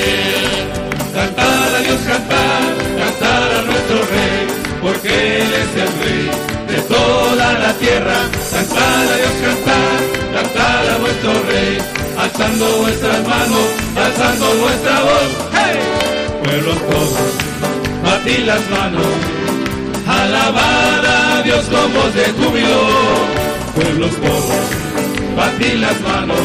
Cantar 1.14 1.76
a 1.76 1.80
Dios, 1.80 2.00
cantar, 2.08 2.64
cantar 2.98 3.52
a 3.52 3.62
nuestro 3.64 3.98
Rey, 3.98 4.48
porque 4.82 5.42
Él 5.42 5.54
es 5.64 5.82
el 5.84 5.92
Rey 6.00 6.30
de 6.74 6.82
toda 6.84 7.60
la 7.60 7.74
tierra. 7.74 8.20
Cantar 8.54 9.04
a 9.12 9.16
Dios, 9.18 9.36
cantar, 9.48 10.00
cantar 10.34 10.90
a 10.92 10.98
nuestro 10.98 11.34
Rey, 11.52 11.78
alzando 12.18 12.66
vuestras 12.84 13.28
manos, 13.28 13.68
alzando 13.98 14.54
nuestra 14.54 15.00
voz. 15.02 15.30
¡Hey! 15.56 16.11
Pueblos 16.44 16.78
todos, 16.90 17.34
batí 18.04 18.38
las 18.44 18.70
manos, 18.70 19.06
alabad 20.08 21.06
a 21.06 21.42
Dios 21.44 21.64
con 21.66 21.94
voz 21.94 22.14
de 22.16 22.26
júbilo. 22.26 22.82
Pueblos 23.76 24.12
todos, 24.16 24.66
batí 25.38 25.78
las 25.78 26.00
manos, 26.02 26.40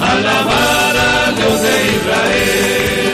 alabar 0.00 0.96
a 0.96 1.32
Dios 1.32 1.62
de 1.62 1.74
Israel. 1.96 3.10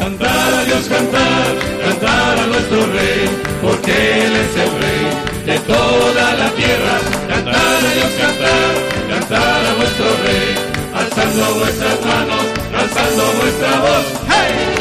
Cantar 0.00 0.54
a 0.54 0.64
Dios, 0.64 0.84
cantar, 0.88 1.46
cantar 1.84 2.38
a 2.38 2.46
nuestro 2.46 2.86
Rey, 2.86 3.30
porque 3.62 3.92
Él 4.26 4.32
es 4.36 4.52
el 4.64 4.70
Rey 4.82 5.26
de 5.46 5.58
toda 5.60 6.34
la 6.34 6.50
tierra. 6.50 6.94
Cantar 7.28 7.54
a 7.54 7.94
Dios, 7.94 8.10
cantar, 8.20 8.72
cantar 9.08 9.66
a 9.66 9.72
nuestro 9.78 10.06
Rey, 10.26 10.75
alzando 11.18 11.54
vuestras 11.54 12.04
manos, 12.04 12.44
alzando 12.78 13.24
vuestra 13.40 13.80
voz. 13.80 14.06
¡Hey! 14.28 14.76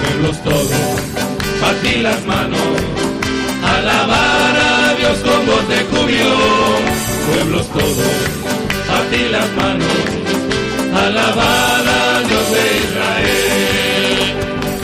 Pueblos 0.00 0.42
todos, 0.44 0.70
batí 1.60 2.02
las 2.02 2.24
manos, 2.24 2.60
alabar 3.64 4.56
a 4.56 4.94
Dios 4.94 5.18
con 5.18 5.46
voz 5.46 5.68
de 5.68 5.84
júbilo. 5.90 6.36
Pueblos 7.26 7.66
todos, 7.68 8.12
batí 8.88 9.28
las 9.30 9.50
manos, 9.54 10.21
alabar 11.06 11.84
a 12.00 12.20
Dios 12.28 12.46
de 12.54 12.64
Israel. 12.84 14.18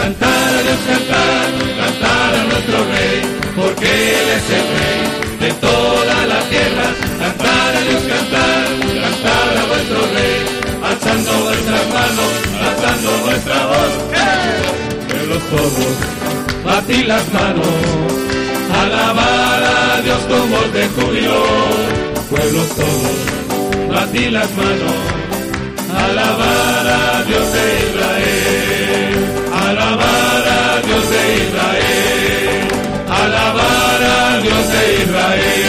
Cantar 0.00 0.50
a 0.58 0.62
Dios, 0.66 0.80
cantar, 0.90 1.46
cantar 1.80 2.30
a 2.40 2.42
nuestro 2.50 2.78
Rey, 2.92 3.16
porque 3.56 3.88
Él 4.18 4.28
es 4.38 4.46
el 4.58 4.66
Rey 4.78 5.00
de 5.42 5.50
toda 5.66 6.16
la 6.32 6.40
tierra. 6.52 6.86
Cantar 7.22 7.70
a 7.76 7.80
Dios, 7.88 8.02
cantar, 8.14 8.66
cantar 9.04 9.50
a 9.60 9.64
vuestro 9.70 10.00
Rey, 10.14 10.38
alzando 10.90 11.32
vuestras 11.46 11.86
manos, 11.96 12.32
alzando 12.68 13.10
vuestra 13.26 13.66
voz. 13.66 13.92
¡Eh! 14.14 14.58
Todos, 15.50 15.96
batí 16.64 17.04
las 17.04 17.32
manos, 17.32 17.66
alabar 18.82 19.62
a 19.62 20.02
Dios 20.02 20.18
con 20.28 20.50
voz 20.50 20.72
de 20.74 20.88
júbilo. 20.88 21.42
Pueblos 22.28 22.68
todos, 22.76 23.88
batí 23.88 24.30
las 24.30 24.50
manos, 24.56 24.94
alabar 26.10 26.86
a 26.86 27.24
Dios 27.24 27.52
de 27.52 27.78
Israel, 27.88 29.14
alabar 29.52 30.48
a 30.48 30.80
Dios 30.86 31.10
de 31.10 31.22
Israel, 31.44 32.68
alabar 33.08 34.02
a 34.02 34.40
Dios 34.40 34.64
de 34.72 34.82
Israel. 35.02 35.68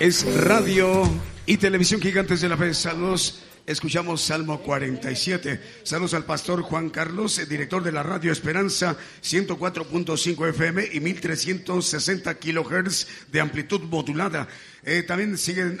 Es 0.00 0.24
radio 0.44 1.10
y 1.46 1.56
televisión 1.56 2.00
gigantes 2.00 2.40
de 2.40 2.48
la 2.48 2.56
fe. 2.56 2.72
Saludos. 2.72 3.42
Escuchamos 3.68 4.22
Salmo 4.22 4.60
47. 4.62 5.60
Saludos 5.82 6.14
al 6.14 6.24
pastor 6.24 6.62
Juan 6.62 6.88
Carlos, 6.88 7.38
director 7.50 7.82
de 7.82 7.92
la 7.92 8.02
radio 8.02 8.32
Esperanza 8.32 8.96
104.5 9.22 10.48
FM 10.48 10.88
y 10.90 11.00
1360 11.00 12.38
kilohertz 12.38 13.06
de 13.30 13.42
amplitud 13.42 13.82
modulada. 13.82 14.48
Eh, 14.90 15.02
también 15.02 15.36
siguen, 15.36 15.78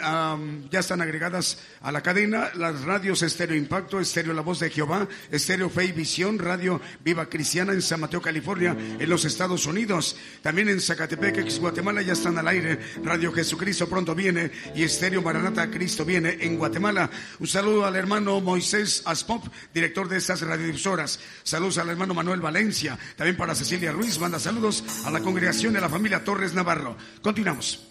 ya 0.70 0.80
están 0.80 1.00
agregadas 1.00 1.56
a 1.80 1.90
la 1.90 2.02
cadena 2.02 2.50
las 2.56 2.82
radios 2.82 3.22
Estéreo 3.22 3.56
Impacto, 3.56 3.98
Estéreo 3.98 4.34
La 4.34 4.42
Voz 4.42 4.60
de 4.60 4.68
Jehová, 4.68 5.08
Estéreo 5.30 5.70
Fe 5.70 5.86
y 5.86 5.92
Visión, 5.92 6.38
Radio 6.38 6.78
Viva 7.02 7.26
Cristiana 7.26 7.72
en 7.72 7.80
San 7.80 8.00
Mateo, 8.00 8.20
California, 8.20 8.76
en 8.98 9.08
los 9.08 9.24
Estados 9.24 9.64
Unidos. 9.64 10.14
También 10.42 10.68
en 10.68 10.78
Zacatepec, 10.78 11.38
ex 11.38 11.58
Guatemala, 11.58 12.02
ya 12.02 12.12
están 12.12 12.36
al 12.36 12.48
aire. 12.48 12.80
Radio 13.02 13.32
Jesucristo 13.32 13.88
pronto 13.88 14.14
viene 14.14 14.50
y 14.74 14.82
Estéreo 14.82 15.22
Maranata 15.22 15.70
Cristo 15.70 16.04
viene 16.04 16.36
en 16.40 16.58
Guatemala. 16.58 17.08
Un 17.38 17.46
saludo 17.46 17.86
al 17.86 17.96
hermano 17.96 18.42
Moisés 18.42 19.00
Aspop, 19.06 19.46
director 19.72 20.06
de 20.10 20.18
estas 20.18 20.42
radiodifusoras. 20.42 21.18
Saludos 21.44 21.78
al 21.78 21.88
hermano 21.88 22.12
Manuel 22.12 22.42
Valencia. 22.42 22.98
También 23.16 23.38
para 23.38 23.54
Cecilia 23.54 23.90
Ruiz, 23.90 24.18
manda 24.18 24.38
saludos 24.38 24.84
a 25.06 25.10
la 25.10 25.20
congregación 25.20 25.72
de 25.72 25.80
la 25.80 25.88
familia 25.88 26.22
Torres 26.22 26.52
Navarro. 26.52 26.98
Continuamos. 27.22 27.87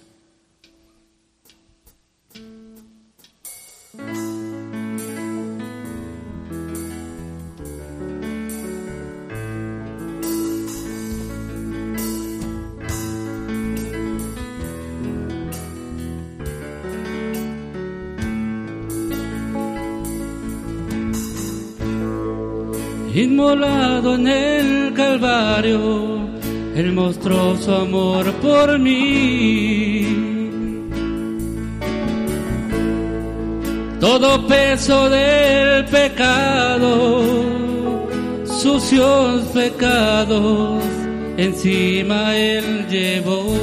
Inmolado 23.17 24.13
en 24.13 24.27
el 24.27 24.93
Calvario, 24.93 26.19
Él 26.75 26.93
mostró 26.93 27.57
su 27.57 27.71
amor 27.71 28.31
por 28.43 28.77
mí 28.77 30.36
todo 33.99 34.45
peso 34.47 35.09
del 35.09 35.85
pecado, 35.85 37.23
sucios 38.45 39.43
pecados, 39.53 40.83
encima 41.37 42.35
Él 42.35 42.87
llevó. 42.89 43.55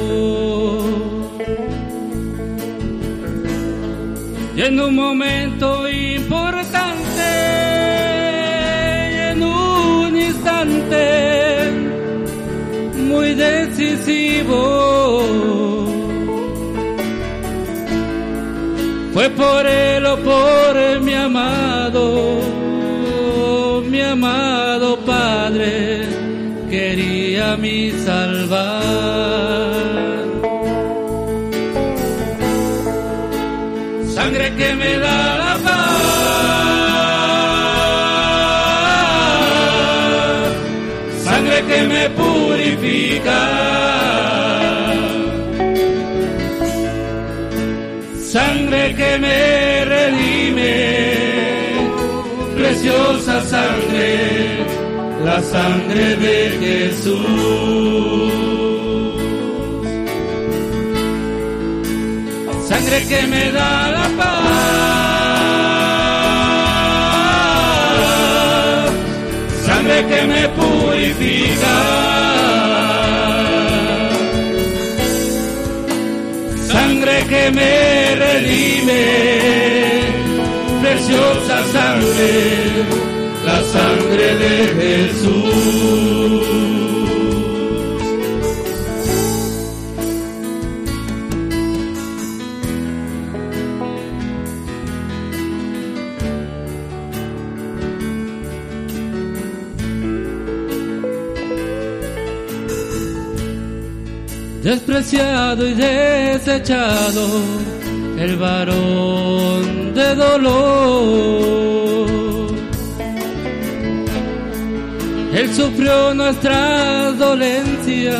Y 4.55 4.61
en 4.61 4.79
un 4.79 4.95
momento 4.95 5.87
importante, 5.89 6.91
en 9.31 9.43
un 9.43 10.17
instante 10.17 11.71
muy 13.09 13.33
decisivo, 13.33 14.55
fue 19.15 19.29
por 19.29 19.65
él 19.65 20.05
o 20.05 20.17
por 20.17 20.99
mi 20.99 21.13
amado, 21.13 22.41
mi 23.89 24.01
amado 24.01 24.97
Padre, 25.05 26.01
quería 26.69 27.55
mi 27.55 27.91
salvar. 27.91 29.71
Sangre 34.13 34.53
que 34.57 34.75
me 34.75 34.97
da 34.97 35.37
la 35.37 35.57
paz, 35.63 35.75
sangre 41.23 41.63
que 41.69 41.81
me 41.83 42.09
purifica. 42.09 43.74
Que 48.95 49.17
me 49.19 49.85
redime, 49.85 50.73
preciosa 52.55 53.41
sangre, 53.43 54.65
la 55.23 55.41
sangre 55.41 56.15
de 56.15 56.37
Jesús. 56.63 57.25
Sangre 62.69 63.05
que 63.09 63.21
me 63.27 63.51
da 63.51 63.91
la 63.91 64.07
paz, 64.17 64.35
sangre 69.65 70.05
que 70.07 70.21
me 70.27 70.49
purifica 70.49 72.14
que 77.27 77.51
me 77.51 78.15
redime, 78.15 79.03
preciosa 80.81 81.57
sangre, 81.73 82.31
la 83.45 83.63
sangre 83.63 84.35
de 84.35 84.53
Jesús. 84.79 86.74
Despreciado 104.65 105.67
y 105.67 105.73
desechado, 105.75 107.27
el 108.17 108.35
varón 108.35 109.93
de 109.93 110.15
dolor. 110.15 112.07
Él 115.35 115.53
sufrió 115.53 116.15
nuestras 116.15 117.15
dolencias 117.19 118.15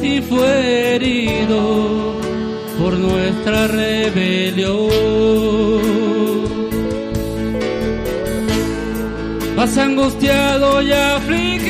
y 0.00 0.20
fue 0.20 0.94
herido 0.94 2.20
por 2.78 2.96
nuestra 2.96 3.66
rebelión. 3.66 4.88
Más 9.56 9.76
angustiado 9.76 10.80
y 10.80 10.92
afligido 10.92 11.69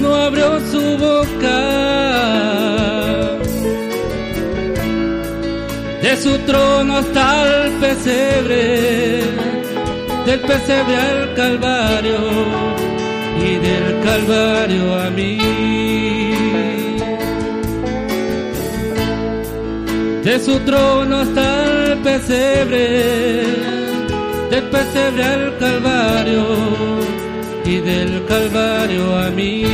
no 0.00 0.14
abrió 0.14 0.60
su 0.70 0.96
boca. 0.98 1.58
De 6.02 6.16
su 6.16 6.38
trono 6.40 6.98
hasta 6.98 7.64
el 7.64 7.72
pesebre, 7.80 9.22
del 10.24 10.40
pesebre 10.40 10.96
al 10.96 11.34
calvario 11.34 12.18
y 13.44 13.56
del 13.56 14.00
calvario 14.04 14.94
a 14.94 15.10
mí. 15.10 15.38
De 20.22 20.40
su 20.40 20.58
trono 20.60 21.16
hasta 21.18 21.64
el 21.64 21.98
pesebre, 21.98 23.44
del 24.50 24.64
pesebre 24.70 25.24
al 25.24 25.58
calvario 25.58 26.75
y 27.66 27.80
del 27.80 28.24
Calvario 28.26 29.18
a 29.18 29.30
mí. 29.30 29.64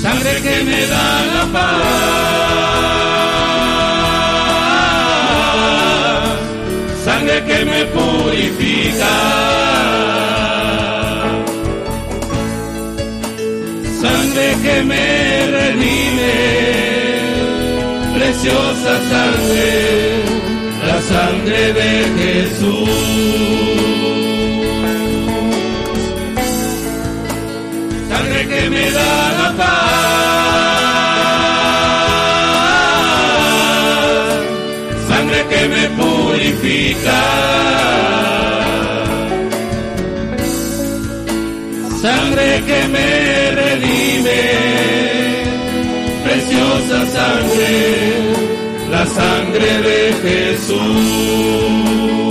Sangre 0.00 0.40
que 0.44 0.62
me 0.64 0.86
da 0.86 1.26
la 1.34 1.44
paz, 1.54 1.78
sangre 7.04 7.44
que 7.48 7.64
me 7.64 7.84
purifica. 7.96 9.14
Sangre 14.02 14.46
que 14.62 14.76
me 14.84 15.06
redime, 15.56 16.34
preciosa 18.14 18.92
sangre 19.10 20.37
sangre 21.08 21.72
de 21.72 21.90
Jesús. 22.18 22.88
Sangre 28.10 28.40
que 28.50 28.62
me 28.70 28.84
da 28.98 29.14
la 29.40 29.48
paz, 29.60 29.68
sangre 35.10 35.40
que 35.50 35.62
me 35.72 35.84
purifica. 35.98 37.20
Sangre 42.06 42.48
que 42.68 42.80
me 42.94 43.08
redime, 43.60 44.40
preciosa 46.24 46.98
sangre 47.16 48.47
la 48.98 49.06
sangre 49.06 49.82
de 49.82 50.12
Jesús. 50.22 52.27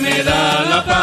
Me 0.00 0.22
da 0.22 0.64
la 0.70 0.84
paz, 0.84 1.00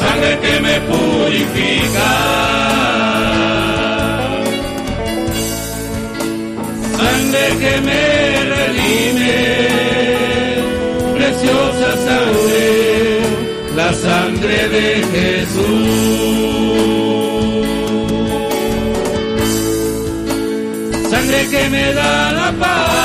sangre 0.00 0.32
que 0.42 0.54
me 0.60 0.74
purifica, 0.90 2.10
sangre 6.98 7.44
que 7.62 7.74
me 7.88 8.04
redime, 8.54 9.36
preciosa 11.16 11.88
sangre, 12.06 12.64
la 13.76 13.90
sangre 14.06 14.58
de 14.74 14.86
Jesús. 15.12 16.22
sangre 21.10 21.40
que 21.52 21.68
me 21.68 21.92
da 21.92 22.32
la 22.32 22.52
paz, 22.58 23.01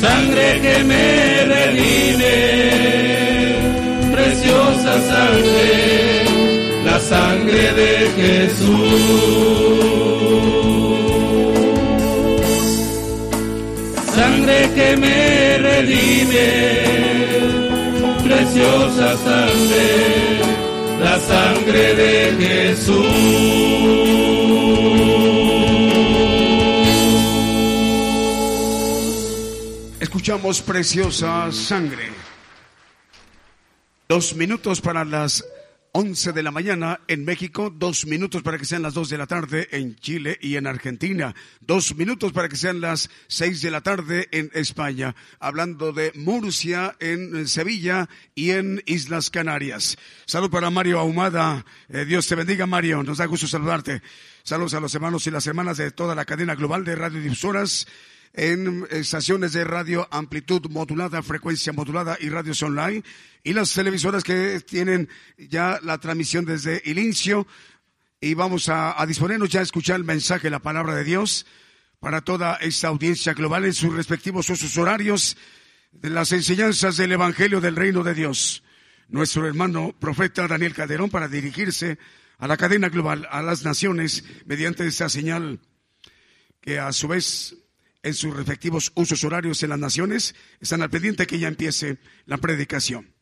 sangre 0.00 0.60
que 0.62 0.84
me 0.84 1.44
redime, 1.54 2.36
preciosa 4.12 4.92
sangre, 5.12 5.68
la 6.84 6.98
sangre 7.00 7.72
de 7.80 7.92
Jesús. 8.16 9.28
sangre 14.14 14.58
que 14.74 14.96
me 14.96 15.58
redime, 15.58 16.48
preciosa 18.24 19.08
sangre, 19.26 19.86
la 21.00 21.16
sangre 21.20 21.94
de 21.94 22.12
Jesús. 22.40 24.07
Escuchamos 30.18 30.62
preciosa 30.62 31.52
sangre. 31.52 32.08
Dos 34.08 34.34
minutos 34.34 34.80
para 34.80 35.04
las 35.04 35.44
11 35.92 36.32
de 36.32 36.42
la 36.42 36.50
mañana 36.50 36.98
en 37.06 37.24
México, 37.24 37.70
dos 37.70 38.04
minutos 38.04 38.42
para 38.42 38.58
que 38.58 38.64
sean 38.64 38.82
las 38.82 38.94
2 38.94 39.10
de 39.10 39.16
la 39.16 39.28
tarde 39.28 39.68
en 39.70 39.94
Chile 39.94 40.36
y 40.42 40.56
en 40.56 40.66
Argentina, 40.66 41.36
dos 41.60 41.94
minutos 41.94 42.32
para 42.32 42.48
que 42.48 42.56
sean 42.56 42.80
las 42.80 43.10
6 43.28 43.62
de 43.62 43.70
la 43.70 43.80
tarde 43.80 44.28
en 44.32 44.50
España, 44.54 45.14
hablando 45.38 45.92
de 45.92 46.10
Murcia, 46.16 46.96
en 46.98 47.46
Sevilla 47.46 48.08
y 48.34 48.50
en 48.50 48.82
Islas 48.86 49.30
Canarias. 49.30 49.98
Salud 50.26 50.50
para 50.50 50.68
Mario 50.70 50.98
Ahumada, 50.98 51.64
eh, 51.88 52.04
Dios 52.04 52.26
te 52.26 52.34
bendiga 52.34 52.66
Mario, 52.66 53.04
nos 53.04 53.18
da 53.18 53.26
gusto 53.26 53.46
saludarte. 53.46 54.02
Saludos 54.42 54.74
a 54.74 54.80
los 54.80 54.92
hermanos 54.96 55.24
y 55.28 55.30
las 55.30 55.46
hermanas 55.46 55.76
de 55.76 55.92
toda 55.92 56.16
la 56.16 56.24
cadena 56.24 56.56
global 56.56 56.84
de 56.84 56.96
radiodifusoras 56.96 57.86
en 58.32 58.86
estaciones 58.90 59.52
de 59.52 59.64
radio 59.64 60.06
amplitud 60.10 60.68
modulada, 60.70 61.22
frecuencia 61.22 61.72
modulada 61.72 62.16
y 62.20 62.28
radios 62.28 62.62
online, 62.62 63.02
y 63.42 63.52
las 63.52 63.72
televisoras 63.72 64.24
que 64.24 64.60
tienen 64.60 65.08
ya 65.36 65.80
la 65.82 65.98
transmisión 65.98 66.44
desde 66.44 66.82
inicio. 66.84 67.46
Y 68.20 68.34
vamos 68.34 68.68
a, 68.68 69.04
disponernos 69.06 69.48
ya 69.48 69.60
a 69.60 69.62
escuchar 69.62 69.96
el 69.96 70.04
mensaje, 70.04 70.50
la 70.50 70.58
palabra 70.58 70.94
de 70.94 71.04
Dios, 71.04 71.46
para 72.00 72.20
toda 72.20 72.56
esta 72.56 72.88
audiencia 72.88 73.32
global 73.34 73.64
en 73.64 73.74
sus 73.74 73.94
respectivos 73.94 74.50
usos 74.50 74.76
horarios 74.76 75.36
de 75.92 76.10
las 76.10 76.32
enseñanzas 76.32 76.96
del 76.96 77.12
Evangelio 77.12 77.60
del 77.60 77.76
Reino 77.76 78.02
de 78.02 78.14
Dios. 78.14 78.62
Nuestro 79.08 79.46
hermano 79.46 79.94
profeta 79.98 80.46
Daniel 80.46 80.74
Calderón 80.74 81.10
para 81.10 81.28
dirigirse 81.28 81.98
a 82.38 82.46
la 82.46 82.56
cadena 82.56 82.88
global, 82.88 83.26
a 83.30 83.42
las 83.42 83.64
naciones, 83.64 84.24
mediante 84.46 84.86
esta 84.86 85.08
señal 85.08 85.60
que 86.60 86.78
a 86.78 86.92
su 86.92 87.08
vez 87.08 87.56
en 88.02 88.14
sus 88.14 88.34
respectivos 88.34 88.92
usos 88.94 89.24
horarios 89.24 89.62
en 89.62 89.70
las 89.70 89.78
naciones, 89.78 90.34
están 90.60 90.82
al 90.82 90.90
pendiente 90.90 91.26
que 91.26 91.38
ya 91.38 91.48
empiece 91.48 91.98
la 92.26 92.38
predicación. 92.38 93.14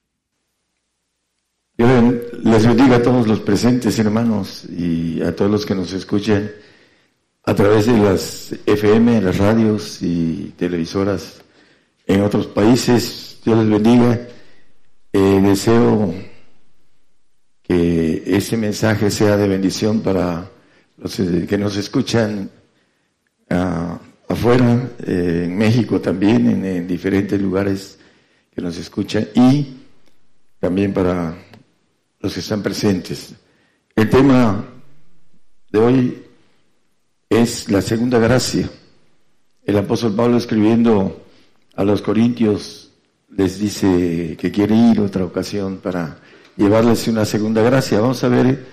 Les 1.77 2.67
bendiga 2.67 2.97
a 2.97 3.03
todos 3.03 3.27
los 3.27 3.41
presentes, 3.41 3.99
hermanos, 3.99 4.65
y 4.65 5.21
a 5.23 5.37
todos 5.37 5.51
los 5.51 5.67
que 5.67 5.75
nos 5.75 5.93
escuchen 5.93 6.51
a 7.45 7.55
través 7.55 7.87
de 7.87 7.99
las 7.99 8.55
FM, 8.65 9.21
las 9.21 9.39
radios 9.39 9.99
y 10.01 10.55
televisoras 10.57 11.43
en 12.07 12.23
otros 12.23 12.47
países. 12.47 13.41
Dios 13.45 13.59
les 13.59 13.83
bendiga. 13.83 14.29
Eh, 15.13 15.41
deseo 15.43 16.15
que 17.63 18.23
ese 18.27 18.57
mensaje 18.57 19.11
sea 19.11 19.37
de 19.37 19.49
bendición 19.49 20.01
para 20.01 20.51
los 20.97 21.17
que 21.17 21.59
nos 21.59 21.77
escuchan 21.77 22.51
uh, 23.51 23.96
afuera, 24.37 24.91
eh, 25.07 25.45
en 25.47 25.57
México 25.57 25.99
también, 25.99 26.65
en, 26.65 26.87
diferentes 26.87 27.41
lugares 27.41 27.99
que 28.55 28.61
nos 28.61 28.77
escuchan 28.77 29.27
y 29.35 29.79
también 30.61 30.93
para 30.93 31.35
los 32.21 32.35
que 32.35 32.41
están 32.41 32.63
presentes. 32.63 33.35
El 33.95 34.11
tema 34.11 34.63
de 35.71 35.79
hoy 35.79 36.23
es 37.31 37.71
la 37.71 37.81
segunda 37.81 38.19
gracia. 38.19 38.69
El 39.65 39.79
apóstol 39.79 40.15
Pablo 40.15 40.37
escribiendo 40.37 41.25
a 41.75 41.83
los 41.83 42.03
corintios 42.03 42.93
les 43.31 43.59
dice 43.59 44.37
que 44.39 44.53
quiere 44.53 44.77
ir 44.77 45.01
otra 45.01 45.25
ocasión 45.25 45.79
para 45.79 46.19
llevarles 46.57 47.09
una 47.09 47.25
segunda 47.25 47.63
gracia. 47.63 48.01
Vamos 48.01 48.23
a 48.23 48.29
ver 48.29 48.65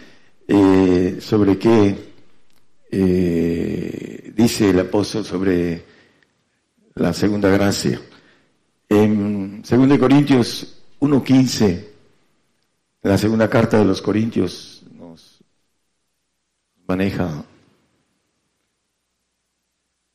eh, 0.46 1.18
sobre 1.22 1.58
qué 1.58 1.96
eh, 2.92 4.23
dice 4.34 4.72
el 4.72 4.80
apóstol 4.80 5.24
sobre 5.24 5.86
la 6.96 7.14
segunda 7.14 7.50
gracia. 7.50 8.02
En 8.90 9.62
2 9.62 10.00
Corintios 10.00 10.82
1.15, 11.00 11.88
la 13.04 13.18
segunda 13.18 13.50
carta 13.50 13.78
de 13.78 13.86
los 13.86 14.02
Corintios 14.02 14.84
nos 14.92 15.40
maneja. 16.88 17.46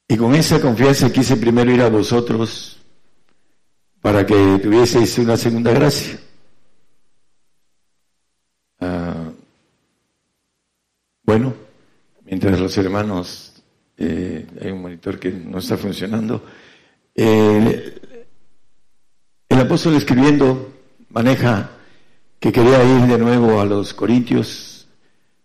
Y 0.08 0.16
con 0.16 0.34
esa 0.34 0.60
confianza 0.60 1.12
quise 1.12 1.36
primero 1.36 1.70
ir 1.70 1.82
a 1.82 1.88
vosotros 1.88 2.78
para 4.00 4.24
que 4.24 4.58
tuvieseis 4.62 5.18
una 5.18 5.36
segunda 5.36 5.72
gracia. 5.72 6.18
Ah, 8.80 9.30
bueno, 11.24 11.52
mientras 12.24 12.58
los 12.58 12.78
hermanos, 12.78 13.47
eh, 13.98 14.46
hay 14.60 14.70
un 14.70 14.82
monitor 14.82 15.18
que 15.18 15.30
no 15.30 15.58
está 15.58 15.76
funcionando, 15.76 16.44
el 17.14 18.00
apóstol 19.48 19.96
escribiendo 19.96 20.72
maneja 21.10 21.70
que 22.38 22.52
quería 22.52 22.84
ir 22.84 23.06
de 23.08 23.18
nuevo 23.18 23.60
a 23.60 23.64
los 23.64 23.92
corintios 23.92 24.86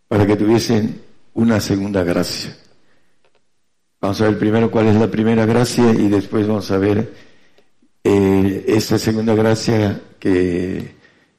para 0.07 0.27
que 0.27 0.35
tuviesen 0.35 1.01
una 1.33 1.59
segunda 1.59 2.03
gracia. 2.03 2.55
Vamos 3.99 4.21
a 4.21 4.25
ver 4.25 4.37
primero 4.37 4.69
cuál 4.69 4.87
es 4.87 4.95
la 4.95 5.09
primera 5.09 5.45
gracia 5.45 5.91
y 5.91 6.09
después 6.09 6.45
vamos 6.45 6.69
a 6.71 6.77
ver 6.77 7.13
eh, 8.03 8.65
esta 8.67 8.99
segunda 8.99 9.33
gracia 9.33 10.01
que 10.19 10.95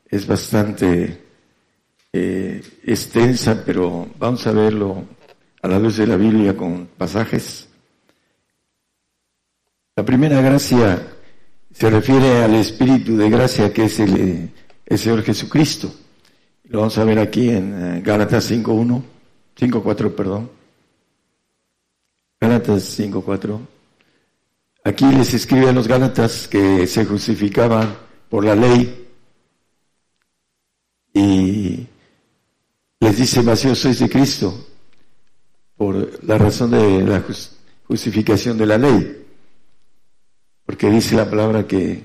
es 0.08 0.26
bastante 0.26 1.20
eh, 2.12 2.62
extensa, 2.84 3.62
pero 3.64 4.08
vamos 4.18 4.46
a 4.46 4.52
verlo 4.52 5.04
a 5.64 5.66
la 5.66 5.78
luz 5.78 5.96
de 5.96 6.06
la 6.06 6.16
Biblia 6.16 6.54
con 6.54 6.86
pasajes. 6.98 7.66
La 9.96 10.04
primera 10.04 10.42
gracia 10.42 11.08
se 11.72 11.88
refiere 11.88 12.44
al 12.44 12.54
Espíritu 12.56 13.16
de 13.16 13.30
gracia 13.30 13.72
que 13.72 13.84
es 13.84 13.98
el, 13.98 14.50
Señor 14.86 15.22
Jesucristo. 15.22 15.90
Lo 16.64 16.80
vamos 16.80 16.98
a 16.98 17.04
ver 17.04 17.18
aquí 17.18 17.48
en 17.48 17.96
eh, 17.96 18.02
Gálatas 18.02 18.50
5.1, 18.50 19.02
5.4, 19.58 20.14
perdón. 20.14 20.50
Gálatas 22.38 23.00
5.4. 23.00 23.58
Aquí 24.84 25.06
les 25.06 25.32
escribe 25.32 25.70
a 25.70 25.72
los 25.72 25.88
Gálatas 25.88 26.46
que 26.46 26.86
se 26.86 27.06
justificaban 27.06 27.96
por 28.28 28.44
la 28.44 28.54
ley 28.54 29.08
y 31.14 31.86
les 33.00 33.16
dice, 33.16 33.40
vacío 33.40 33.74
sois 33.74 33.98
de 33.98 34.10
Cristo 34.10 34.73
por 35.76 36.24
la 36.24 36.38
razón 36.38 36.70
de 36.70 37.02
la 37.02 37.22
justificación 37.86 38.56
de 38.58 38.66
la 38.66 38.78
ley. 38.78 39.24
Porque 40.64 40.88
dice 40.90 41.14
la 41.14 41.28
palabra 41.28 41.66
que 41.66 42.04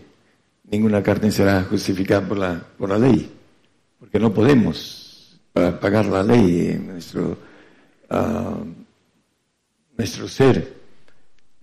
ninguna 0.65 1.01
carne 1.01 1.31
será 1.31 1.63
justificada 1.63 2.27
por 2.27 2.37
la, 2.37 2.63
por 2.77 2.89
la 2.89 2.97
ley. 2.97 3.31
Porque 3.99 4.19
no 4.19 4.33
podemos 4.33 5.39
pagar 5.53 6.05
la 6.05 6.23
ley 6.23 6.69
en 6.71 6.87
nuestro, 6.87 7.37
ah, 8.09 8.57
nuestro 9.97 10.27
ser. 10.27 10.79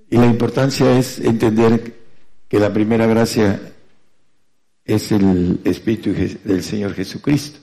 Y 0.08 0.16
la 0.16 0.26
importancia 0.26 0.98
es 0.98 1.18
entender 1.18 1.94
que 2.48 2.60
la 2.60 2.72
primera 2.72 3.06
gracia 3.06 3.60
es 4.84 5.10
el 5.10 5.60
Espíritu 5.64 6.12
del 6.44 6.62
Señor 6.62 6.94
Jesucristo. 6.94 7.58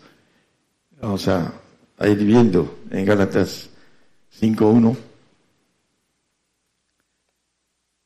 Vamos 1.01 1.27
a, 1.27 1.53
a 1.97 2.07
ir 2.07 2.17
viendo 2.17 2.79
en 2.91 3.05
Gálatas 3.05 3.69
5.1 4.39 4.97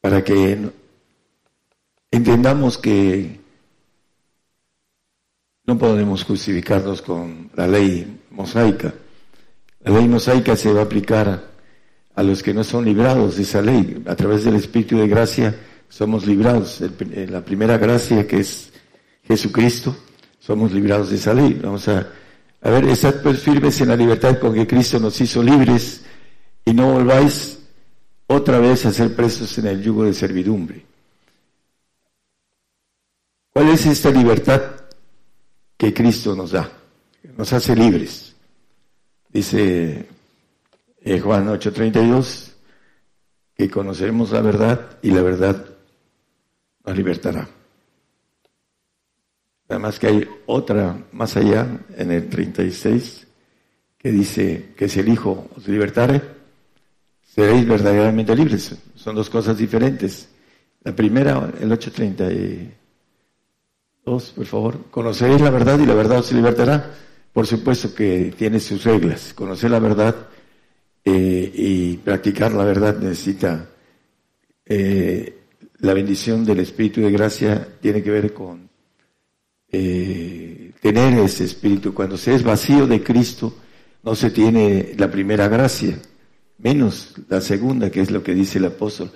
para 0.01 0.23
que 0.23 0.57
entendamos 2.11 2.77
que 2.77 3.39
no 5.65 5.77
podemos 5.77 6.23
justificarnos 6.23 7.01
con 7.01 7.51
la 7.55 7.67
ley 7.67 8.21
mosaica. 8.31 8.93
La 9.81 9.91
ley 9.91 10.07
mosaica 10.07 10.55
se 10.55 10.71
va 10.71 10.81
a 10.81 10.83
aplicar 10.83 11.51
a 12.15 12.23
los 12.23 12.41
que 12.41 12.53
no 12.53 12.63
son 12.63 12.85
librados 12.85 13.35
de 13.35 13.43
esa 13.43 13.61
ley. 13.61 14.01
A 14.07 14.15
través 14.15 14.45
del 14.45 14.55
Espíritu 14.55 14.97
de 14.97 15.07
gracia 15.07 15.55
somos 15.89 16.25
librados. 16.25 16.81
La 17.29 17.43
primera 17.43 17.77
gracia 17.77 18.25
que 18.25 18.39
es 18.39 18.71
Jesucristo, 19.23 19.95
somos 20.39 20.71
librados 20.71 21.09
de 21.09 21.17
esa 21.17 21.33
ley. 21.33 21.59
Vamos 21.61 21.87
a, 21.89 22.07
a 22.61 22.69
ver, 22.69 22.85
estad 22.85 23.21
pues 23.21 23.39
firmes 23.39 23.81
en 23.81 23.89
la 23.89 23.97
libertad 23.97 24.39
con 24.39 24.53
que 24.53 24.65
Cristo 24.65 24.99
nos 24.99 25.19
hizo 25.19 25.43
libres 25.43 26.05
y 26.67 26.73
no 26.73 26.91
volváis 26.91 27.59
otra 28.27 28.59
vez 28.59 28.85
a 28.85 28.91
ser 28.91 29.15
presos 29.15 29.57
en 29.57 29.67
el 29.67 29.81
yugo 29.81 30.03
de 30.03 30.13
servidumbre. 30.13 30.83
¿Cuál 33.53 33.69
es 33.69 33.85
esta 33.85 34.11
libertad 34.11 34.61
que 35.77 35.93
Cristo 35.93 36.35
nos 36.35 36.51
da? 36.51 36.69
Nos 37.37 37.53
hace 37.53 37.73
libres. 37.73 38.35
Dice 39.29 40.09
eh, 40.99 41.19
Juan 41.21 41.47
8:32 41.47 42.51
que 43.55 43.69
conoceremos 43.69 44.31
la 44.31 44.41
verdad 44.41 44.97
y 45.01 45.11
la 45.11 45.21
verdad 45.21 45.65
nos 46.85 46.97
libertará. 46.97 47.47
Además 49.69 49.99
que 49.99 50.07
hay 50.07 50.29
otra 50.47 50.97
más 51.13 51.37
allá 51.37 51.79
en 51.95 52.11
el 52.11 52.27
36 52.27 53.25
que 53.97 54.11
dice 54.11 54.73
que 54.75 54.89
si 54.89 54.99
el 54.99 55.07
Hijo 55.07 55.47
os 55.55 55.65
libertare, 55.65 56.36
seréis 57.37 57.67
verdaderamente 57.67 58.35
libres. 58.35 58.75
Son 58.95 59.15
dos 59.15 59.29
cosas 59.29 59.55
diferentes. 59.55 60.27
La 60.83 60.95
primera, 60.95 61.53
el 61.61 61.71
832, 61.71 64.33
por 64.35 64.45
favor, 64.47 64.85
conoceréis 64.89 65.41
la 65.41 65.51
verdad 65.51 65.79
y 65.79 65.85
la 65.85 65.93
verdad 65.93 66.17
os 66.17 66.31
libertará. 66.31 66.95
Por 67.31 67.45
supuesto 67.45 67.93
que 67.93 68.33
tiene 68.35 68.59
sus 68.59 68.83
reglas. 68.83 69.35
Conocer 69.35 69.69
la 69.69 69.77
verdad 69.77 70.15
eh, 71.05 71.51
y 71.53 71.97
practicar 71.97 72.53
la 72.53 72.63
verdad 72.63 72.97
necesita 72.97 73.69
eh, 74.65 75.37
la 75.77 75.93
bendición 75.93 76.43
del 76.43 76.61
Espíritu 76.61 77.01
de 77.01 77.11
gracia, 77.11 77.67
tiene 77.79 78.01
que 78.01 78.09
ver 78.09 78.33
con 78.33 78.67
eh, 79.71 80.71
tener 80.81 81.19
ese 81.19 81.43
espíritu. 81.43 81.93
Cuando 81.93 82.17
se 82.17 82.33
es 82.33 82.41
vacío 82.41 82.87
de 82.87 83.03
Cristo, 83.03 83.53
no 84.01 84.15
se 84.15 84.31
tiene 84.31 84.95
la 84.97 85.11
primera 85.11 85.47
gracia, 85.47 85.99
menos 86.57 87.13
la 87.29 87.41
segunda, 87.41 87.89
que 87.89 88.01
es 88.01 88.11
lo 88.11 88.23
que 88.23 88.33
dice 88.33 88.59
el 88.59 88.65
apóstol. 88.65 89.11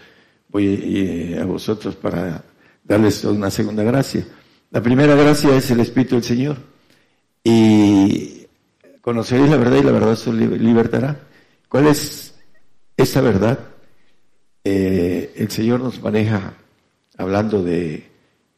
Voy 0.50 0.68
eh, 0.68 1.40
a 1.40 1.46
vosotros 1.46 1.96
para 1.96 2.44
darles 2.84 3.24
una 3.24 3.50
segunda 3.50 3.84
gracia. 3.84 4.26
La 4.70 4.82
primera 4.82 5.16
gracia 5.16 5.56
es 5.56 5.72
el 5.72 5.80
Espíritu 5.80 6.16
del 6.16 6.24
Señor. 6.24 6.58
Y 7.44 8.48
conoceréis 9.02 9.50
la 9.50 9.58
verdad 9.58 9.78
y 9.78 9.84
la 9.84 9.92
verdad 9.92 10.12
os 10.12 10.28
libertará. 10.28 11.20
¿Cuál 11.68 11.88
es 11.88 12.36
esa 12.98 13.22
verdad? 13.22 13.60
Eh, 14.64 15.34
el 15.38 15.50
Señor 15.50 15.80
nos 15.80 16.02
maneja 16.02 16.54
hablando 17.18 17.64
de 17.64 18.12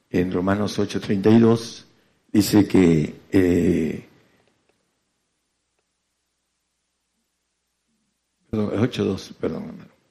en 0.10 0.32
Romanos 0.32 0.78
8:32 0.78 1.86
dice 2.32 2.68
que 2.68 3.16
eh, 3.32 4.08
perdón, 8.54 8.72
8.2, 8.72 9.34
perdón, 9.40 9.64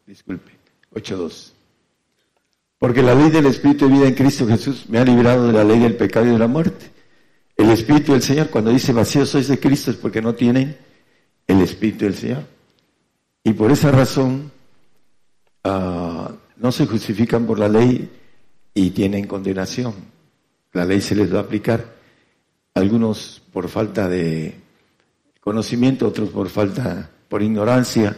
disculpe, 0.05 0.51
8.2. 0.93 1.53
Porque 2.77 3.01
la 3.01 3.15
ley 3.15 3.31
del 3.31 3.47
Espíritu 3.47 3.87
de 3.87 3.95
vida 3.95 4.09
en 4.09 4.15
Cristo 4.15 4.49
Jesús 4.49 4.87
me 4.89 4.99
ha 4.99 5.05
librado 5.05 5.47
de 5.47 5.53
la 5.53 5.63
ley 5.63 5.79
del 5.79 5.95
pecado 5.95 6.27
y 6.27 6.31
de 6.31 6.39
la 6.41 6.49
muerte. 6.49 6.91
El 7.57 7.71
Espíritu 7.71 8.11
del 8.11 8.23
Señor, 8.23 8.51
cuando 8.51 8.73
dice 8.73 8.93
vacío 8.93 9.25
sois 9.25 9.47
de 9.47 9.61
Cristo, 9.61 9.93
es 9.93 9.97
porque 9.97 10.21
no 10.21 10.35
tienen 10.35 10.77
el 11.47 11.61
Espíritu 11.61 12.05
del 12.05 12.17
Señor. 12.17 12.43
Y 13.45 13.53
por 13.53 13.71
esa 13.71 13.93
razón 13.93 14.51
uh, 15.63 16.33
no 16.57 16.73
se 16.73 16.87
justifican 16.87 17.47
por 17.47 17.61
la 17.61 17.69
ley 17.69 18.11
y 18.75 18.91
tienen 18.91 19.29
condenación. 19.29 19.95
La 20.73 20.85
ley 20.85 21.01
se 21.01 21.15
les 21.15 21.33
va 21.33 21.39
a 21.39 21.43
aplicar, 21.43 21.95
algunos 22.75 23.41
por 23.53 23.69
falta 23.69 24.09
de 24.09 24.57
conocimiento, 25.41 26.09
otros 26.09 26.31
por 26.31 26.49
falta, 26.49 27.09
por 27.29 27.41
ignorancia, 27.41 28.17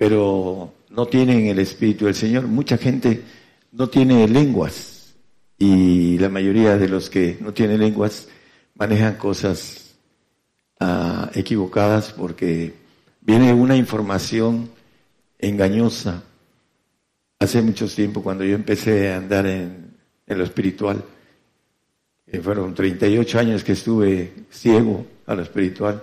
pero 0.00 0.72
no 0.88 1.06
tienen 1.08 1.48
el 1.48 1.58
Espíritu 1.58 2.06
del 2.06 2.14
Señor. 2.14 2.46
Mucha 2.46 2.78
gente 2.78 3.22
no 3.70 3.90
tiene 3.90 4.26
lenguas 4.26 5.14
y 5.58 6.16
la 6.16 6.30
mayoría 6.30 6.78
de 6.78 6.88
los 6.88 7.10
que 7.10 7.36
no 7.38 7.52
tienen 7.52 7.80
lenguas 7.80 8.26
manejan 8.76 9.16
cosas 9.16 9.94
ah, 10.80 11.30
equivocadas 11.34 12.14
porque 12.14 12.72
viene 13.20 13.52
una 13.52 13.76
información 13.76 14.70
engañosa 15.38 16.22
hace 17.38 17.60
mucho 17.60 17.86
tiempo, 17.86 18.22
cuando 18.22 18.42
yo 18.42 18.54
empecé 18.54 19.12
a 19.12 19.18
andar 19.18 19.46
en, 19.46 19.98
lo 20.28 20.44
espiritual, 20.44 21.04
eh, 22.26 22.40
fueron 22.40 22.74
38 22.74 23.38
años 23.38 23.62
que 23.62 23.72
estuve 23.72 24.32
ciego 24.50 25.04
a 25.26 25.34
lo 25.34 25.42
espiritual, 25.42 26.02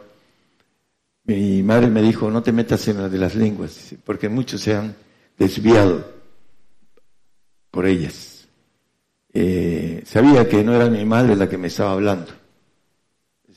mi 1.27 1.61
madre 1.61 1.87
me 1.89 2.01
dijo, 2.01 2.31
no 2.31 2.41
te 2.41 2.53
metas 2.53 2.87
en 2.87 3.01
la 3.01 3.09
de 3.09 3.17
las 3.17 3.35
lenguas, 3.35 3.93
porque 4.05 4.29
muchos 4.29 4.61
se 4.61 4.73
han 4.75 4.95
desviado 5.37 6.09
por 7.69 7.85
ellas. 7.85 8.47
Eh, 9.33 10.03
sabía 10.05 10.47
que 10.47 10.63
no 10.63 10.73
era 10.73 10.89
mi 10.89 11.03
madre 11.05 11.35
la 11.35 11.49
que 11.49 11.57
me 11.57 11.67
estaba 11.67 11.91
hablando. 11.91 12.31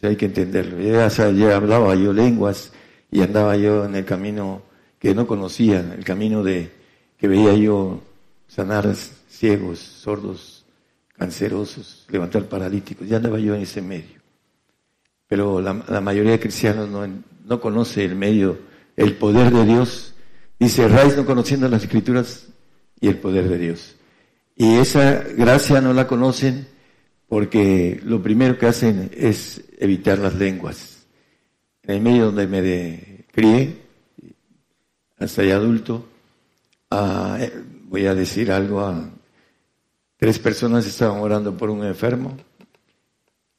hay 0.03 0.17
que 0.17 0.27
entenderlo. 0.27 0.81
Ya, 0.81 1.09
ya 1.09 1.57
hablaba 1.57 1.95
yo 1.95 2.13
lenguas 2.13 2.73
y 3.11 3.23
andaba 3.23 3.57
yo 3.57 3.85
en 3.85 3.95
el 3.95 4.05
camino 4.05 4.63
que 4.99 5.15
no 5.15 5.27
conocía, 5.27 5.95
el 5.97 6.05
camino 6.05 6.43
de 6.43 6.73
que 7.17 7.29
veía 7.29 7.55
yo 7.55 8.03
sanar 8.49 8.95
ciegos, 9.29 9.79
sordos, 9.79 10.67
cancerosos, 11.17 12.05
levantar 12.11 12.47
paralíticos. 12.47 13.09
Ya 13.09 13.19
andaba 13.19 13.39
yo 13.39 13.55
en 13.55 13.63
ese 13.63 13.81
medio. 13.81 14.20
Pero 15.31 15.61
la, 15.61 15.75
mayoría 16.01 16.33
de 16.33 16.41
cristianos 16.41 16.89
no, 16.89 17.07
no 17.45 17.61
conoce 17.61 18.05
el 18.05 18.17
medio, 18.17 18.59
el 18.97 19.15
poder 19.15 19.53
de 19.53 19.65
Dios. 19.65 20.13
Dice, 20.59 20.89
Raiz 20.89 21.17
no 21.17 21.25
conociendo 21.25 21.69
las 21.69 21.85
escrituras 21.85 22.49
y 23.01 23.07
el 23.07 23.19
poder 23.19 23.49
de 23.49 23.57
Dios. 23.57 23.95
Y 24.57 24.75
esa 24.79 25.23
gracia 25.37 25.81
no 25.81 25.93
la 25.93 26.09
conocen 26.09 26.67
porque 27.29 28.01
lo 28.03 28.21
primero 28.21 28.59
que 28.59 28.67
hacen 28.67 29.09
es 29.15 29.63
evitar 29.79 30.19
las 30.19 30.35
lenguas. 30.35 31.07
En 31.85 31.95
el 31.95 32.01
medio 32.01 32.33
donde 32.33 32.49
me 32.49 33.25
crié, 33.31 33.83
hasta 35.17 35.45
ya 35.45 35.55
adulto, 35.55 36.09
eh, 36.91 37.53
voy 37.85 38.07
a 38.07 38.17
decir 38.17 38.51
algo 38.51 38.81
a 38.81 39.09
tres 40.17 40.41
personas 40.41 40.89
estaban 40.89 41.21
orando 41.21 41.57
por 41.57 41.71
un 41.71 41.85
enfermo 41.85 42.37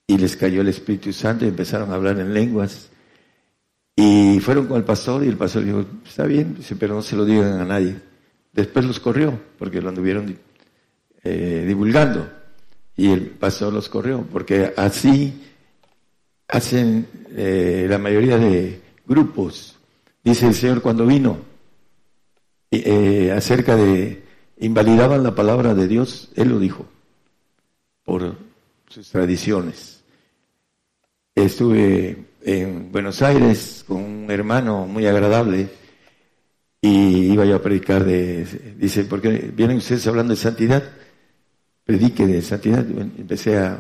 y 0.08 0.18
les 0.18 0.36
cayó 0.36 0.62
el 0.62 0.68
Espíritu 0.68 1.14
Santo 1.14 1.46
y 1.46 1.50
empezaron 1.50 1.92
a 1.92 1.96
hablar 1.96 2.20
en 2.20 2.34
lenguas. 2.34 2.90
Y 3.96 4.40
fueron 4.40 4.68
con 4.68 4.78
el 4.78 4.84
pastor 4.84 5.24
y 5.24 5.28
el 5.28 5.38
pastor 5.38 5.64
dijo, 5.64 5.86
está 6.06 6.26
bien, 6.26 6.58
pero 6.80 6.96
no 6.96 7.02
se 7.02 7.16
lo 7.16 7.26
digan 7.26 7.60
a 7.60 7.66
nadie. 7.66 7.96
Después 8.54 8.86
los 8.86 9.00
corrió 9.00 9.40
porque 9.58 9.82
lo 9.82 9.90
anduvieron 9.90 10.38
eh, 11.24 11.64
divulgando 11.68 12.30
y 12.96 13.12
el 13.12 13.28
pastor 13.28 13.74
los 13.74 13.88
corrió 13.90 14.26
porque 14.32 14.74
así 14.76 15.42
hacen 16.48 17.08
eh, 17.36 17.86
la 17.90 17.98
mayoría 17.98 18.38
de 18.38 18.82
grupos. 19.06 19.78
Dice 20.24 20.48
el 20.48 20.54
Señor 20.54 20.82
cuando 20.82 21.06
vino, 21.06 21.38
eh, 22.70 23.32
acerca 23.36 23.76
de 23.76 24.24
invalidaban 24.60 25.24
la 25.24 25.34
palabra 25.34 25.74
de 25.74 25.88
Dios, 25.88 26.30
él 26.36 26.50
lo 26.50 26.60
dijo, 26.60 26.86
por 28.04 28.36
sus 28.92 29.10
tradiciones. 29.10 30.04
Estuve 31.34 32.26
en 32.42 32.92
Buenos 32.92 33.22
Aires 33.22 33.86
con 33.88 34.04
un 34.04 34.32
hermano 34.32 34.86
muy 34.86 35.08
agradable 35.08 35.70
y 36.82 37.32
iba 37.32 37.46
yo 37.46 37.56
a 37.56 37.62
predicar 37.62 38.04
de, 38.04 38.46
dice, 38.78 39.06
¿por 39.06 39.22
qué 39.22 39.52
vienen 39.56 39.78
ustedes 39.78 40.06
hablando 40.08 40.34
de 40.34 40.38
santidad? 40.38 40.84
Predique 41.86 42.28
de 42.28 42.42
santidad. 42.42 42.86
Empecé 43.18 43.58
a, 43.60 43.80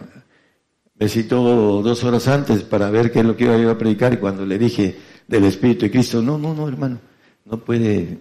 me 0.95 1.09
citó 1.09 1.81
dos 1.81 2.03
horas 2.05 2.29
antes 2.29 2.63
para 2.63 2.89
ver 2.89 3.11
qué 3.11 3.19
es 3.19 3.25
lo 3.25 3.35
que 3.35 3.43
iba 3.43 3.57
yo 3.57 3.69
a 3.69 3.77
predicar 3.77 4.13
y 4.13 4.17
cuando 4.17 4.45
le 4.45 4.57
dije 4.57 4.95
del 5.27 5.43
Espíritu 5.43 5.81
de 5.81 5.91
Cristo, 5.91 6.21
no, 6.21 6.37
no, 6.37 6.53
no, 6.53 6.69
hermano, 6.69 6.99
no 7.45 7.57
puede 7.57 8.17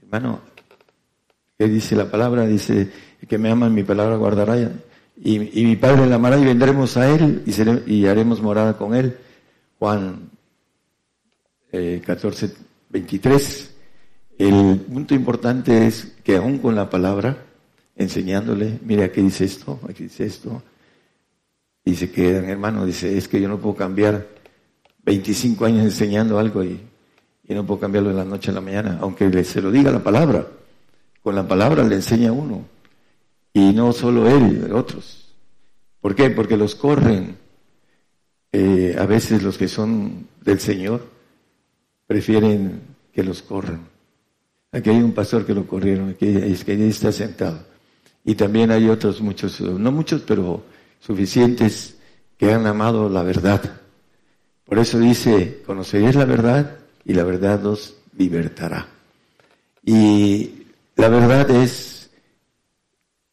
Hermano, 0.00 0.40
¿qué 1.58 1.66
dice 1.66 1.94
la 1.96 2.10
palabra? 2.10 2.46
Dice, 2.46 2.90
que 3.28 3.38
me 3.38 3.50
ama 3.50 3.68
mi 3.68 3.82
palabra 3.82 4.16
guardará. 4.16 4.72
Y, 5.16 5.64
mi 5.64 5.76
Padre 5.76 6.06
la 6.06 6.16
amará 6.16 6.38
y 6.38 6.44
vendremos 6.44 6.96
a 6.96 7.08
Él 7.10 7.42
y, 7.46 7.94
y 7.94 8.06
haremos 8.06 8.42
morada 8.42 8.76
con 8.76 8.94
Él. 8.94 9.16
Juan 9.78 10.30
eh, 11.72 12.02
14, 12.04 12.54
23. 12.90 13.74
El 14.38 14.80
punto 14.80 15.14
importante 15.14 15.86
es 15.86 16.16
que 16.22 16.36
aún 16.36 16.58
con 16.58 16.74
la 16.74 16.90
palabra, 16.90 17.44
enseñándole, 17.96 18.78
mire, 18.84 19.04
aquí 19.04 19.22
dice 19.22 19.44
esto, 19.44 19.80
aquí 19.88 20.04
dice 20.04 20.26
esto, 20.26 20.62
y 21.84 21.94
se 21.94 22.10
quedan, 22.10 22.44
hermano, 22.46 22.84
dice, 22.84 23.16
es 23.16 23.28
que 23.28 23.40
yo 23.40 23.48
no 23.48 23.58
puedo 23.58 23.74
cambiar 23.76 24.26
25 25.04 25.64
años 25.64 25.84
enseñando 25.84 26.38
algo 26.38 26.62
y, 26.62 26.80
y 27.48 27.54
no 27.54 27.64
puedo 27.64 27.80
cambiarlo 27.80 28.10
de 28.10 28.16
la 28.16 28.24
noche 28.24 28.50
a 28.50 28.54
la 28.54 28.60
mañana, 28.60 28.98
aunque 29.00 29.44
se 29.44 29.62
lo 29.62 29.70
diga 29.70 29.90
la 29.90 30.02
palabra. 30.02 30.46
Con 31.22 31.34
la 31.34 31.46
palabra 31.46 31.82
le 31.84 31.96
enseña 31.96 32.32
uno. 32.32 32.75
Y 33.56 33.72
no 33.72 33.90
solo 33.94 34.28
él, 34.28 34.70
otros. 34.70 35.32
¿Por 36.02 36.14
qué? 36.14 36.28
Porque 36.28 36.58
los 36.58 36.74
corren. 36.74 37.38
Eh, 38.52 38.94
a 38.98 39.06
veces 39.06 39.42
los 39.42 39.56
que 39.56 39.66
son 39.66 40.28
del 40.42 40.60
Señor 40.60 41.06
prefieren 42.06 42.82
que 43.14 43.24
los 43.24 43.40
corran. 43.40 43.80
Aquí 44.72 44.90
hay 44.90 44.98
un 44.98 45.12
pastor 45.12 45.46
que 45.46 45.54
lo 45.54 45.66
corrieron, 45.66 46.10
aquí 46.10 46.26
es 46.26 46.64
que 46.64 46.72
ahí 46.72 46.82
está 46.82 47.10
sentado. 47.10 47.64
Y 48.26 48.34
también 48.34 48.70
hay 48.70 48.90
otros 48.90 49.22
muchos, 49.22 49.58
no 49.62 49.90
muchos, 49.90 50.20
pero 50.20 50.62
suficientes 51.00 51.96
que 52.36 52.52
han 52.52 52.66
amado 52.66 53.08
la 53.08 53.22
verdad. 53.22 53.80
Por 54.66 54.78
eso 54.78 54.98
dice, 54.98 55.62
conoceréis 55.64 56.14
la 56.14 56.26
verdad 56.26 56.76
y 57.06 57.14
la 57.14 57.24
verdad 57.24 57.64
os 57.64 57.94
libertará. 58.18 58.86
Y 59.82 60.66
la 60.94 61.08
verdad 61.08 61.50
es 61.52 61.95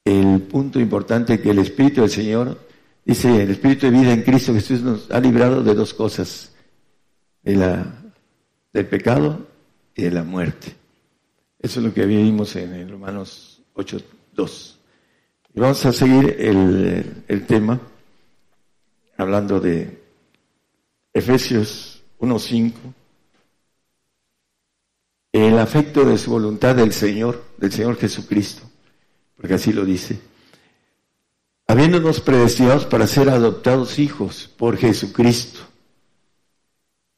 el 0.06 0.41
punto 0.41 0.80
importante 0.80 1.39
que 1.39 1.51
el 1.51 1.60
Espíritu 1.60 2.01
del 2.01 2.10
Señor 2.10 2.60
dice, 3.06 3.43
el 3.43 3.51
Espíritu 3.51 3.86
de 3.86 3.91
vida 3.91 4.14
en 4.14 4.24
Cristo 4.24 4.54
Jesús 4.54 4.82
nos 4.82 5.12
ha 5.12 5.20
librado 5.20 5.64
de 5.64 5.74
dos 5.74 5.93
cosas, 5.93 6.54
de 7.41 7.56
la, 7.56 8.04
del 8.72 8.88
pecado 8.88 9.47
y 9.95 10.04
de 10.04 10.12
la 10.12 10.24
muerte. 10.24 10.76
Eso 11.60 11.80
es 11.80 11.86
lo 11.86 11.93
que 11.93 12.06
vimos 12.06 12.56
en 12.56 12.89
Romanos 12.89 13.62
8.2. 13.76 14.76
Y 15.56 15.60
vamos 15.60 15.86
a 15.86 15.93
seguir 15.93 16.36
el, 16.39 17.24
el 17.28 17.45
tema 17.45 17.80
hablando 19.18 19.60
de 19.60 20.01
Efesios 21.14 22.04
1.5 22.20 22.74
el 25.34 25.58
afecto 25.58 26.06
de 26.06 26.18
su 26.18 26.30
voluntad 26.30 26.76
del 26.76 26.93
Señor, 26.93 27.43
del 27.58 27.72
Señor 27.72 27.97
Jesucristo, 27.97 28.70
porque 29.43 29.55
así 29.55 29.73
lo 29.73 29.83
dice, 29.83 30.17
habiéndonos 31.67 32.21
predestinados 32.21 32.85
para 32.85 33.05
ser 33.07 33.29
adoptados 33.29 33.99
hijos 33.99 34.49
por 34.55 34.77
Jesucristo. 34.77 35.59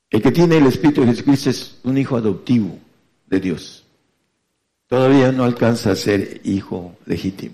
El 0.09 0.23
que 0.23 0.32
tiene 0.32 0.57
el 0.57 0.65
Espíritu 0.65 1.01
de 1.01 1.07
Jesucristo 1.09 1.51
es 1.51 1.78
un 1.84 1.99
hijo 1.99 2.17
adoptivo 2.17 2.80
de 3.28 3.39
Dios. 3.39 3.86
Todavía 4.88 5.32
no 5.32 5.43
alcanza 5.43 5.91
a 5.91 5.95
ser 5.95 6.41
hijo 6.45 6.97
legítimo, 7.05 7.53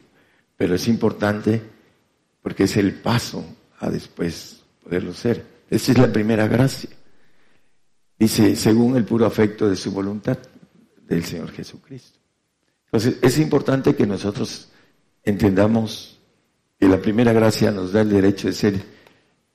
pero 0.55 0.75
es 0.75 0.87
importante 0.87 1.61
porque 2.41 2.63
es 2.63 2.77
el 2.77 2.93
paso 2.93 3.43
a 3.77 3.89
después 3.89 4.61
poderlo 4.81 5.13
ser. 5.13 5.45
Esa 5.69 5.91
es 5.91 5.97
la 5.97 6.13
primera 6.13 6.47
gracia. 6.47 6.91
Dice, 8.17 8.55
según 8.55 8.95
el 8.95 9.03
puro 9.03 9.25
afecto 9.25 9.69
de 9.69 9.75
su 9.75 9.91
voluntad 9.91 10.37
del 11.09 11.25
Señor 11.25 11.51
Jesucristo. 11.51 12.20
Entonces, 12.91 13.19
es 13.21 13.37
importante 13.37 13.95
que 13.95 14.05
nosotros 14.05 14.69
entendamos 15.23 16.19
que 16.79 16.87
la 16.87 17.01
primera 17.01 17.31
gracia 17.31 17.71
nos 17.71 17.93
da 17.93 18.01
el 18.01 18.09
derecho 18.09 18.47
de 18.47 18.53
ser 18.53 18.83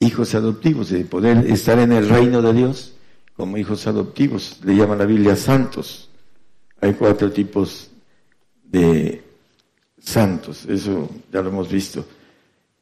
hijos 0.01 0.35
adoptivos, 0.35 0.91
de 0.91 1.05
poder 1.05 1.51
estar 1.51 1.79
en 1.79 1.93
el 1.93 2.09
reino 2.09 2.41
de 2.41 2.53
Dios 2.53 2.95
como 3.37 3.59
hijos 3.59 3.87
adoptivos. 3.87 4.61
Le 4.65 4.77
llama 4.77 4.97
la 4.97 5.05
Biblia 5.05 5.37
santos. 5.37 6.09
Hay 6.81 6.95
cuatro 6.95 7.31
tipos 7.31 7.91
de 8.65 9.23
santos, 9.99 10.65
eso 10.67 11.09
ya 11.33 11.43
lo 11.43 11.49
hemos 11.51 11.71
visto. 11.71 12.05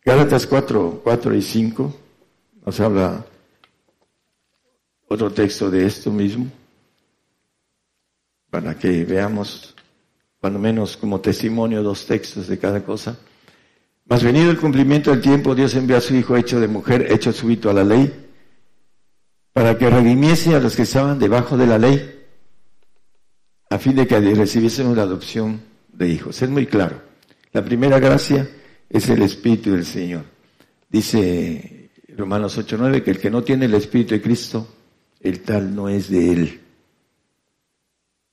Gálatas 0.04 0.46
4, 0.46 1.00
4 1.02 1.34
y 1.34 1.42
5 1.42 1.94
nos 2.66 2.80
habla 2.80 3.24
otro 5.08 5.32
texto 5.32 5.70
de 5.70 5.86
esto 5.86 6.10
mismo 6.10 6.46
para 8.50 8.78
que 8.78 9.04
veamos, 9.04 9.73
cuando 10.44 10.58
menos 10.58 10.98
como 10.98 11.22
testimonio, 11.22 11.82
dos 11.82 12.04
textos 12.04 12.48
de 12.48 12.58
cada 12.58 12.84
cosa. 12.84 13.16
Mas 14.04 14.22
venido 14.22 14.50
el 14.50 14.58
cumplimiento 14.58 15.10
del 15.10 15.22
tiempo, 15.22 15.54
Dios 15.54 15.74
envió 15.74 15.96
a 15.96 16.02
su 16.02 16.14
Hijo 16.14 16.36
hecho 16.36 16.60
de 16.60 16.68
mujer, 16.68 17.10
hecho 17.10 17.32
súbito 17.32 17.70
a 17.70 17.72
la 17.72 17.82
ley, 17.82 18.12
para 19.54 19.78
que 19.78 19.88
redimiese 19.88 20.54
a 20.54 20.60
los 20.60 20.76
que 20.76 20.82
estaban 20.82 21.18
debajo 21.18 21.56
de 21.56 21.66
la 21.66 21.78
ley, 21.78 22.26
a 23.70 23.78
fin 23.78 23.96
de 23.96 24.06
que 24.06 24.20
recibiésemos 24.20 24.94
la 24.94 25.04
adopción 25.04 25.62
de 25.90 26.10
hijos. 26.10 26.42
Es 26.42 26.50
muy 26.50 26.66
claro. 26.66 27.00
La 27.54 27.64
primera 27.64 27.98
gracia 27.98 28.46
es 28.90 29.08
el 29.08 29.22
Espíritu 29.22 29.72
del 29.72 29.86
Señor. 29.86 30.24
Dice 30.90 31.88
Romanos 32.18 32.58
8:9 32.58 33.02
que 33.02 33.12
el 33.12 33.18
que 33.18 33.30
no 33.30 33.42
tiene 33.42 33.64
el 33.64 33.72
Espíritu 33.72 34.12
de 34.12 34.20
Cristo, 34.20 34.68
el 35.20 35.40
tal 35.40 35.74
no 35.74 35.88
es 35.88 36.10
de 36.10 36.32
él. 36.32 36.63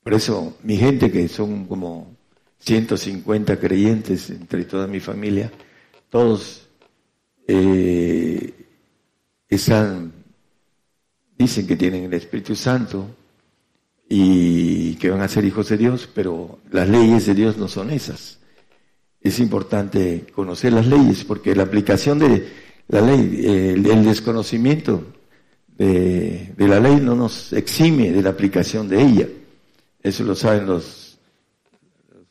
Por 0.04 0.14
eso 0.16 0.58
mi 0.64 0.78
gente, 0.78 1.12
que 1.12 1.28
son 1.28 1.66
como 1.66 2.16
150 2.60 3.60
creyentes 3.60 4.30
entre 4.30 4.66
toda 4.66 4.88
mi 4.88 5.00
familia, 5.00 5.52
todos 6.10 6.68
eh, 7.48 8.54
están, 9.48 10.12
dicen 11.38 11.68
que 11.68 11.76
tienen 11.76 12.06
el 12.06 12.14
Espíritu 12.14 12.56
Santo 12.56 13.08
y 14.10 14.96
que 14.96 15.10
van 15.10 15.22
a 15.22 15.28
ser 15.28 15.46
hijos 15.46 15.70
de 15.70 15.78
Dios, 15.78 16.10
pero 16.14 16.60
las 16.72 16.90
leyes 16.90 17.28
de 17.28 17.36
Dios 17.36 17.58
no 17.58 17.68
son 17.68 17.92
esas. 17.92 18.40
Es 19.22 19.40
importante 19.40 20.26
conocer 20.34 20.74
las 20.74 20.88
leyes 20.88 21.24
porque 21.24 21.56
la 21.56 21.64
aplicación 21.64 22.18
de 22.18 22.48
la 22.88 23.02
ley, 23.02 23.46
el, 23.46 24.04
desconocimiento 24.04 25.04
de 25.78 26.54
la 26.58 26.80
ley 26.80 26.98
no 26.98 27.16
nos 27.16 27.54
exime 27.54 28.12
de 28.12 28.22
la 28.24 28.32
aplicación 28.32 28.90
de 28.90 29.02
ella. 29.02 29.28
Eso 30.04 30.24
lo 30.24 30.36
saben 30.36 30.66
los 30.66 31.20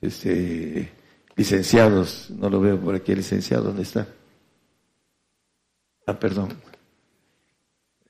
este, 0.00 0.90
licenciados. 1.36 2.30
No 2.30 2.50
lo 2.50 2.60
veo 2.60 2.80
por 2.80 2.94
aquí 2.94 3.14
licenciado. 3.14 3.64
¿Dónde 3.64 3.82
está? 3.82 4.06
Ah, 6.06 6.18
perdón. 6.18 6.50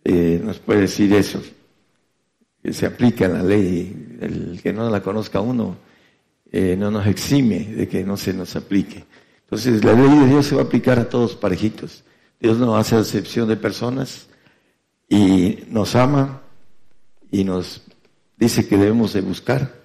Eh, 0.05 0.41
nos 0.43 0.59
puede 0.59 0.83
decir 0.83 1.13
eso. 1.13 1.43
Que 2.63 2.73
se 2.73 2.87
aplica 2.87 3.29
la 3.29 3.43
ley. 3.43 4.19
El 4.21 4.61
que 4.63 4.73
no 4.73 4.89
la 4.89 5.03
conozca 5.03 5.41
uno 5.41 5.77
eh, 6.53 6.77
no 6.77 6.91
nos 6.91 7.07
exime 7.07 7.61
de 7.61 7.89
que 7.89 8.05
no 8.05 8.17
se 8.17 8.33
nos 8.33 8.57
aplique. 8.57 9.05
Entonces, 9.43 9.85
la 9.85 9.93
ley 9.93 10.19
de 10.21 10.27
Dios 10.27 10.47
se 10.47 10.55
va 10.55 10.63
a 10.63 10.65
aplicar 10.65 10.99
a 10.99 11.09
todos 11.09 11.37
parejitos. 11.37 12.05
Dios 12.41 12.59
no 12.59 12.77
hace 12.77 12.99
excepción 12.99 13.49
de 13.49 13.57
personas 13.57 14.29
y 15.09 15.65
nos 15.69 15.95
ama 15.95 16.41
y 17.31 17.45
nos 17.45 17.83
dice 18.41 18.67
que 18.67 18.77
debemos 18.77 19.13
de 19.13 19.21
buscar. 19.21 19.79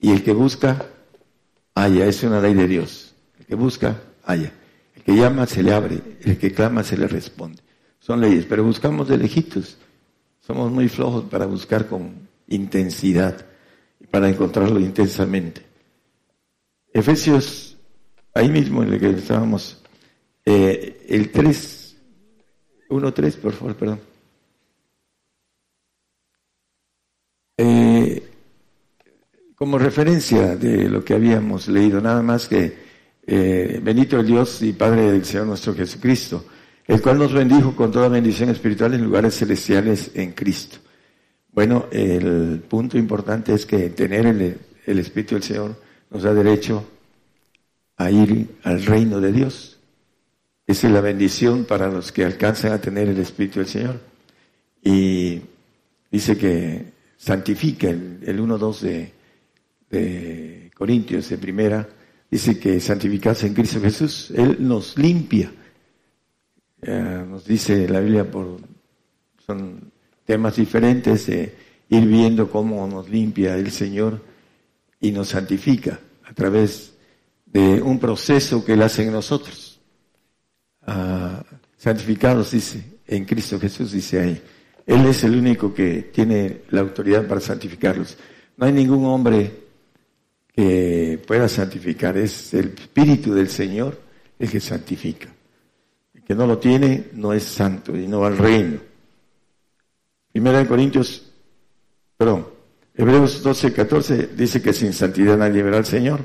Y 0.00 0.12
el 0.12 0.22
que 0.22 0.32
busca, 0.32 0.86
haya. 1.74 2.06
Es 2.06 2.22
una 2.22 2.40
ley 2.40 2.54
de 2.54 2.66
Dios. 2.66 3.14
El 3.38 3.46
que 3.46 3.54
busca, 3.56 4.00
haya. 4.24 4.52
El 4.94 5.02
que 5.02 5.14
llama, 5.14 5.46
se 5.46 5.62
le 5.62 5.74
abre. 5.74 6.00
El 6.22 6.38
que 6.38 6.52
clama, 6.52 6.82
se 6.84 6.96
le 6.96 7.06
responde. 7.06 7.60
Son 7.98 8.20
leyes, 8.20 8.46
pero 8.48 8.64
buscamos 8.64 9.08
de 9.08 9.18
lejitos. 9.18 9.76
Somos 10.40 10.70
muy 10.70 10.88
flojos 10.88 11.24
para 11.24 11.44
buscar 11.44 11.86
con 11.86 12.28
intensidad 12.48 13.44
y 14.00 14.06
para 14.06 14.28
encontrarlo 14.28 14.80
intensamente. 14.80 15.62
Efesios, 16.92 17.76
ahí 18.34 18.48
mismo 18.48 18.82
en 18.82 18.94
el 18.94 19.00
que 19.00 19.10
estábamos, 19.10 19.82
eh, 20.44 21.06
el 21.08 21.30
3, 21.30 21.96
1-3, 22.88 23.36
por 23.36 23.52
favor, 23.52 23.76
perdón. 23.76 24.00
Eh, 27.62 28.22
como 29.54 29.76
referencia 29.76 30.56
de 30.56 30.88
lo 30.88 31.04
que 31.04 31.12
habíamos 31.12 31.68
leído, 31.68 32.00
nada 32.00 32.22
más 32.22 32.48
que 32.48 32.72
eh, 33.26 33.78
bendito 33.82 34.18
el 34.18 34.26
Dios 34.26 34.62
y 34.62 34.72
Padre 34.72 35.12
del 35.12 35.26
Señor 35.26 35.46
nuestro 35.46 35.74
Jesucristo, 35.74 36.46
el 36.86 37.02
cual 37.02 37.18
nos 37.18 37.34
bendijo 37.34 37.76
con 37.76 37.92
toda 37.92 38.08
bendición 38.08 38.48
espiritual 38.48 38.94
en 38.94 39.04
lugares 39.04 39.36
celestiales 39.36 40.10
en 40.14 40.32
Cristo. 40.32 40.78
Bueno, 41.52 41.88
el 41.92 42.62
punto 42.66 42.96
importante 42.96 43.52
es 43.52 43.66
que 43.66 43.90
tener 43.90 44.24
el, 44.24 44.56
el 44.86 44.98
Espíritu 44.98 45.34
del 45.34 45.44
Señor 45.44 45.76
nos 46.08 46.22
da 46.22 46.32
derecho 46.32 46.82
a 47.98 48.10
ir 48.10 48.56
al 48.62 48.82
reino 48.86 49.20
de 49.20 49.32
Dios. 49.32 49.78
Esa 50.66 50.86
es 50.86 50.92
la 50.94 51.02
bendición 51.02 51.66
para 51.66 51.88
los 51.88 52.10
que 52.10 52.24
alcanzan 52.24 52.72
a 52.72 52.80
tener 52.80 53.10
el 53.10 53.18
Espíritu 53.18 53.58
del 53.58 53.68
Señor. 53.68 54.00
Y 54.82 55.42
dice 56.10 56.38
que 56.38 56.99
santifica 57.20 57.90
el, 57.90 58.40
1-2 58.40 59.12
de, 59.90 60.70
Corintios, 60.74 61.28
de 61.28 61.36
primera, 61.36 61.86
dice 62.30 62.58
que 62.58 62.80
santificarse 62.80 63.46
en 63.46 63.52
Cristo 63.52 63.80
Jesús, 63.80 64.32
Él 64.34 64.56
nos 64.60 64.96
limpia. 64.96 65.52
Eh, 66.80 67.24
nos 67.28 67.44
dice 67.44 67.86
la 67.86 68.00
Biblia 68.00 68.30
por 68.30 68.58
son 69.44 69.92
temas 70.24 70.56
diferentes 70.56 71.26
de 71.26 71.54
ir 71.90 72.06
viendo 72.06 72.50
cómo 72.50 72.86
nos 72.86 73.10
limpia 73.10 73.54
el 73.56 73.70
Señor 73.70 74.22
y 74.98 75.10
nos 75.10 75.28
santifica 75.28 76.00
a 76.24 76.32
través 76.32 76.94
de 77.44 77.82
un 77.82 77.98
proceso 77.98 78.64
que 78.64 78.72
Él 78.72 78.82
hace 78.82 79.04
en 79.04 79.12
nosotros. 79.12 79.78
Ah, 80.86 81.44
santificados, 81.76 82.52
dice, 82.52 83.00
en 83.06 83.26
Cristo 83.26 83.60
Jesús, 83.60 83.92
dice 83.92 84.20
ahí. 84.20 84.42
Él 84.86 85.06
es 85.06 85.24
el 85.24 85.36
único 85.36 85.72
que 85.72 86.10
tiene 86.12 86.62
la 86.70 86.80
autoridad 86.80 87.26
para 87.26 87.40
santificarlos. 87.40 88.16
No 88.56 88.66
hay 88.66 88.72
ningún 88.72 89.04
hombre 89.06 89.52
que 90.54 91.20
pueda 91.26 91.48
santificar, 91.48 92.16
es 92.16 92.52
el 92.54 92.74
Espíritu 92.78 93.32
del 93.32 93.48
Señor 93.48 93.98
el 94.38 94.50
que 94.50 94.60
santifica. 94.60 95.28
El 96.14 96.22
que 96.22 96.34
no 96.34 96.46
lo 96.46 96.58
tiene 96.58 97.10
no 97.14 97.32
es 97.32 97.44
santo 97.44 97.96
y 97.96 98.06
no 98.06 98.20
va 98.20 98.28
al 98.28 98.38
reino. 98.38 98.80
Primera 100.32 100.58
de 100.58 100.66
Corintios, 100.66 101.30
perdón, 102.16 102.46
Hebreos 102.94 103.42
12, 103.42 103.72
14 103.72 104.26
dice 104.36 104.60
que 104.60 104.72
sin 104.72 104.92
santidad 104.92 105.36
nadie 105.36 105.62
verá 105.62 105.78
al 105.78 105.86
Señor. 105.86 106.20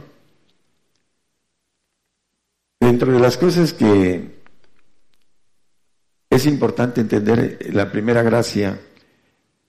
Dentro 2.80 3.12
de 3.12 3.20
las 3.20 3.38
cosas 3.38 3.74
que 3.74 4.35
es 6.36 6.46
importante 6.46 7.02
entender, 7.02 7.60
la 7.72 7.92
primera 7.92 8.22
gracia 8.22 8.80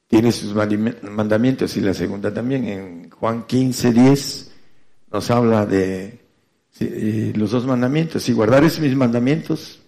tiene 0.06 0.32
sus 0.32 0.54
mandamientos 0.54 1.76
y 1.76 1.80
la 1.80 1.94
segunda 1.94 2.32
también. 2.32 2.64
En 2.64 3.10
Juan 3.10 3.44
15, 3.46 3.92
10 3.92 4.50
nos 5.12 5.30
habla 5.30 5.66
de 5.66 6.20
eh, 6.80 7.32
los 7.34 7.50
dos 7.50 7.66
mandamientos. 7.66 8.22
Si 8.22 8.32
guardaréis 8.32 8.78
mis 8.80 8.94
mandamientos, 8.94 9.80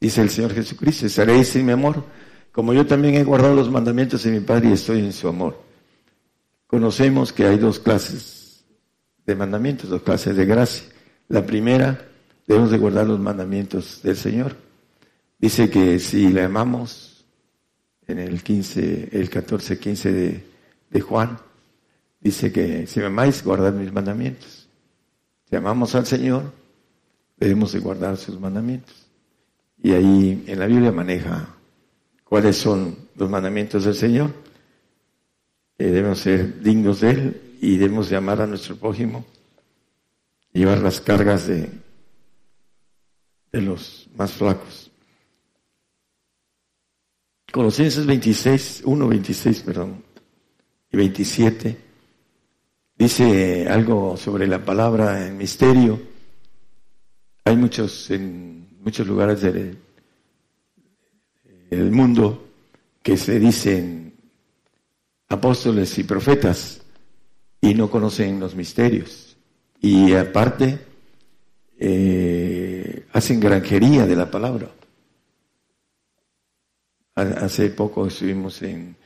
dice 0.00 0.22
el 0.22 0.30
Señor 0.30 0.54
Jesucristo, 0.54 1.06
estaréis 1.06 1.54
en 1.56 1.66
mi 1.66 1.72
amor, 1.72 2.04
como 2.52 2.72
yo 2.72 2.86
también 2.86 3.14
he 3.14 3.24
guardado 3.24 3.54
los 3.54 3.70
mandamientos 3.70 4.22
de 4.22 4.30
mi 4.30 4.40
Padre 4.40 4.70
y 4.70 4.72
estoy 4.72 5.00
en 5.00 5.12
su 5.12 5.28
amor. 5.28 5.60
Conocemos 6.66 7.32
que 7.32 7.46
hay 7.46 7.58
dos 7.58 7.78
clases 7.78 8.64
de 9.26 9.34
mandamientos, 9.34 9.90
dos 9.90 10.02
clases 10.02 10.36
de 10.36 10.46
gracia. 10.46 10.86
La 11.28 11.44
primera, 11.44 12.08
debemos 12.46 12.70
de 12.70 12.78
guardar 12.78 13.06
los 13.06 13.20
mandamientos 13.20 14.00
del 14.02 14.16
Señor. 14.16 14.56
Dice 15.42 15.68
que 15.68 15.98
si 15.98 16.28
le 16.28 16.44
amamos, 16.44 17.26
en 18.06 18.20
el 18.20 18.44
15, 18.44 19.08
el 19.10 19.28
14, 19.28 19.76
15 19.76 20.12
de, 20.12 20.44
de 20.88 21.00
Juan, 21.00 21.36
dice 22.20 22.52
que 22.52 22.86
si 22.86 23.00
me 23.00 23.06
amáis, 23.06 23.42
guardad 23.42 23.72
mis 23.72 23.92
mandamientos. 23.92 24.68
Si 25.50 25.56
amamos 25.56 25.96
al 25.96 26.06
Señor, 26.06 26.52
debemos 27.36 27.72
de 27.72 27.80
guardar 27.80 28.16
sus 28.18 28.38
mandamientos. 28.38 28.94
Y 29.82 29.90
ahí 29.90 30.44
en 30.46 30.60
la 30.60 30.66
Biblia 30.66 30.92
maneja 30.92 31.48
cuáles 32.22 32.56
son 32.56 32.96
los 33.16 33.28
mandamientos 33.28 33.84
del 33.84 33.96
Señor. 33.96 34.32
Debemos 35.76 36.20
ser 36.20 36.60
dignos 36.62 37.00
de 37.00 37.10
Él 37.10 37.56
y 37.60 37.78
debemos 37.78 38.08
de 38.08 38.14
amar 38.14 38.40
a 38.42 38.46
nuestro 38.46 38.76
prójimo, 38.76 39.24
llevar 40.52 40.78
las 40.78 41.00
cargas 41.00 41.48
de, 41.48 41.68
de 43.50 43.60
los 43.60 44.08
más 44.16 44.30
flacos. 44.30 44.91
Colosenses 47.52 48.06
26, 48.06 48.82
1, 48.86 49.08
26, 49.08 49.60
perdón, 49.60 50.02
y 50.90 50.96
27, 50.96 51.76
dice 52.96 53.68
algo 53.68 54.16
sobre 54.16 54.46
la 54.46 54.64
palabra 54.64 55.26
en 55.26 55.36
misterio. 55.36 56.00
Hay 57.44 57.54
muchos, 57.56 58.10
en 58.10 58.78
muchos 58.80 59.06
lugares 59.06 59.42
del, 59.42 59.76
mundo 61.90 62.48
que 63.02 63.18
se 63.18 63.38
dicen 63.38 64.14
apóstoles 65.28 65.98
y 65.98 66.04
profetas 66.04 66.80
y 67.60 67.74
no 67.74 67.90
conocen 67.90 68.40
los 68.40 68.54
misterios. 68.54 69.36
Y 69.78 70.14
aparte, 70.14 70.78
eh, 71.78 73.06
hacen 73.12 73.40
granjería 73.40 74.06
de 74.06 74.16
la 74.16 74.30
palabra. 74.30 74.70
Hace 77.14 77.68
poco 77.70 78.06
estuvimos 78.06 78.62
en 78.62 78.96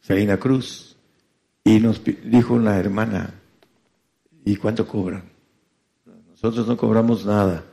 Salina 0.00 0.36
Cruz 0.36 0.96
y 1.64 1.80
nos 1.80 2.00
dijo 2.04 2.54
una 2.54 2.78
hermana, 2.78 3.34
¿y 4.44 4.54
cuánto 4.56 4.86
cobran? 4.86 5.24
Nosotros 6.28 6.68
no 6.68 6.76
cobramos 6.76 7.26
nada. 7.26 7.64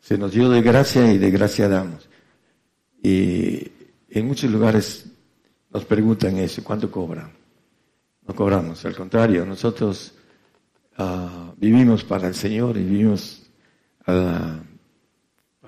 Se 0.00 0.16
nos 0.16 0.32
dio 0.32 0.48
de 0.48 0.62
gracia 0.62 1.12
y 1.12 1.18
de 1.18 1.30
gracia 1.30 1.68
damos. 1.68 2.08
Y 3.02 3.70
en 4.08 4.26
muchos 4.26 4.50
lugares 4.50 5.06
nos 5.70 5.84
preguntan 5.84 6.38
eso, 6.38 6.64
¿cuánto 6.64 6.90
cobran? 6.90 7.30
No 8.26 8.34
cobramos, 8.34 8.82
al 8.86 8.96
contrario, 8.96 9.44
nosotros 9.44 10.14
uh, 10.96 11.52
vivimos 11.58 12.02
para 12.02 12.28
el 12.28 12.34
Señor 12.34 12.78
y 12.78 12.84
vivimos 12.84 13.42
uh, 14.06 14.56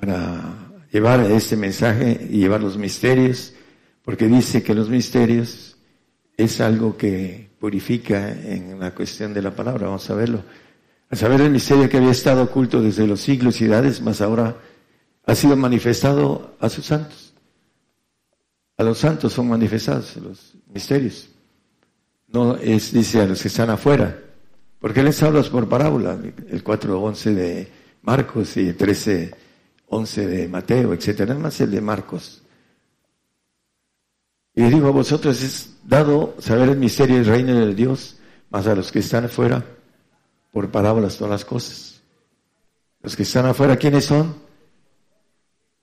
para 0.00 0.72
llevar 0.90 1.20
este 1.30 1.56
mensaje 1.56 2.26
y 2.30 2.38
llevar 2.38 2.62
los 2.62 2.78
misterios 2.78 3.52
porque 4.06 4.28
dice 4.28 4.62
que 4.62 4.72
los 4.72 4.88
misterios 4.88 5.76
es 6.36 6.60
algo 6.60 6.96
que 6.96 7.50
purifica 7.58 8.30
en 8.30 8.78
la 8.78 8.94
cuestión 8.94 9.34
de 9.34 9.42
la 9.42 9.50
palabra, 9.50 9.88
vamos 9.88 10.08
a 10.08 10.14
verlo. 10.14 10.44
A 11.10 11.16
saber 11.16 11.40
el 11.40 11.50
misterio 11.50 11.88
que 11.88 11.96
había 11.96 12.12
estado 12.12 12.44
oculto 12.44 12.80
desde 12.80 13.04
los 13.04 13.20
siglos 13.20 13.60
y 13.60 13.64
edades, 13.64 14.00
más 14.00 14.20
ahora 14.20 14.58
ha 15.24 15.34
sido 15.34 15.56
manifestado 15.56 16.54
a 16.60 16.68
sus 16.68 16.86
santos. 16.86 17.34
A 18.76 18.84
los 18.84 18.98
santos 18.98 19.32
son 19.32 19.48
manifestados 19.48 20.16
los 20.18 20.54
misterios. 20.72 21.28
No 22.28 22.54
es, 22.54 22.92
dice, 22.92 23.20
a 23.22 23.26
los 23.26 23.42
que 23.42 23.48
están 23.48 23.70
afuera. 23.70 24.22
Porque 24.78 25.02
les 25.02 25.20
hablas 25.24 25.48
por 25.48 25.68
parábola, 25.68 26.16
el 26.48 26.62
4.11 26.62 27.34
de 27.34 27.68
Marcos 28.02 28.56
y 28.56 28.68
el 28.68 28.78
13.11 28.78 30.26
de 30.26 30.46
Mateo, 30.46 30.94
etcétera. 30.94 31.30
Nada 31.30 31.40
más 31.40 31.60
el 31.60 31.72
de 31.72 31.80
Marcos. 31.80 32.44
Y 34.56 34.62
digo 34.62 34.88
a 34.88 34.90
vosotros 34.90 35.42
es 35.42 35.76
dado 35.84 36.34
saber 36.38 36.70
el 36.70 36.78
misterio 36.78 37.16
del 37.16 37.26
reino 37.26 37.54
de 37.54 37.74
Dios, 37.74 38.16
más 38.48 38.66
a 38.66 38.74
los 38.74 38.90
que 38.90 39.00
están 39.00 39.26
afuera, 39.26 39.62
por 40.50 40.70
parábolas 40.70 41.18
todas 41.18 41.30
las 41.30 41.44
cosas. 41.44 42.02
Los 43.02 43.14
que 43.14 43.24
están 43.24 43.44
afuera, 43.44 43.76
¿quiénes 43.76 44.06
son? 44.06 44.34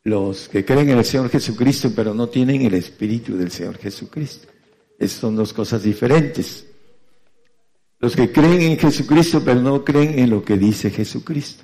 Los 0.04 0.50
que 0.50 0.66
creen 0.66 0.90
en 0.90 0.98
el 0.98 1.06
Señor 1.06 1.30
Jesucristo, 1.30 1.92
pero 1.96 2.16
no 2.16 2.28
tienen 2.28 2.64
el 2.64 2.74
Espíritu 2.74 3.38
del 3.38 3.52
Señor 3.52 3.78
Jesucristo. 3.78 4.48
Esas 4.98 5.20
son 5.20 5.36
dos 5.36 5.54
cosas 5.54 5.84
diferentes. 5.84 6.66
Los 8.00 8.16
que 8.16 8.32
creen 8.32 8.62
en 8.62 8.80
Jesucristo, 8.80 9.44
pero 9.46 9.62
no 9.62 9.86
creen 9.86 10.18
en 10.18 10.32
lo 10.32 10.44
que 10.44 10.58
dice 10.58 10.90
Jesucristo. 10.90 11.64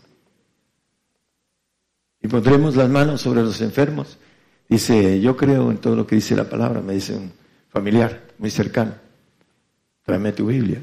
Y 2.21 2.27
pondremos 2.27 2.75
las 2.75 2.87
manos 2.87 3.21
sobre 3.21 3.41
los 3.41 3.59
enfermos 3.61 4.19
Dice, 4.69 5.19
yo 5.19 5.35
creo 5.35 5.71
en 5.71 5.77
todo 5.77 5.95
lo 5.95 6.05
que 6.05 6.15
dice 6.15 6.35
la 6.35 6.47
palabra, 6.47 6.79
me 6.81 6.93
dice 6.93 7.15
un 7.15 7.31
familiar 7.69 8.27
muy 8.37 8.51
cercano. 8.51 8.93
Tráeme 10.05 10.31
tu 10.31 10.45
Biblia. 10.45 10.81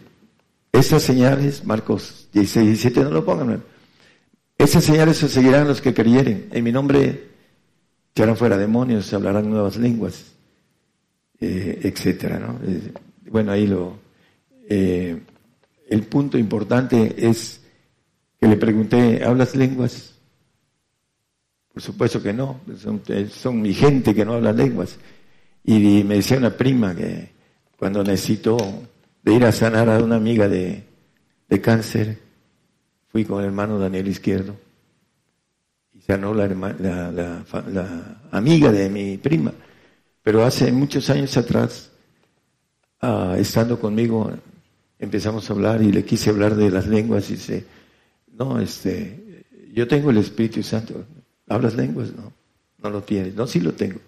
Esas 0.72 1.04
señales, 1.04 1.64
Marcos 1.64 2.28
16, 2.32 2.66
17, 2.66 3.04
no 3.04 3.10
lo 3.10 3.24
pongan. 3.24 3.62
Esas 4.58 4.82
señales 4.82 5.18
se 5.18 5.28
seguirán 5.28 5.68
los 5.68 5.80
que 5.80 5.94
creyeren. 5.94 6.48
En 6.50 6.64
mi 6.64 6.72
nombre 6.72 7.28
se 8.14 8.22
harán 8.24 8.36
fuera 8.36 8.56
demonios, 8.56 9.06
se 9.06 9.14
hablarán 9.14 9.48
nuevas 9.48 9.76
lenguas, 9.76 10.32
eh, 11.40 11.80
etcétera. 11.84 12.56
Eh, 12.66 12.92
bueno, 13.30 13.52
ahí 13.52 13.68
lo. 13.68 13.98
Eh, 14.68 15.20
el 15.88 16.02
punto 16.02 16.36
importante 16.36 17.14
es 17.16 17.60
que 18.40 18.48
le 18.48 18.56
pregunté, 18.56 19.22
¿hablas 19.24 19.54
lenguas? 19.54 20.15
Por 21.76 21.82
supuesto 21.82 22.22
que 22.22 22.32
no, 22.32 22.62
son, 23.28 23.60
mi 23.60 23.74
gente 23.74 24.14
que 24.14 24.24
no 24.24 24.32
habla 24.32 24.50
lenguas. 24.50 24.96
Y 25.62 26.04
me 26.04 26.14
decía 26.14 26.38
una 26.38 26.56
prima 26.56 26.96
que 26.96 27.32
cuando 27.78 28.02
necesitó 28.02 28.56
de 29.22 29.34
ir 29.34 29.44
a 29.44 29.52
sanar 29.52 29.90
a 29.90 30.02
una 30.02 30.16
amiga 30.16 30.48
de, 30.48 30.84
cáncer, 31.60 32.18
fui 33.08 33.26
con 33.26 33.40
el 33.40 33.48
hermano 33.48 33.78
Daniel 33.78 34.08
Izquierdo 34.08 34.56
y 35.92 36.00
sanó 36.00 36.32
la, 36.32 36.48
la, 36.48 37.44
la, 37.68 38.20
amiga 38.30 38.72
de 38.72 38.88
mi 38.88 39.18
prima. 39.18 39.52
Pero 40.22 40.46
hace 40.46 40.72
muchos 40.72 41.10
años 41.10 41.36
atrás, 41.36 41.90
ah, 43.02 43.36
estando 43.36 43.78
conmigo, 43.78 44.32
empezamos 44.98 45.50
a 45.50 45.52
hablar 45.52 45.82
y 45.82 45.92
le 45.92 46.06
quise 46.06 46.30
hablar 46.30 46.54
de 46.54 46.70
las 46.70 46.86
lenguas 46.86 47.28
y 47.28 47.34
dice, 47.34 47.66
no, 48.32 48.58
este, 48.58 49.44
yo 49.74 49.86
tengo 49.86 50.08
el 50.08 50.16
Espíritu 50.16 50.62
Santo. 50.62 51.04
¿Hablas 51.48 51.74
lenguas? 51.74 52.12
No, 52.12 52.32
no 52.82 52.90
lo 52.90 53.02
tienes. 53.02 53.34
No, 53.34 53.46
sí 53.46 53.60
lo 53.60 53.72
tengo. 53.72 54.00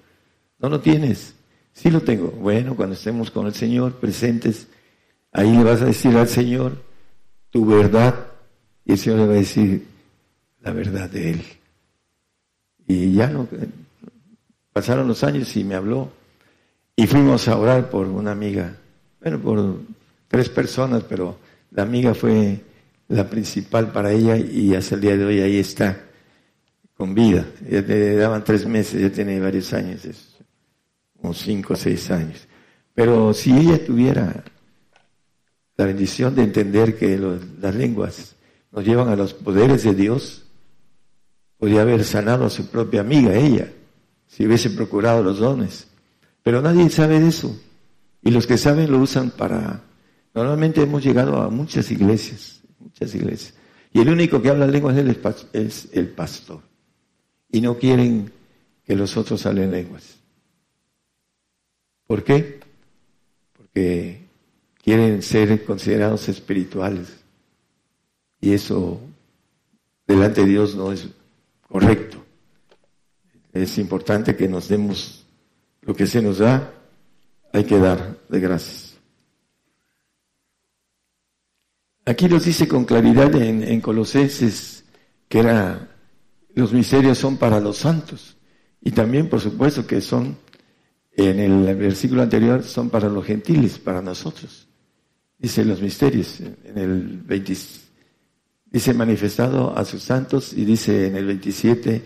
No 0.59 0.69
lo 0.69 0.81
tienes. 0.81 1.35
Sí 1.73 1.91
lo 1.91 2.01
tengo. 2.01 2.31
Bueno, 2.31 2.75
cuando 2.75 2.95
estemos 2.95 3.31
con 3.31 3.47
el 3.47 3.55
Señor 3.55 3.95
presentes, 3.95 4.67
ahí 5.33 5.57
le 5.57 5.65
vas 5.65 5.83
a 5.83 5.87
decir 5.87 6.17
al 6.17 6.29
Señor 6.29 6.83
tu 7.51 7.65
verdad 7.65 8.27
y 8.85 8.93
el 8.93 8.99
Señor 8.99 9.21
le 9.21 9.27
va 9.27 9.33
a 9.33 9.37
decir, 9.37 9.87
la 10.61 10.73
verdad 10.73 11.09
de 11.11 11.31
Él. 11.33 11.43
Y 12.87 13.13
ya 13.13 13.29
no, 13.29 13.47
pasaron 14.73 15.07
los 15.07 15.23
años 15.23 15.55
y 15.57 15.65
me 15.65 15.75
habló 15.75 16.11
y 16.97 17.07
fuimos 17.07 17.47
a 17.49 17.57
orar 17.57 17.91
por 17.91 18.07
una 18.07 18.33
amiga, 18.33 18.77
bueno, 19.21 19.39
por 19.39 19.81
tres 20.27 20.49
personas, 20.49 21.05
pero 21.05 21.39
la 21.71 21.83
amiga 21.83 22.15
fue 22.15 22.61
la 23.09 23.29
principal 23.29 23.93
para 23.93 24.11
ella 24.11 24.37
y 24.37 24.75
hasta 24.75 24.95
el 24.95 25.01
día 25.01 25.17
de 25.17 25.25
hoy 25.25 25.41
ahí 25.41 25.59
está, 25.59 26.08
con 26.99 27.15
vida. 27.15 27.47
Ya 27.71 27.81
le 27.81 28.17
daban 28.17 28.45
tres 28.45 28.67
meses, 28.67 29.01
ya 29.01 29.11
tiene 29.11 29.39
varios 29.39 29.73
años, 29.73 30.03
como 31.17 31.33
cinco 31.33 31.75
o 31.75 31.77
seis 31.77 32.11
años. 32.11 32.47
Pero 32.93 33.33
si 33.33 33.57
ella 33.57 33.83
tuviera 33.83 34.45
la 35.77 35.87
bendición 35.87 36.35
de 36.35 36.43
entender 36.43 36.99
que 36.99 37.17
las 37.17 37.75
lenguas 37.75 38.35
nos 38.73 38.85
llevan 38.85 39.09
a 39.09 39.17
los 39.17 39.33
poderes 39.33 39.85
de 39.85 39.95
Dios, 39.95 40.45
podría 41.57 41.83
haber 41.83 42.03
sanado 42.03 42.45
a 42.45 42.51
su 42.51 42.67
propia 42.69 43.01
amiga, 43.01 43.33
ella, 43.33 43.73
si 44.27 44.45
hubiese 44.45 44.71
procurado 44.71 45.23
los 45.23 45.39
dones. 45.39 45.87
Pero 46.43 46.61
nadie 46.61 46.91
sabe 46.91 47.21
de 47.21 47.29
eso. 47.29 47.57
Y 48.23 48.33
los 48.33 48.47
que 48.47 48.59
saben 48.59 48.91
lo 48.91 48.99
usan 48.99 49.31
para... 49.31 49.85
Normalmente 50.35 50.83
hemos 50.83 51.05
llegado 51.05 51.41
a 51.41 51.49
muchas 51.49 51.91
iglesias, 51.93 52.61
muchas 52.81 53.15
iglesias. 53.15 53.55
Y 53.93 54.01
el 54.01 54.09
único 54.09 54.43
que 54.43 54.51
habla 54.51 54.67
lenguas 54.67 54.97
es 55.53 55.89
el 55.93 56.09
pastor. 56.09 56.68
Y 57.51 57.61
no 57.61 57.79
quieren 57.79 58.33
que 58.85 58.97
los 58.97 59.17
otros 59.17 59.45
hablen 59.47 59.71
lenguas. 59.71 60.19
¿Por 62.07 62.25
qué? 62.25 62.61
Porque 63.55 64.27
quieren 64.83 65.23
ser 65.23 65.65
considerados 65.65 66.29
espirituales. 66.29 67.09
Y 68.41 68.53
eso 68.53 69.01
delante 70.07 70.41
de 70.43 70.49
Dios 70.49 70.75
no 70.75 70.93
es 70.93 71.09
correcto. 71.69 72.25
Es 73.53 73.79
importante 73.79 74.37
que 74.37 74.49
nos 74.49 74.69
demos 74.69 75.27
lo 75.83 75.95
que 75.95 76.07
se 76.07 76.23
nos 76.23 76.39
da, 76.39 76.73
hay 77.53 77.65
que 77.65 77.79
dar 77.79 78.17
de 78.29 78.41
gracias. 78.41 78.97
Aquí 82.05 82.27
nos 82.27 82.45
dice 82.45 82.67
con 82.67 82.85
claridad 82.85 83.35
en, 83.35 83.63
en 83.63 83.81
Colosenses 83.81 84.85
que 85.29 85.41
era, 85.41 85.89
los 86.59 86.73
misterios 86.73 87.19
son 87.19 87.37
para 87.37 87.61
los 87.61 87.77
santos. 87.77 88.37
Y 88.81 88.91
también, 88.91 89.29
por 89.29 89.41
supuesto, 89.41 89.87
que 89.87 90.01
son, 90.01 90.37
en 91.13 91.39
el 91.39 91.77
versículo 91.77 92.21
anterior, 92.21 92.65
son 92.65 92.91
para 92.91 93.09
los 93.09 93.25
gentiles, 93.25 93.79
para 93.79 94.03
nosotros. 94.03 94.67
Dice 95.39 95.65
los 95.65 95.81
misterios, 95.81 96.41
en 96.41 96.77
el 96.77 97.23
20, 97.23 97.57
dice 98.73 98.93
manifestado 98.93 99.77
a 99.79 99.85
sus 99.85 100.03
santos, 100.03 100.53
y 100.53 100.65
dice 100.65 101.07
en 101.07 101.15
el 101.15 101.27
27, 101.27 102.03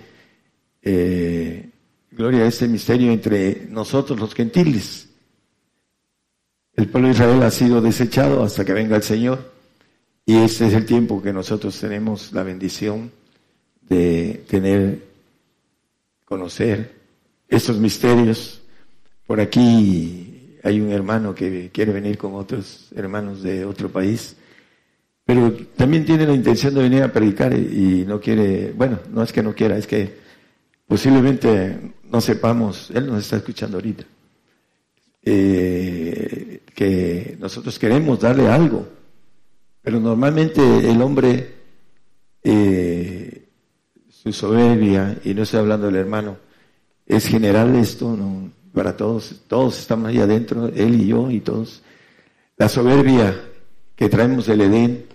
eh, 0.83 1.71
gloria 2.11 2.43
a 2.43 2.49
este 2.49 2.69
misterio 2.69 3.11
entre 3.11 3.69
nosotros 3.71 4.21
los 4.21 4.35
gentiles. 4.35 5.09
El 6.75 6.89
pueblo 6.89 7.09
de 7.09 7.15
Israel 7.15 7.43
ha 7.43 7.51
sido 7.51 7.81
desechado 7.81 8.43
hasta 8.43 8.67
que 8.67 8.75
venga 8.75 8.97
el 8.97 9.03
Señor, 9.03 9.51
y 10.27 10.37
este 10.37 10.67
es 10.67 10.75
el 10.75 10.85
tiempo 10.85 11.23
que 11.23 11.33
nosotros 11.33 11.81
tenemos 11.81 12.35
la 12.35 12.43
bendición 12.43 13.22
de 13.93 14.45
tener, 14.49 15.03
conocer 16.25 16.93
estos 17.49 17.79
misterios. 17.79 18.63
Por 19.27 19.41
aquí 19.41 20.59
hay 20.63 20.81
un 20.81 20.91
hermano 20.91 21.35
que 21.35 21.71
quiere 21.73 21.93
venir 21.93 22.17
con 22.17 22.35
otros 22.35 22.89
hermanos 22.95 23.43
de 23.43 23.65
otro 23.65 23.91
país, 23.91 24.37
pero 25.25 25.53
también 25.77 26.05
tiene 26.05 26.27
la 26.27 26.35
intención 26.35 26.75
de 26.75 26.83
venir 26.83 27.03
a 27.03 27.13
predicar 27.13 27.53
y 27.53 28.05
no 28.07 28.21
quiere, 28.21 28.73
bueno, 28.73 28.99
no 29.11 29.23
es 29.23 29.33
que 29.33 29.43
no 29.43 29.55
quiera, 29.55 29.77
es 29.77 29.87
que 29.87 30.15
posiblemente 30.87 31.79
no 32.11 32.21
sepamos, 32.21 32.91
él 32.95 33.07
nos 33.07 33.21
está 33.25 33.37
escuchando 33.37 33.77
ahorita, 33.77 34.05
eh, 35.25 36.61
que 36.75 37.37
nosotros 37.39 37.79
queremos 37.79 38.21
darle 38.21 38.49
algo, 38.49 38.89
pero 39.83 40.01
normalmente 40.01 40.61
el 40.91 41.01
hombre, 41.03 41.55
eh, 42.43 43.22
su 44.23 44.33
soberbia, 44.33 45.19
y 45.25 45.35
no 45.35 45.43
estoy 45.43 45.59
hablando 45.59 45.87
del 45.87 45.97
hermano, 45.97 46.37
es 47.07 47.27
general 47.27 47.75
esto, 47.75 48.17
para 48.73 48.97
todos, 48.97 49.43
todos 49.49 49.81
estamos 49.81 50.11
ahí 50.11 50.19
adentro, 50.19 50.69
él 50.69 51.01
y 51.01 51.09
yo 51.09 51.29
y 51.29 51.41
todos. 51.41 51.83
La 52.57 52.69
soberbia 52.69 53.37
que 53.97 54.09
traemos 54.09 54.47
del 54.47 54.61
Edén, 54.61 55.07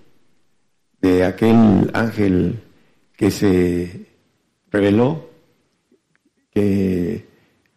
de 1.00 1.24
aquel 1.24 1.90
ángel 1.94 2.60
que 3.16 3.32
se 3.32 4.08
reveló, 4.70 5.30
que 6.52 7.26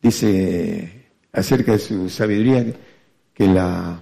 dice 0.03 1.07
acerca 1.33 1.73
de 1.73 1.79
su 1.79 2.09
sabiduría, 2.11 2.75
que 3.33 3.47
la 3.47 4.01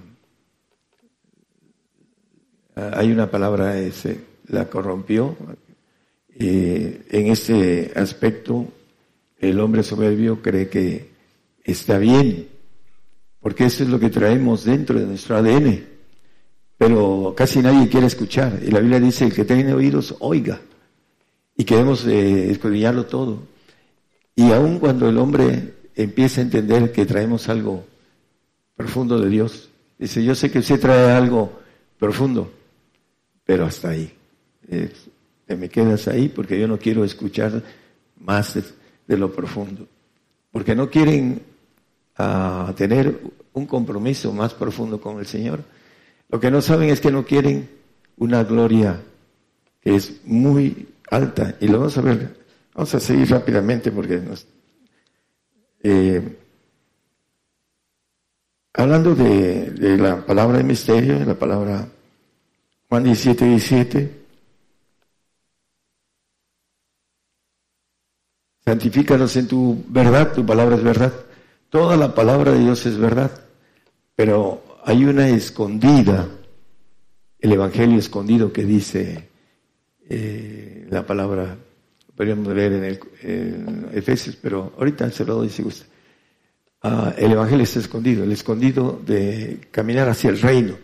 hay 2.75 3.11
una 3.11 3.31
palabra, 3.31 3.77
ese, 3.77 4.19
la 4.47 4.67
corrompió. 4.71 5.37
Eh, 6.41 7.03
en 7.11 7.27
ese 7.27 7.93
aspecto, 7.97 8.69
el 9.39 9.59
hombre 9.59 9.83
soberbio 9.83 10.41
cree 10.41 10.69
que 10.69 11.09
está 11.65 11.99
bien, 11.99 12.49
porque 13.41 13.65
eso 13.65 13.83
es 13.83 13.89
lo 13.89 13.99
que 13.99 14.09
traemos 14.09 14.65
dentro 14.65 14.99
de 14.99 15.07
nuestro 15.07 15.37
ADN. 15.37 15.85
Pero 16.77 17.35
casi 17.37 17.59
nadie 17.59 17.89
quiere 17.89 18.07
escuchar. 18.07 18.61
Y 18.65 18.71
la 18.71 18.79
Biblia 18.79 19.01
dice, 19.01 19.25
el 19.25 19.35
que 19.35 19.45
tiene 19.45 19.75
oídos, 19.75 20.15
oiga. 20.21 20.61
Y 21.57 21.65
queremos 21.65 22.07
eh, 22.07 22.51
escudriñarlo 22.53 23.07
todo. 23.07 23.43
Y 24.37 24.53
aun 24.53 24.79
cuando 24.79 25.09
el 25.09 25.19
hombre 25.19 25.75
empieza 25.97 26.41
a 26.41 26.45
entender 26.45 26.93
que 26.93 27.05
traemos 27.05 27.49
algo 27.49 27.85
profundo 28.77 29.19
de 29.19 29.29
Dios, 29.29 29.71
dice, 29.99 30.23
yo 30.23 30.37
sé 30.37 30.53
que 30.53 30.61
usted 30.61 30.79
trae 30.79 31.11
algo 31.11 31.59
profundo, 31.99 32.53
pero 33.45 33.67
hasta 33.67 33.89
ahí. 33.89 34.13
Me 35.57 35.69
quedas 35.69 36.09
ahí 36.09 36.29
porque 36.29 36.59
yo 36.59 36.69
no 36.69 36.79
quiero 36.79 37.05
escuchar 37.05 37.63
más 38.21 38.59
de 39.07 39.17
lo 39.17 39.33
profundo. 39.33 39.87
Porque 40.53 40.75
no 40.75 40.91
quieren 40.91 41.43
a 42.17 42.73
tener 42.77 43.21
un 43.53 43.67
compromiso 43.67 44.33
más 44.33 44.55
profundo 44.55 45.01
con 45.01 45.19
el 45.19 45.27
Señor. 45.27 45.61
Lo 46.29 46.41
que 46.41 46.51
no 46.51 46.61
saben 46.61 46.91
es 46.91 47.01
que 47.01 47.13
no 47.13 47.25
quieren 47.25 47.69
una 48.17 48.45
gloria 48.45 49.01
que 49.81 49.95
es 49.95 50.21
muy 50.25 50.89
alta. 51.11 51.57
Y 51.61 51.69
lo 51.69 51.79
vamos 51.79 51.97
a 51.97 52.03
ver. 52.03 52.37
Vamos 52.75 52.95
a 52.95 53.01
seguir 53.01 53.31
rápidamente 53.31 53.91
porque 53.91 54.19
nos... 54.19 54.47
Eh, 55.83 56.37
hablando 58.75 59.15
de, 59.15 59.71
de, 59.71 59.97
la 59.97 60.25
palabra 60.27 60.59
de 60.59 60.65
misterio, 60.65 61.19
de 61.19 61.25
la 61.25 61.35
palabra 61.35 61.89
Juan 62.89 63.05
17, 63.05 63.45
17. 63.45 64.18
Santifícalos 68.69 69.35
en 69.37 69.49
tu 69.49 69.83
verdad, 69.89 70.35
tu 70.35 70.45
palabra 70.45 70.77
es 70.77 70.83
verdad. 70.83 71.11
Toda 71.71 71.97
la 71.97 72.15
palabra 72.15 72.53
de 72.53 72.59
Dios 72.59 72.85
es 72.85 72.99
verdad, 72.99 73.31
pero 74.15 74.63
hay 74.85 75.07
una 75.07 75.27
escondida, 75.27 76.29
el 77.39 77.53
Evangelio 77.55 77.99
escondido 77.99 78.53
que 78.53 78.67
dice 78.67 79.31
eh, 80.07 80.87
la 80.91 81.07
palabra, 81.07 81.57
podríamos 82.15 82.55
leer 82.55 82.73
en, 82.75 82.85
el, 82.85 83.89
Efesios, 83.95 84.37
pero 84.37 84.75
ahorita 84.77 85.11
se 85.13 85.25
lo 85.25 85.37
doy 85.37 85.49
si 85.49 85.63
gusta. 85.63 85.87
Ah, 86.83 87.15
el 87.17 87.33
Evangelio 87.33 87.65
está 87.65 87.79
escondido, 87.79 88.23
el 88.23 88.33
escondido 88.33 89.01
de 89.03 89.61
caminar 89.71 90.11
hacia 90.11 90.29
el 90.29 90.39
reino, 90.43 90.75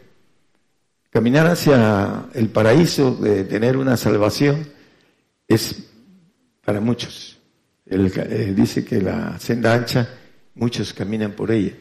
caminar 1.11 1.49
hacia 1.49 2.31
el 2.33 2.49
paraíso, 2.49 3.15
de 3.17 3.45
tener 3.45 3.77
una 3.77 3.99
salvación, 3.99 4.67
es 5.47 5.87
para 6.65 6.81
muchos. 6.81 7.35
Eh, 7.87 8.55
dice 8.57 8.85
que 8.85 9.01
la 9.01 9.39
senda 9.39 9.75
ancha 9.75 10.09
Muchos 10.57 10.93
caminan 10.93 11.33
por 11.33 11.51
ella, 11.51 11.73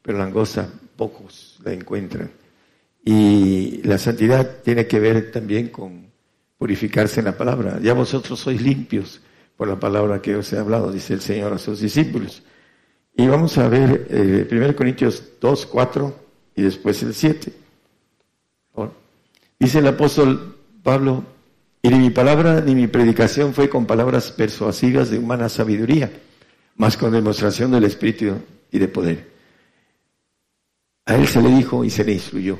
pero 0.00 0.18
la 0.18 0.24
angosta 0.24 0.68
pocos 0.96 1.58
la 1.64 1.72
encuentran. 1.72 2.30
Y 3.04 3.82
la 3.82 3.98
santidad 3.98 4.62
tiene 4.62 4.86
que 4.86 5.00
ver 5.00 5.32
también 5.32 5.68
con 5.68 6.06
purificarse 6.56 7.18
en 7.18 7.26
la 7.26 7.36
palabra. 7.36 7.80
Ya 7.82 7.94
vosotros 7.94 8.38
sois 8.38 8.62
limpios 8.62 9.20
por 9.56 9.66
la 9.66 9.80
palabra 9.80 10.22
que 10.22 10.36
os 10.36 10.52
he 10.52 10.58
hablado, 10.58 10.92
dice 10.92 11.14
el 11.14 11.20
Señor 11.20 11.52
a 11.52 11.58
sus 11.58 11.80
discípulos. 11.80 12.44
Y 13.16 13.26
vamos 13.26 13.58
a 13.58 13.68
ver 13.68 14.06
eh, 14.08 14.46
1 14.48 14.76
Corintios 14.76 15.32
2, 15.40 15.66
4 15.66 16.16
y 16.54 16.62
después 16.62 17.02
el 17.02 17.14
7. 17.14 17.52
Dice 19.58 19.78
el 19.78 19.86
apóstol 19.86 20.58
Pablo, 20.82 21.24
y 21.82 21.88
ni 21.88 21.98
mi 21.98 22.10
palabra 22.10 22.60
ni 22.60 22.74
mi 22.74 22.86
predicación 22.86 23.52
fue 23.52 23.68
con 23.68 23.86
palabras 23.86 24.30
persuasivas 24.30 25.10
de 25.10 25.18
humana 25.18 25.48
sabiduría 25.48 26.10
más 26.76 26.96
con 26.96 27.12
demostración 27.12 27.70
del 27.70 27.84
Espíritu 27.84 28.34
y 28.70 28.78
de 28.78 28.88
poder. 28.88 29.30
A 31.06 31.16
él 31.16 31.26
se 31.26 31.42
le 31.42 31.48
dijo 31.50 31.84
y 31.84 31.90
se 31.90 32.04
le 32.04 32.12
instruyó. 32.12 32.58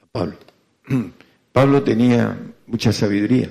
A 0.00 0.06
Pablo. 0.06 0.36
Pablo 1.52 1.82
tenía 1.82 2.36
mucha 2.66 2.92
sabiduría. 2.92 3.50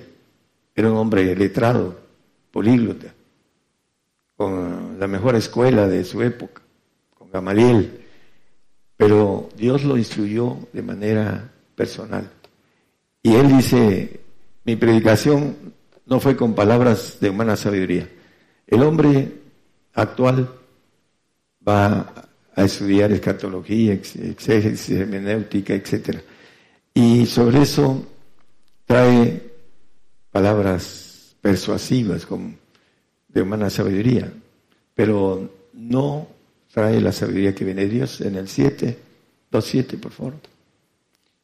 Era 0.75 0.91
un 0.91 0.97
hombre 0.97 1.35
letrado, 1.35 1.99
políglota, 2.51 3.13
con 4.35 4.97
la 4.99 5.07
mejor 5.07 5.35
escuela 5.35 5.87
de 5.87 6.03
su 6.05 6.21
época, 6.21 6.61
con 7.13 7.29
Gamaliel. 7.29 8.05
Pero 8.95 9.49
Dios 9.55 9.83
lo 9.83 9.97
instruyó 9.97 10.57
de 10.73 10.81
manera 10.81 11.51
personal. 11.75 12.31
Y 13.21 13.35
él 13.35 13.47
dice, 13.49 14.19
mi 14.63 14.75
predicación 14.75 15.73
no 16.05 16.19
fue 16.19 16.35
con 16.35 16.55
palabras 16.55 17.17
de 17.19 17.29
humana 17.29 17.55
sabiduría. 17.55 18.09
El 18.65 18.83
hombre 18.83 19.31
actual 19.93 20.49
va 21.67 22.13
a 22.55 22.63
estudiar 22.63 23.11
escatología, 23.11 23.93
exégesis, 23.93 24.89
hermenéutica, 24.89 25.73
etc. 25.73 26.19
Y 26.93 27.25
sobre 27.25 27.61
eso 27.61 28.05
trae 28.85 29.51
palabras 30.31 31.35
persuasivas 31.41 32.25
como 32.25 32.53
de 33.27 33.41
humana 33.41 33.69
sabiduría, 33.69 34.31
pero 34.93 35.49
no 35.73 36.27
trae 36.73 36.99
la 36.99 37.11
sabiduría 37.11 37.55
que 37.55 37.65
viene 37.65 37.83
de 37.83 37.89
Dios 37.89 38.21
en 38.21 38.35
el 38.35 38.47
7, 38.47 38.97
2.7, 39.51 39.99
por 39.99 40.11
favor. 40.11 40.33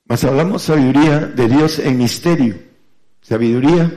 Mas 0.06 0.24
hablamos 0.24 0.64
sabiduría 0.64 1.20
de 1.22 1.48
Dios 1.48 1.80
en 1.80 1.98
misterio, 1.98 2.56
sabiduría 3.22 3.92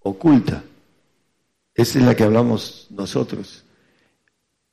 oculta. 0.00 0.64
Esa 1.74 1.98
es 1.98 2.04
la 2.04 2.14
que 2.16 2.24
hablamos 2.24 2.86
nosotros. 2.90 3.64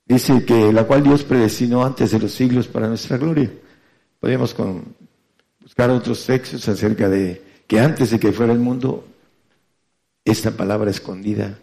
Dice 0.06 0.46
que 0.46 0.72
la 0.72 0.86
cual 0.86 1.04
Dios 1.04 1.24
predestinó 1.24 1.84
antes 1.84 2.12
de 2.12 2.20
los 2.20 2.32
siglos 2.32 2.68
para 2.68 2.88
nuestra 2.88 3.18
gloria. 3.18 3.52
Podríamos 4.20 4.54
con, 4.54 4.96
buscar 5.60 5.90
otros 5.90 6.26
textos 6.26 6.68
acerca 6.68 7.10
de 7.10 7.44
que 7.68 7.80
antes 7.80 8.12
de 8.12 8.20
que 8.20 8.32
fuera 8.32 8.54
el 8.54 8.60
mundo, 8.60 9.06
esta 10.24 10.52
palabra 10.52 10.92
escondida 10.92 11.60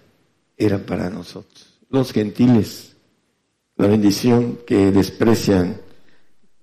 era 0.57 0.79
para 0.79 1.09
nosotros. 1.09 1.81
Los 1.89 2.13
gentiles, 2.13 2.97
la 3.77 3.87
bendición 3.87 4.59
que 4.67 4.91
desprecian 4.91 5.81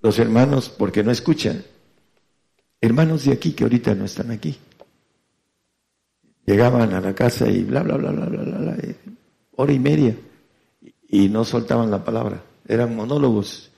los 0.00 0.18
hermanos 0.18 0.68
porque 0.68 1.02
no 1.02 1.10
escuchan. 1.10 1.64
Hermanos 2.80 3.24
de 3.24 3.32
aquí 3.32 3.52
que 3.52 3.64
ahorita 3.64 3.94
no 3.94 4.06
están 4.06 4.30
aquí. 4.30 4.56
Llegaban 6.46 6.92
a 6.94 7.00
la 7.00 7.14
casa 7.14 7.48
y 7.48 7.62
bla, 7.62 7.82
bla, 7.82 7.96
bla, 7.96 8.10
bla, 8.10 8.26
bla, 8.26 8.42
bla, 8.42 8.76
hora 9.56 9.72
y 9.72 9.78
media 9.78 10.16
y 11.08 11.28
no 11.28 11.44
soltaban 11.44 11.90
la 11.90 12.02
palabra. 12.02 12.42
Eran 12.66 12.96
monólogos. 12.96 13.70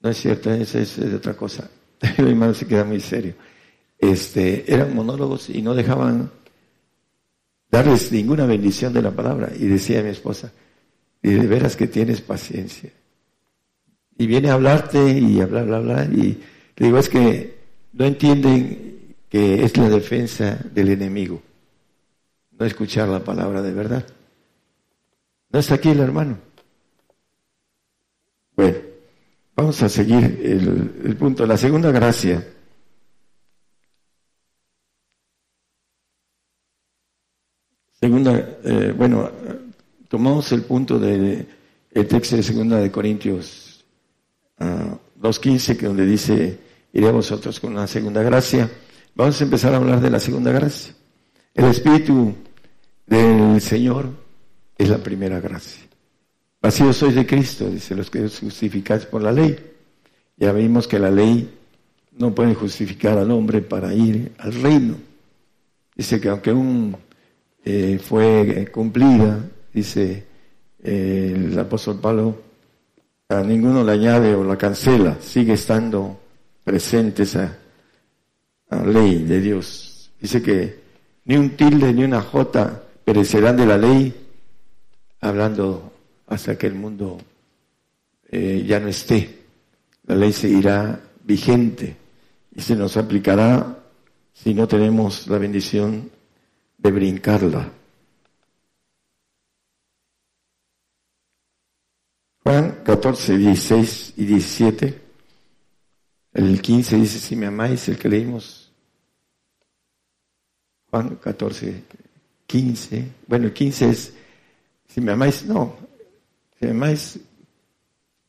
No 0.00 0.10
es 0.10 0.16
cierto, 0.16 0.50
es, 0.50 0.96
de 0.96 1.14
otra 1.14 1.34
cosa. 1.34 1.70
Mi 2.18 2.30
hermano 2.30 2.54
se 2.54 2.66
queda 2.66 2.84
muy 2.84 3.00
serio. 3.00 3.34
Este, 3.96 4.72
eran 4.72 4.94
monólogos 4.94 5.48
y 5.50 5.62
no 5.62 5.74
dejaban 5.74 6.30
darles 7.70 8.10
ninguna 8.10 8.46
bendición 8.46 8.92
de 8.92 9.02
la 9.02 9.12
palabra. 9.12 9.52
Y 9.56 9.66
decía 9.66 10.02
mi 10.02 10.10
esposa, 10.10 10.52
y 11.22 11.30
de 11.30 11.46
veras 11.46 11.76
que 11.76 11.86
tienes 11.86 12.20
paciencia. 12.20 12.90
Y 14.18 14.26
viene 14.26 14.50
a 14.50 14.54
hablarte 14.54 15.08
y 15.08 15.36
bla, 15.44 15.62
bla, 15.62 15.78
bla. 15.78 16.04
Y 16.04 16.42
le 16.76 16.86
digo, 16.86 16.98
es 16.98 17.08
que 17.08 17.51
no 17.92 18.04
entienden 18.04 19.16
que 19.28 19.64
es 19.64 19.76
la 19.76 19.88
defensa 19.88 20.58
del 20.72 20.90
enemigo. 20.90 21.42
No 22.58 22.66
escuchar 22.66 23.08
la 23.08 23.24
palabra 23.24 23.62
de 23.62 23.72
verdad. 23.72 24.06
No 25.50 25.58
está 25.58 25.74
aquí 25.74 25.90
el 25.90 26.00
hermano. 26.00 26.38
Bueno, 28.56 28.78
vamos 29.56 29.82
a 29.82 29.88
seguir 29.88 30.40
el, 30.42 31.16
punto. 31.16 31.46
La 31.46 31.56
segunda 31.56 31.90
gracia. 31.90 32.46
Segunda, 37.92 38.58
eh, 38.64 38.92
bueno, 38.96 39.30
tomamos 40.08 40.50
el 40.52 40.62
punto 40.62 40.98
del 40.98 41.46
el 41.94 42.08
texto 42.08 42.36
de 42.36 42.42
segunda 42.42 42.78
de 42.78 42.90
Corintios 42.90 43.84
2.15, 44.58 45.72
ah, 45.74 45.78
que 45.78 45.86
donde 45.86 46.06
dice, 46.06 46.58
iré 46.92 47.08
a 47.08 47.12
vosotros 47.12 47.58
con 47.60 47.74
la 47.74 47.86
segunda 47.86 48.22
gracia. 48.22 48.70
Vamos 49.14 49.40
a 49.40 49.44
empezar 49.44 49.72
a 49.74 49.76
hablar 49.76 50.00
de 50.00 50.10
la 50.10 50.20
segunda 50.20 50.52
gracia. 50.52 50.94
El 51.54 51.66
Espíritu 51.66 52.34
del 53.06 53.60
Señor 53.60 54.10
es 54.76 54.88
la 54.88 54.98
primera 54.98 55.40
gracia. 55.40 55.82
Vacío 56.60 56.92
sois 56.92 57.14
de 57.14 57.26
Cristo, 57.26 57.68
dice 57.68 57.94
los 57.94 58.08
que 58.08 58.28
justificáis 58.28 59.04
por 59.06 59.22
la 59.22 59.32
ley. 59.32 59.56
Ya 60.36 60.52
vimos 60.52 60.86
que 60.86 60.98
la 60.98 61.10
ley 61.10 61.50
no 62.12 62.34
puede 62.34 62.54
justificar 62.54 63.18
al 63.18 63.30
hombre 63.30 63.62
para 63.62 63.92
ir 63.92 64.32
al 64.38 64.54
reino. 64.54 64.94
Dice 65.94 66.20
que 66.20 66.28
aunque 66.28 66.52
un 66.52 66.96
eh, 67.64 68.00
fue 68.02 68.68
cumplida, 68.72 69.44
dice 69.72 70.24
eh, 70.82 71.32
el 71.36 71.58
apóstol 71.58 71.98
Pablo, 72.00 72.40
a 73.28 73.42
ninguno 73.42 73.82
le 73.84 73.92
añade 73.92 74.34
o 74.34 74.44
la 74.44 74.56
cancela, 74.56 75.16
sigue 75.20 75.54
estando 75.54 76.21
presente 76.64 77.24
esa 77.24 77.58
ley 78.84 79.24
de 79.24 79.40
Dios. 79.40 80.10
Dice 80.20 80.42
que 80.42 80.80
ni 81.24 81.36
un 81.36 81.50
tilde 81.50 81.92
ni 81.92 82.04
una 82.04 82.22
jota 82.22 82.82
perecerán 83.04 83.56
de 83.56 83.66
la 83.66 83.76
ley, 83.76 84.14
hablando 85.20 85.92
hasta 86.26 86.56
que 86.56 86.66
el 86.66 86.74
mundo 86.74 87.18
eh, 88.30 88.64
ya 88.66 88.80
no 88.80 88.88
esté. 88.88 89.42
La 90.06 90.16
ley 90.16 90.32
seguirá 90.32 91.00
vigente 91.24 91.96
y 92.54 92.60
se 92.60 92.74
nos 92.74 92.96
aplicará 92.96 93.78
si 94.32 94.54
no 94.54 94.66
tenemos 94.66 95.26
la 95.28 95.38
bendición 95.38 96.10
de 96.78 96.90
brincarla. 96.90 97.70
Juan 102.42 102.80
14, 102.84 103.36
16 103.36 104.14
y 104.16 104.24
17. 104.24 105.01
El 106.32 106.60
15 106.60 106.96
dice, 106.96 107.18
si 107.18 107.36
me 107.36 107.46
amáis, 107.46 107.88
el 107.88 107.98
que 107.98 108.08
leímos. 108.08 108.72
Juan 110.90 111.16
14, 111.16 111.82
15. 112.46 113.08
Bueno, 113.26 113.46
el 113.46 113.52
15 113.52 113.88
es 113.88 114.12
si 114.92 115.00
me 115.00 115.12
amáis, 115.12 115.46
no. 115.46 115.74
Si 116.58 116.66
me 116.66 116.72
amáis, 116.72 117.18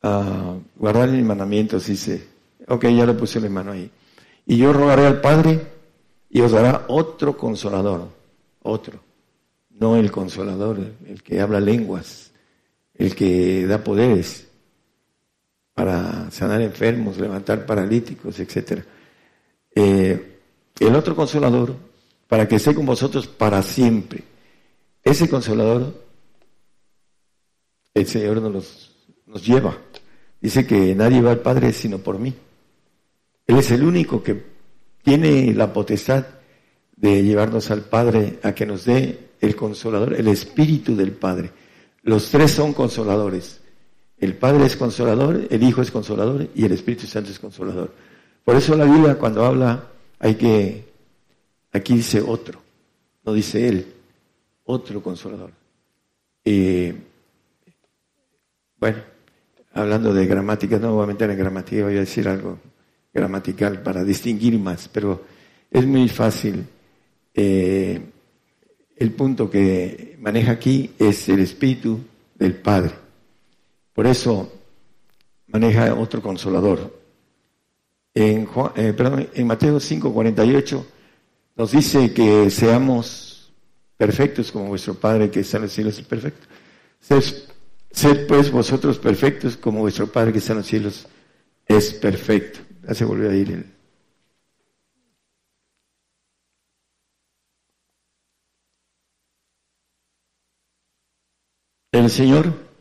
uh, 0.03 0.61
guardar 0.77 1.09
mis 1.09 1.25
mandamientos, 1.25 1.87
dice. 1.87 2.25
Ok, 2.67 2.85
ya 2.85 3.05
le 3.05 3.13
puse 3.13 3.41
la 3.41 3.49
mano 3.49 3.73
ahí. 3.73 3.91
Y 4.45 4.57
yo 4.57 4.71
rogaré 4.71 5.05
al 5.05 5.19
Padre 5.19 5.59
y 6.29 6.39
os 6.39 6.53
dará 6.53 6.85
otro 6.87 7.35
consolador. 7.35 8.07
Otro. 8.61 8.99
No 9.71 9.97
el 9.97 10.09
consolador, 10.09 10.79
el 11.05 11.21
que 11.21 11.41
habla 11.41 11.59
lenguas, 11.59 12.31
el 12.93 13.13
que 13.13 13.67
da 13.67 13.83
poderes 13.83 14.47
para 15.73 16.29
sanar 16.31 16.61
enfermos, 16.61 17.17
levantar 17.17 17.65
paralíticos, 17.65 18.39
etc. 18.39 18.83
Eh, 19.75 20.39
el 20.79 20.95
otro 20.95 21.15
consolador, 21.15 21.75
para 22.27 22.47
que 22.47 22.55
esté 22.55 22.73
con 22.73 22.85
vosotros 22.85 23.27
para 23.27 23.61
siempre. 23.61 24.23
Ese 25.03 25.29
consolador 25.29 26.03
el 27.93 28.07
Señor 28.07 28.41
nos, 28.41 28.91
nos 29.27 29.45
lleva. 29.45 29.77
Dice 30.41 30.65
que 30.65 30.95
nadie 30.95 31.21
va 31.21 31.31
al 31.31 31.39
Padre 31.39 31.71
sino 31.73 31.99
por 31.99 32.19
mí. 32.19 32.33
Él 33.45 33.57
es 33.57 33.71
el 33.71 33.83
único 33.83 34.23
que 34.23 34.43
tiene 35.03 35.53
la 35.53 35.71
potestad 35.71 36.25
de 36.95 37.23
llevarnos 37.23 37.69
al 37.71 37.81
Padre 37.81 38.39
a 38.43 38.53
que 38.53 38.65
nos 38.65 38.85
dé 38.85 39.31
el 39.41 39.55
consolador, 39.55 40.13
el 40.13 40.27
Espíritu 40.27 40.95
del 40.95 41.11
Padre. 41.11 41.51
Los 42.03 42.29
tres 42.29 42.51
son 42.51 42.73
consoladores. 42.73 43.61
El 44.17 44.35
Padre 44.35 44.65
es 44.65 44.75
consolador, 44.75 45.47
el 45.49 45.63
Hijo 45.63 45.81
es 45.81 45.91
consolador 45.91 46.47
y 46.55 46.65
el 46.65 46.71
Espíritu 46.71 47.07
Santo 47.07 47.31
es 47.31 47.39
consolador. 47.39 47.93
Por 48.43 48.55
eso 48.55 48.75
la 48.75 48.85
Biblia 48.85 49.15
cuando 49.15 49.45
habla 49.45 49.87
hay 50.19 50.35
que, 50.35 50.85
aquí 51.71 51.95
dice 51.95 52.21
otro, 52.21 52.61
no 53.25 53.33
dice 53.33 53.67
él, 53.67 53.93
otro 54.65 55.01
consolador. 55.01 55.51
Eh, 56.45 56.95
bueno, 58.79 58.97
hablando 59.73 60.13
de 60.13 60.25
gramática, 60.25 60.77
no 60.77 60.93
voy 60.93 61.03
a 61.03 61.07
meter 61.07 61.29
en 61.29 61.37
gramática, 61.37 61.83
voy 61.83 61.97
a 61.97 62.01
decir 62.01 62.27
algo 62.27 62.59
gramatical 63.13 63.81
para 63.81 64.03
distinguir 64.03 64.57
más, 64.59 64.89
pero 64.89 65.23
es 65.69 65.85
muy 65.85 66.09
fácil. 66.09 66.65
Eh, 67.33 68.01
el 68.95 69.11
punto 69.11 69.49
que 69.49 70.17
maneja 70.19 70.51
aquí 70.51 70.91
es 70.99 71.27
el 71.29 71.39
espíritu 71.39 71.99
del 72.35 72.55
Padre. 72.55 73.02
Por 73.93 74.07
eso 74.07 74.51
maneja 75.47 75.93
otro 75.93 76.21
consolador. 76.21 76.99
En, 78.15 78.47
eh, 78.75 79.43
Mateo 79.43 79.79
5, 79.79 80.13
48 80.13 80.85
nos 81.55 81.71
dice 81.71 82.13
que 82.13 82.49
seamos 82.49 83.53
perfectos 83.97 84.51
como 84.51 84.67
vuestro 84.67 84.95
Padre 84.95 85.29
que 85.29 85.41
está 85.41 85.57
en 85.57 85.63
los 85.63 85.71
cielos 85.71 85.97
es 85.97 86.05
perfecto. 86.05 86.47
Sed, 86.99 88.27
pues 88.27 88.51
vosotros 88.51 88.97
perfectos 88.97 89.55
como 89.57 89.79
vuestro 89.81 90.07
Padre 90.07 90.31
que 90.33 90.39
está 90.39 90.53
en 90.53 90.57
los 90.59 90.67
cielos 90.67 91.07
es 91.67 91.93
perfecto. 91.93 92.59
Ya 92.87 92.93
se 92.93 93.05
volvió 93.05 93.29
a 93.29 93.35
ir. 93.35 93.71
El 101.91 102.09
Señor 102.09 102.72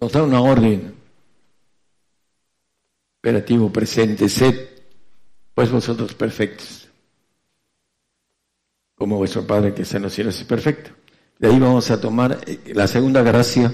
nos 0.00 0.12
da 0.12 0.22
una 0.22 0.40
orden, 0.40 0.94
operativo 3.18 3.72
presente, 3.72 4.28
sed 4.28 4.68
pues 5.54 5.70
vosotros 5.70 6.14
perfectos, 6.14 6.88
como 8.94 9.16
vuestro 9.16 9.46
Padre 9.46 9.72
que 9.72 9.82
está 9.82 9.96
en 9.96 10.04
los 10.04 10.12
cielos 10.12 10.38
es 10.38 10.44
perfecto. 10.44 10.90
De 11.38 11.48
ahí 11.48 11.58
vamos 11.58 11.90
a 11.90 12.00
tomar 12.00 12.40
eh, 12.46 12.72
la 12.74 12.86
segunda 12.86 13.22
gracia, 13.22 13.72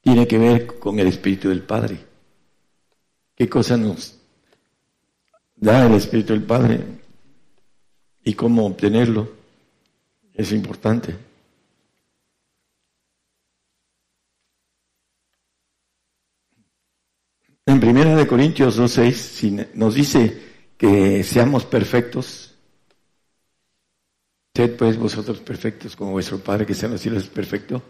tiene 0.00 0.26
que 0.26 0.38
ver 0.38 0.66
con 0.78 0.98
el 0.98 1.06
Espíritu 1.06 1.48
del 1.48 1.62
Padre. 1.62 1.98
¿Qué 3.34 3.48
cosa 3.48 3.76
nos 3.76 4.18
da 5.56 5.86
el 5.86 5.94
Espíritu 5.94 6.32
del 6.32 6.42
Padre? 6.42 6.84
Y 8.22 8.34
cómo 8.34 8.66
obtenerlo 8.66 9.30
es 10.34 10.52
importante. 10.52 11.16
En 17.74 17.80
Primera 17.80 18.14
de 18.14 18.28
Corintios 18.28 18.78
2.6 18.78 19.70
nos 19.74 19.96
dice 19.96 20.40
que 20.78 21.24
seamos 21.24 21.64
perfectos. 21.64 22.54
Sed 24.54 24.76
pues 24.76 24.96
vosotros 24.96 25.40
perfectos 25.40 25.96
como 25.96 26.12
vuestro 26.12 26.38
Padre 26.38 26.66
que 26.66 26.72
está 26.72 26.86
en 26.86 26.92
los 26.92 27.00
cielos 27.00 27.24
es 27.24 27.28
perfecto. 27.28 27.82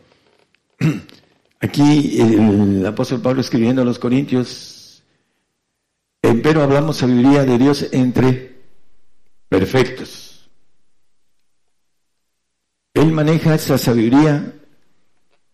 Aquí 1.61 2.19
el 2.19 2.87
apóstol 2.87 3.21
Pablo 3.21 3.43
escribiendo 3.43 3.83
a 3.83 3.85
los 3.85 3.99
Corintios, 3.99 5.03
pero 6.23 6.63
hablamos 6.63 6.97
sabiduría 6.97 7.45
de 7.45 7.59
Dios 7.59 7.87
entre 7.93 8.57
perfectos. 9.51 10.49
Él 12.95 13.13
maneja 13.13 13.55
esa 13.55 13.77
sabiduría 13.77 14.51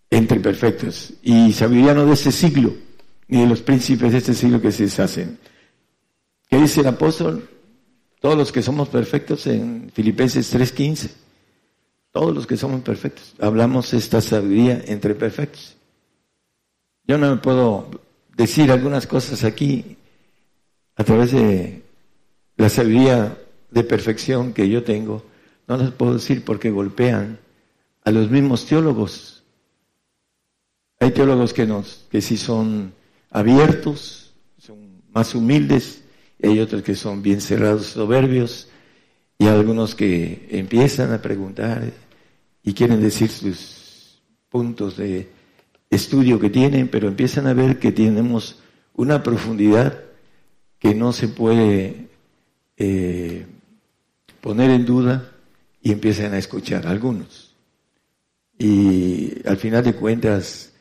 entre 0.08 0.38
perfectos 0.38 1.14
y 1.20 1.52
sabiduría 1.52 1.94
no 1.94 2.06
de 2.06 2.12
ese 2.12 2.30
siglo 2.30 2.89
ni 3.30 3.40
de 3.40 3.46
los 3.46 3.62
príncipes 3.62 4.10
de 4.12 4.18
este 4.18 4.34
siglo 4.34 4.60
que 4.60 4.72
se 4.72 4.82
deshacen. 4.82 5.38
¿Qué 6.48 6.58
dice 6.58 6.80
el 6.80 6.88
apóstol? 6.88 7.48
Todos 8.20 8.36
los 8.36 8.50
que 8.50 8.60
somos 8.60 8.88
perfectos 8.88 9.46
en 9.46 9.90
Filipenses 9.94 10.52
3:15, 10.52 11.10
todos 12.10 12.34
los 12.34 12.46
que 12.46 12.56
somos 12.56 12.82
perfectos, 12.82 13.34
hablamos 13.38 13.94
esta 13.94 14.20
sabiduría 14.20 14.82
entre 14.86 15.14
perfectos. 15.14 15.76
Yo 17.06 17.18
no 17.18 17.30
me 17.30 17.36
puedo 17.40 17.88
decir 18.36 18.72
algunas 18.72 19.06
cosas 19.06 19.44
aquí 19.44 19.96
a 20.96 21.04
través 21.04 21.30
de 21.30 21.82
la 22.56 22.68
sabiduría 22.68 23.38
de 23.70 23.84
perfección 23.84 24.52
que 24.52 24.68
yo 24.68 24.82
tengo, 24.82 25.22
no 25.68 25.76
las 25.76 25.92
puedo 25.92 26.14
decir 26.14 26.44
porque 26.44 26.70
golpean 26.70 27.38
a 28.02 28.10
los 28.10 28.28
mismos 28.28 28.66
teólogos. 28.66 29.44
Hay 30.98 31.12
teólogos 31.12 31.54
que 31.54 31.64
nos, 31.64 32.06
que 32.10 32.20
sí 32.20 32.36
son 32.36 32.92
abiertos, 33.30 34.34
son 34.58 35.02
más 35.12 35.34
humildes, 35.34 36.02
y 36.38 36.48
hay 36.48 36.60
otros 36.60 36.82
que 36.82 36.94
son 36.94 37.22
bien 37.22 37.40
cerrados, 37.40 37.86
soberbios, 37.86 38.68
y 39.38 39.46
algunos 39.46 39.94
que 39.94 40.48
empiezan 40.50 41.12
a 41.12 41.22
preguntar 41.22 41.92
y 42.62 42.74
quieren 42.74 43.00
decir 43.00 43.30
sus 43.30 44.20
puntos 44.50 44.96
de 44.96 45.30
estudio 45.88 46.38
que 46.38 46.50
tienen, 46.50 46.88
pero 46.88 47.08
empiezan 47.08 47.46
a 47.46 47.54
ver 47.54 47.78
que 47.78 47.92
tenemos 47.92 48.60
una 48.94 49.22
profundidad 49.22 49.98
que 50.78 50.94
no 50.94 51.12
se 51.12 51.28
puede 51.28 52.08
eh, 52.76 53.46
poner 54.40 54.70
en 54.70 54.84
duda 54.84 55.32
y 55.82 55.92
empiezan 55.92 56.34
a 56.34 56.38
escuchar 56.38 56.86
algunos. 56.86 57.54
Y 58.58 59.46
al 59.46 59.56
final 59.56 59.82
de 59.84 59.94
cuentas 59.94 60.72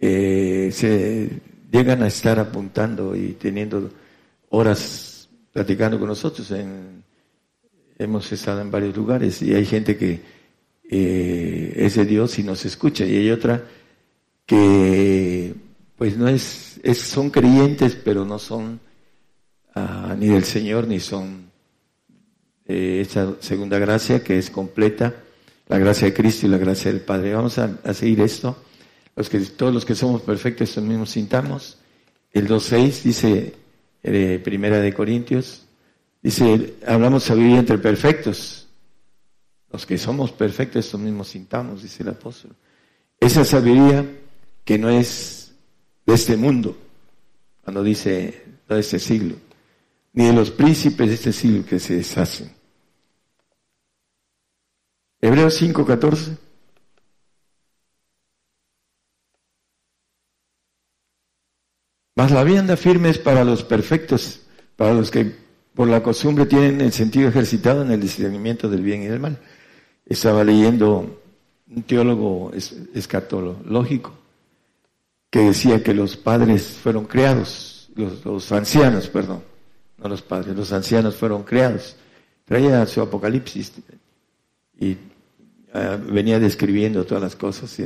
eh, 0.00 0.70
se 0.72 1.40
llegan 1.72 2.02
a 2.02 2.06
estar 2.06 2.38
apuntando 2.38 3.16
y 3.16 3.32
teniendo 3.32 3.90
horas 4.50 5.28
platicando 5.52 5.98
con 5.98 6.08
nosotros. 6.08 6.50
En, 6.50 7.02
hemos 7.98 8.30
estado 8.30 8.60
en 8.60 8.70
varios 8.70 8.94
lugares 8.94 9.40
y 9.42 9.54
hay 9.54 9.64
gente 9.64 9.96
que 9.96 10.20
eh, 10.88 11.72
es 11.76 11.94
de 11.96 12.04
Dios 12.04 12.38
y 12.38 12.42
nos 12.42 12.64
escucha 12.64 13.04
y 13.04 13.16
hay 13.16 13.30
otra 13.30 13.64
que 14.44 15.54
pues 15.96 16.16
no 16.16 16.28
es, 16.28 16.80
son 16.94 17.30
creyentes 17.30 17.96
pero 18.04 18.24
no 18.24 18.38
son 18.38 18.80
ah, 19.74 20.16
ni 20.18 20.26
del 20.26 20.44
Señor 20.44 20.88
ni 20.88 21.00
son 21.00 21.50
eh, 22.66 23.04
esa 23.06 23.34
segunda 23.40 23.78
gracia 23.78 24.22
que 24.22 24.36
es 24.36 24.50
completa, 24.50 25.14
la 25.68 25.78
gracia 25.78 26.08
de 26.08 26.14
Cristo 26.14 26.46
y 26.46 26.50
la 26.50 26.58
gracia 26.58 26.90
del 26.92 27.00
Padre. 27.00 27.34
Vamos 27.34 27.58
a, 27.58 27.78
a 27.84 27.94
seguir 27.94 28.20
esto 28.20 28.56
los 29.14 29.28
que, 29.28 29.40
todos 29.40 29.74
los 29.74 29.84
que 29.84 29.94
somos 29.94 30.22
perfectos, 30.22 30.76
mismos 30.78 31.10
sintamos. 31.10 31.78
El 32.32 32.48
2.6 32.48 33.02
dice, 33.02 33.54
eh, 34.02 34.40
Primera 34.42 34.80
de 34.80 34.92
Corintios, 34.94 35.66
dice, 36.22 36.74
hablamos 36.86 37.24
sabiduría 37.24 37.58
entre 37.58 37.78
perfectos. 37.78 38.68
Los 39.70 39.86
que 39.86 39.98
somos 39.98 40.32
perfectos, 40.32 40.84
estos 40.84 41.00
mismos 41.00 41.28
sintamos, 41.28 41.82
dice 41.82 42.02
el 42.02 42.10
apóstol. 42.10 42.54
Esa 43.18 43.44
sabiduría 43.44 44.04
que 44.64 44.78
no 44.78 44.90
es 44.90 45.52
de 46.06 46.14
este 46.14 46.36
mundo, 46.36 46.76
cuando 47.62 47.82
dice 47.82 48.42
de 48.68 48.80
este 48.80 48.98
siglo, 48.98 49.36
ni 50.12 50.26
de 50.26 50.32
los 50.32 50.50
príncipes 50.50 51.08
de 51.08 51.14
este 51.14 51.32
siglo 51.32 51.64
que 51.64 51.78
se 51.78 51.96
deshacen. 51.96 52.52
Hebreos 55.20 55.62
5.14. 55.62 56.36
Mas 62.22 62.30
la 62.30 62.44
vianda 62.44 62.76
firme 62.76 63.08
es 63.08 63.18
para 63.18 63.42
los 63.42 63.64
perfectos, 63.64 64.42
para 64.76 64.94
los 64.94 65.10
que 65.10 65.34
por 65.74 65.88
la 65.88 66.04
costumbre 66.04 66.46
tienen 66.46 66.80
el 66.80 66.92
sentido 66.92 67.28
ejercitado 67.28 67.82
en 67.82 67.90
el 67.90 68.00
discernimiento 68.00 68.68
del 68.68 68.80
bien 68.80 69.02
y 69.02 69.06
del 69.06 69.18
mal. 69.18 69.40
Estaba 70.06 70.44
leyendo 70.44 71.20
un 71.68 71.82
teólogo 71.82 72.52
escatológico 72.94 74.14
que 75.30 75.40
decía 75.40 75.82
que 75.82 75.94
los 75.94 76.16
padres 76.16 76.62
fueron 76.80 77.06
creados, 77.06 77.90
los, 77.96 78.52
ancianos, 78.52 79.08
perdón, 79.08 79.42
no 79.98 80.08
los 80.08 80.22
padres, 80.22 80.54
los 80.54 80.72
ancianos 80.72 81.16
fueron 81.16 81.42
creados. 81.42 81.96
Traía 82.44 82.86
su 82.86 83.00
apocalipsis 83.00 83.72
y 84.78 84.96
ah, 85.74 85.98
venía 86.00 86.38
describiendo 86.38 87.04
todas 87.04 87.24
las 87.24 87.34
cosas 87.34 87.76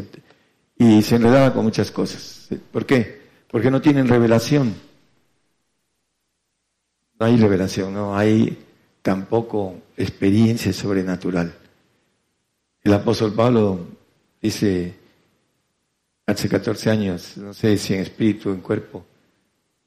y 0.77 1.01
se 1.01 1.17
enredaba 1.17 1.55
con 1.55 1.65
muchas 1.65 1.91
cosas. 1.91 2.51
¿Por 2.71 2.85
qué? 2.85 3.25
Porque 3.51 3.71
no 3.71 3.81
tienen 3.81 4.09
revelación. 4.09 4.75
No 7.19 7.27
hay 7.27 7.37
revelación, 7.37 7.95
no 7.95 8.17
hay 8.17 8.65
tampoco 9.03 9.83
experiencia 9.97 10.73
sobrenatural. 10.73 11.55
El 12.83 12.93
apóstol 12.93 13.33
Pablo 13.35 13.87
dice 14.41 14.95
hace 16.27 16.49
14 16.49 16.91
años, 16.91 17.37
no 17.37 17.55
sé 17.55 17.79
si 17.79 17.95
en 17.95 18.01
espíritu 18.01 18.51
o 18.51 18.53
en 18.53 18.61
cuerpo, 18.61 19.07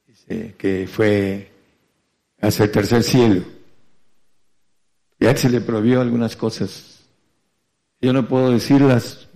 dice 0.07 0.56
que 0.57 0.88
fue 0.88 1.52
hacia 2.41 2.65
el 2.65 2.72
tercer 2.72 3.03
cielo. 3.03 3.44
Y 5.19 5.26
a 5.26 5.36
se 5.36 5.49
le 5.49 5.60
prohibió 5.60 5.99
algunas 5.99 6.36
cosas. 6.36 7.02
Yo 8.02 8.14
no 8.14 8.27
puedo 8.27 8.52
decirlas 8.52 9.27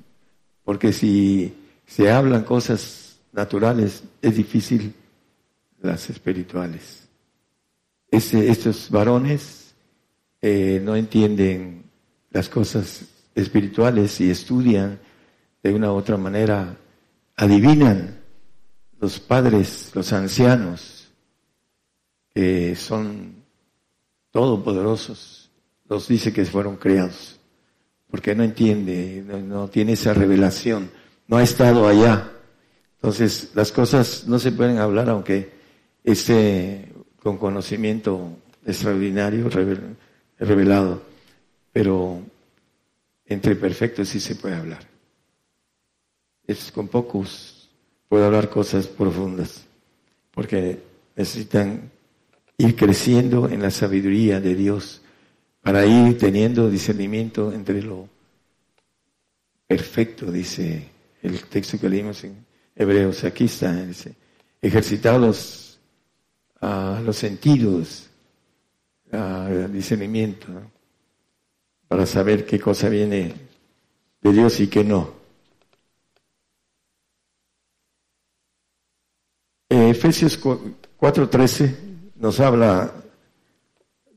porque 0.63 0.93
si 0.93 1.53
se 1.85 2.09
hablan 2.09 2.43
cosas 2.43 3.02
naturales, 3.33 4.03
es 4.21 4.35
difícil 4.35 4.93
las 5.81 6.09
espirituales. 6.09 7.07
estos 8.09 8.89
varones 8.89 9.73
eh, 10.41 10.81
no 10.83 10.95
entienden 10.95 11.83
las 12.29 12.47
cosas 12.47 13.05
espirituales 13.35 14.21
y 14.21 14.29
estudian 14.29 14.99
de 15.61 15.73
una 15.73 15.91
u 15.91 15.95
otra 15.95 16.17
manera, 16.17 16.77
adivinan 17.35 18.19
los 18.99 19.19
padres, 19.19 19.91
los 19.93 20.13
ancianos, 20.13 21.07
que 22.33 22.75
son 22.75 23.35
todopoderosos, 24.31 25.49
los 25.87 26.07
dice 26.07 26.33
que 26.33 26.45
fueron 26.45 26.77
creados, 26.77 27.39
porque 28.09 28.35
no 28.35 28.43
entiende, 28.43 29.23
no 29.25 29.67
tiene 29.69 29.93
esa 29.93 30.13
revelación, 30.13 30.89
no 31.27 31.37
ha 31.37 31.43
estado 31.43 31.87
allá 31.87 32.32
entonces, 33.03 33.51
las 33.53 33.73
cosas 33.73 34.25
no 34.27 34.39
se 34.39 34.53
pueden 34.53 34.77
hablar 34.77 35.09
aunque 35.09 35.51
esté 36.05 36.87
con 37.21 37.37
conocimiento 37.37 38.37
extraordinario, 38.65 39.49
revelado, 40.39 41.01
pero 41.73 42.21
entre 43.25 43.57
perfectos 43.57 44.07
sí 44.07 44.21
se 44.21 44.37
puede 44.37 44.55
hablar. 44.55 44.87
Es 46.47 46.71
con 46.71 46.87
pocos 46.87 47.69
puedo 48.07 48.23
hablar 48.23 48.49
cosas 48.49 48.87
profundas, 48.87 49.65
porque 50.31 50.79
necesitan 51.17 51.91
ir 52.57 52.73
creciendo 52.73 53.49
en 53.49 53.63
la 53.63 53.71
sabiduría 53.71 54.39
de 54.39 54.55
Dios 54.55 55.01
para 55.59 55.85
ir 55.85 56.17
teniendo 56.17 56.69
discernimiento 56.69 57.51
entre 57.51 57.81
lo 57.81 58.07
perfecto, 59.67 60.31
dice 60.31 60.87
el 61.21 61.43
texto 61.43 61.77
que 61.77 61.89
leímos 61.89 62.23
en 62.23 62.52
Hebreos. 62.75 63.23
Aquí 63.23 63.45
está, 63.45 63.73
dice, 63.73 64.15
ejercitados 64.61 65.79
a 66.61 67.01
los 67.03 67.17
sentidos, 67.17 68.09
al 69.11 69.71
discernimiento, 69.71 70.47
para 71.87 72.05
saber 72.05 72.45
qué 72.45 72.59
cosa 72.59 72.89
viene 72.89 73.33
de 74.21 74.31
Dios 74.31 74.59
y 74.59 74.67
qué 74.67 74.83
no. 74.83 75.23
Efesios 79.69 80.39
4:13 80.39 81.75
nos 82.15 82.39
habla 82.39 82.93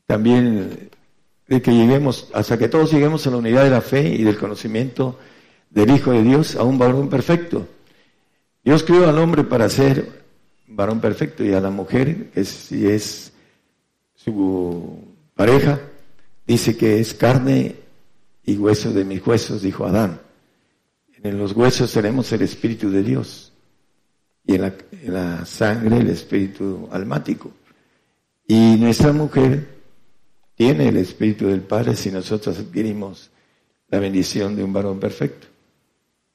también 0.07 0.91
de 1.49 1.63
que 1.63 1.73
lleguemos, 1.73 2.31
hasta 2.33 2.59
que 2.59 2.69
todos 2.69 2.93
lleguemos 2.93 3.27
a 3.27 3.31
la 3.31 3.37
unidad 3.39 3.65
de 3.65 3.71
la 3.71 3.81
fe 3.81 4.09
y 4.09 4.23
del 4.23 4.39
conocimiento 4.39 5.19
del 5.71 5.91
Hijo 5.91 6.13
de 6.13 6.23
Dios, 6.23 6.57
a 6.57 6.63
un 6.63 6.79
varón 6.79 7.09
perfecto. 7.09 7.67
Dios 8.67 8.83
creó 8.83 9.09
al 9.09 9.17
hombre 9.21 9.45
para 9.45 9.69
ser 9.69 10.25
varón 10.67 11.01
perfecto 11.01 11.45
y 11.45 11.53
a 11.53 11.61
la 11.61 11.71
mujer, 11.71 12.31
que 12.31 12.45
si 12.45 12.89
es 12.89 13.33
su 14.17 15.05
pareja, 15.37 15.79
dice 16.45 16.77
que 16.77 16.99
es 16.99 17.15
carne 17.15 17.77
y 18.45 18.57
hueso 18.57 18.93
de 18.93 19.05
mis 19.05 19.25
huesos, 19.25 19.63
dijo 19.63 19.87
Adán. 19.87 20.21
En 21.23 21.39
los 21.39 21.53
huesos 21.53 21.93
tenemos 21.93 22.33
el 22.33 22.43
Espíritu 22.43 22.91
de 22.91 23.05
Dios 23.05 23.53
y 24.45 24.57
en 24.57 24.63
la, 24.63 24.75
en 24.91 25.15
la 25.15 25.47
sangre 25.47 25.99
el 25.99 26.11
Espíritu 26.11 26.89
almático. 26.91 27.53
Y 28.49 28.75
nuestra 28.81 29.13
mujer 29.13 29.77
tiene 30.57 30.89
el 30.89 30.97
Espíritu 30.97 31.47
del 31.47 31.61
Padre 31.61 31.95
si 31.95 32.11
nosotros 32.11 32.59
adquirimos 32.59 33.31
la 33.91 34.01
bendición 34.01 34.57
de 34.57 34.65
un 34.65 34.73
varón 34.73 34.99
perfecto. 34.99 35.47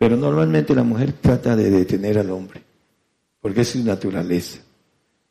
Pero 0.02 0.18
normalmente 0.18 0.74
la 0.74 0.82
mujer 0.82 1.14
trata 1.14 1.56
de 1.56 1.70
detener 1.70 2.18
al 2.18 2.32
hombre, 2.32 2.64
porque 3.40 3.62
es 3.62 3.68
su 3.68 3.84
naturaleza. 3.84 4.60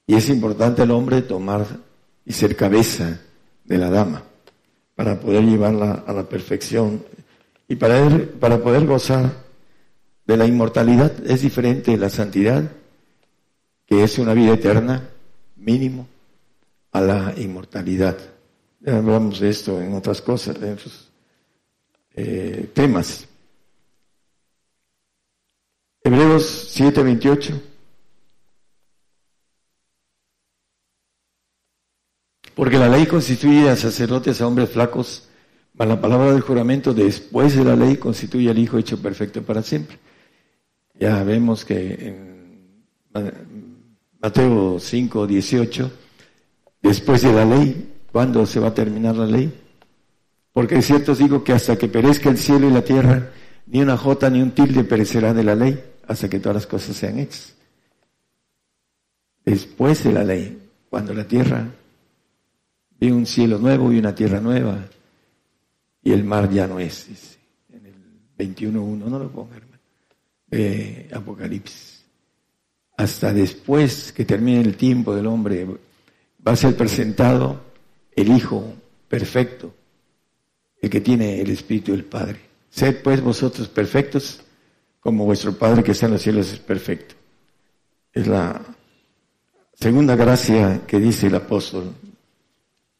Y 0.06 0.14
es 0.14 0.28
importante 0.28 0.82
al 0.82 0.92
hombre 0.92 1.22
tomar 1.22 1.66
y 2.24 2.32
ser 2.32 2.54
cabeza 2.54 3.20
de 3.64 3.78
la 3.78 3.90
dama 3.90 4.22
para 4.94 5.18
poder 5.18 5.42
llevarla 5.42 6.04
a 6.06 6.12
la 6.12 6.22
perfección 6.22 7.02
y 7.66 7.74
para, 7.74 8.08
para 8.38 8.62
poder 8.62 8.86
gozar 8.86 9.32
de 10.24 10.36
la 10.36 10.46
inmortalidad. 10.46 11.14
Es 11.26 11.42
diferente 11.42 11.96
la 11.96 12.08
santidad, 12.08 12.70
que 13.86 14.04
es 14.04 14.20
una 14.20 14.34
vida 14.34 14.54
eterna, 14.54 15.02
mínimo, 15.56 16.06
a 16.92 17.00
la 17.00 17.34
inmortalidad. 17.38 18.16
Ya 18.78 18.98
hablamos 18.98 19.40
de 19.40 19.48
esto 19.50 19.82
en 19.82 19.94
otras 19.94 20.22
cosas, 20.22 20.62
en 20.62 20.74
otros 20.74 21.10
eh, 22.14 22.70
temas. 22.72 23.26
Hebreos 26.02 26.72
7:28. 26.74 27.60
Porque 32.54 32.78
la 32.78 32.88
ley 32.88 33.06
constituye 33.06 33.68
a 33.68 33.76
sacerdotes 33.76 34.40
a 34.40 34.46
hombres 34.46 34.70
flacos, 34.70 35.28
mas 35.74 35.88
la 35.88 36.00
palabra 36.00 36.32
del 36.32 36.40
juramento 36.40 36.92
después 36.92 37.56
de 37.56 37.64
la 37.64 37.76
ley 37.76 37.96
constituye 37.96 38.50
al 38.50 38.58
Hijo 38.58 38.78
hecho 38.78 39.00
perfecto 39.00 39.42
para 39.42 39.62
siempre. 39.62 39.98
Ya 40.94 41.22
vemos 41.22 41.64
que 41.64 41.94
en 42.08 42.84
Mateo 44.20 44.78
5, 44.78 45.26
18, 45.26 45.90
después 46.82 47.22
de 47.22 47.32
la 47.32 47.44
ley, 47.44 47.94
¿cuándo 48.12 48.44
se 48.44 48.60
va 48.60 48.68
a 48.68 48.74
terminar 48.74 49.16
la 49.16 49.26
ley? 49.26 49.52
Porque 50.52 50.76
es 50.76 50.86
cierto 50.86 51.12
os 51.12 51.18
digo 51.18 51.42
que 51.42 51.52
hasta 51.52 51.78
que 51.78 51.88
perezca 51.88 52.28
el 52.28 52.36
cielo 52.36 52.68
y 52.68 52.72
la 52.72 52.84
tierra, 52.84 53.30
ni 53.66 53.80
una 53.80 53.96
jota 53.96 54.28
ni 54.28 54.42
un 54.42 54.50
tilde 54.50 54.84
perecerá 54.84 55.32
de 55.32 55.44
la 55.44 55.54
ley, 55.54 55.82
hasta 56.10 56.28
que 56.28 56.40
todas 56.40 56.56
las 56.56 56.66
cosas 56.66 56.96
sean 56.96 57.20
hechas. 57.20 57.54
Después 59.44 60.02
de 60.02 60.12
la 60.12 60.24
ley, 60.24 60.60
cuando 60.88 61.14
la 61.14 61.24
tierra 61.24 61.64
vi 62.98 63.12
un 63.12 63.24
cielo 63.26 63.58
nuevo 63.58 63.92
y 63.92 63.98
una 63.98 64.12
tierra 64.12 64.40
nueva, 64.40 64.84
y 66.02 66.10
el 66.10 66.24
mar 66.24 66.50
ya 66.50 66.66
no 66.66 66.80
es, 66.80 67.38
en 67.72 67.86
el 67.86 67.94
21.1, 68.36 69.04
no 69.04 69.18
lo 69.20 69.30
ponga, 69.30 69.56
hermano, 69.56 71.16
Apocalipsis. 71.16 72.02
Hasta 72.96 73.32
después 73.32 74.12
que 74.12 74.24
termine 74.24 74.62
el 74.62 74.76
tiempo 74.76 75.14
del 75.14 75.28
hombre, 75.28 75.64
va 75.64 76.52
a 76.52 76.56
ser 76.56 76.76
presentado 76.76 77.66
el 78.16 78.32
Hijo 78.32 78.74
perfecto, 79.06 79.72
el 80.82 80.90
que 80.90 81.00
tiene 81.00 81.40
el 81.40 81.50
Espíritu 81.50 81.92
del 81.92 82.04
Padre. 82.04 82.40
Sed 82.68 83.00
pues 83.00 83.22
vosotros 83.22 83.68
perfectos, 83.68 84.42
como 85.00 85.24
vuestro 85.24 85.52
Padre 85.54 85.82
que 85.82 85.92
está 85.92 86.06
en 86.06 86.12
los 86.12 86.22
cielos 86.22 86.52
es 86.52 86.58
perfecto. 86.58 87.14
Es 88.12 88.26
la 88.26 88.60
segunda 89.74 90.14
gracia 90.14 90.82
que 90.86 91.00
dice 91.00 91.28
el 91.28 91.34
apóstol 91.34 91.94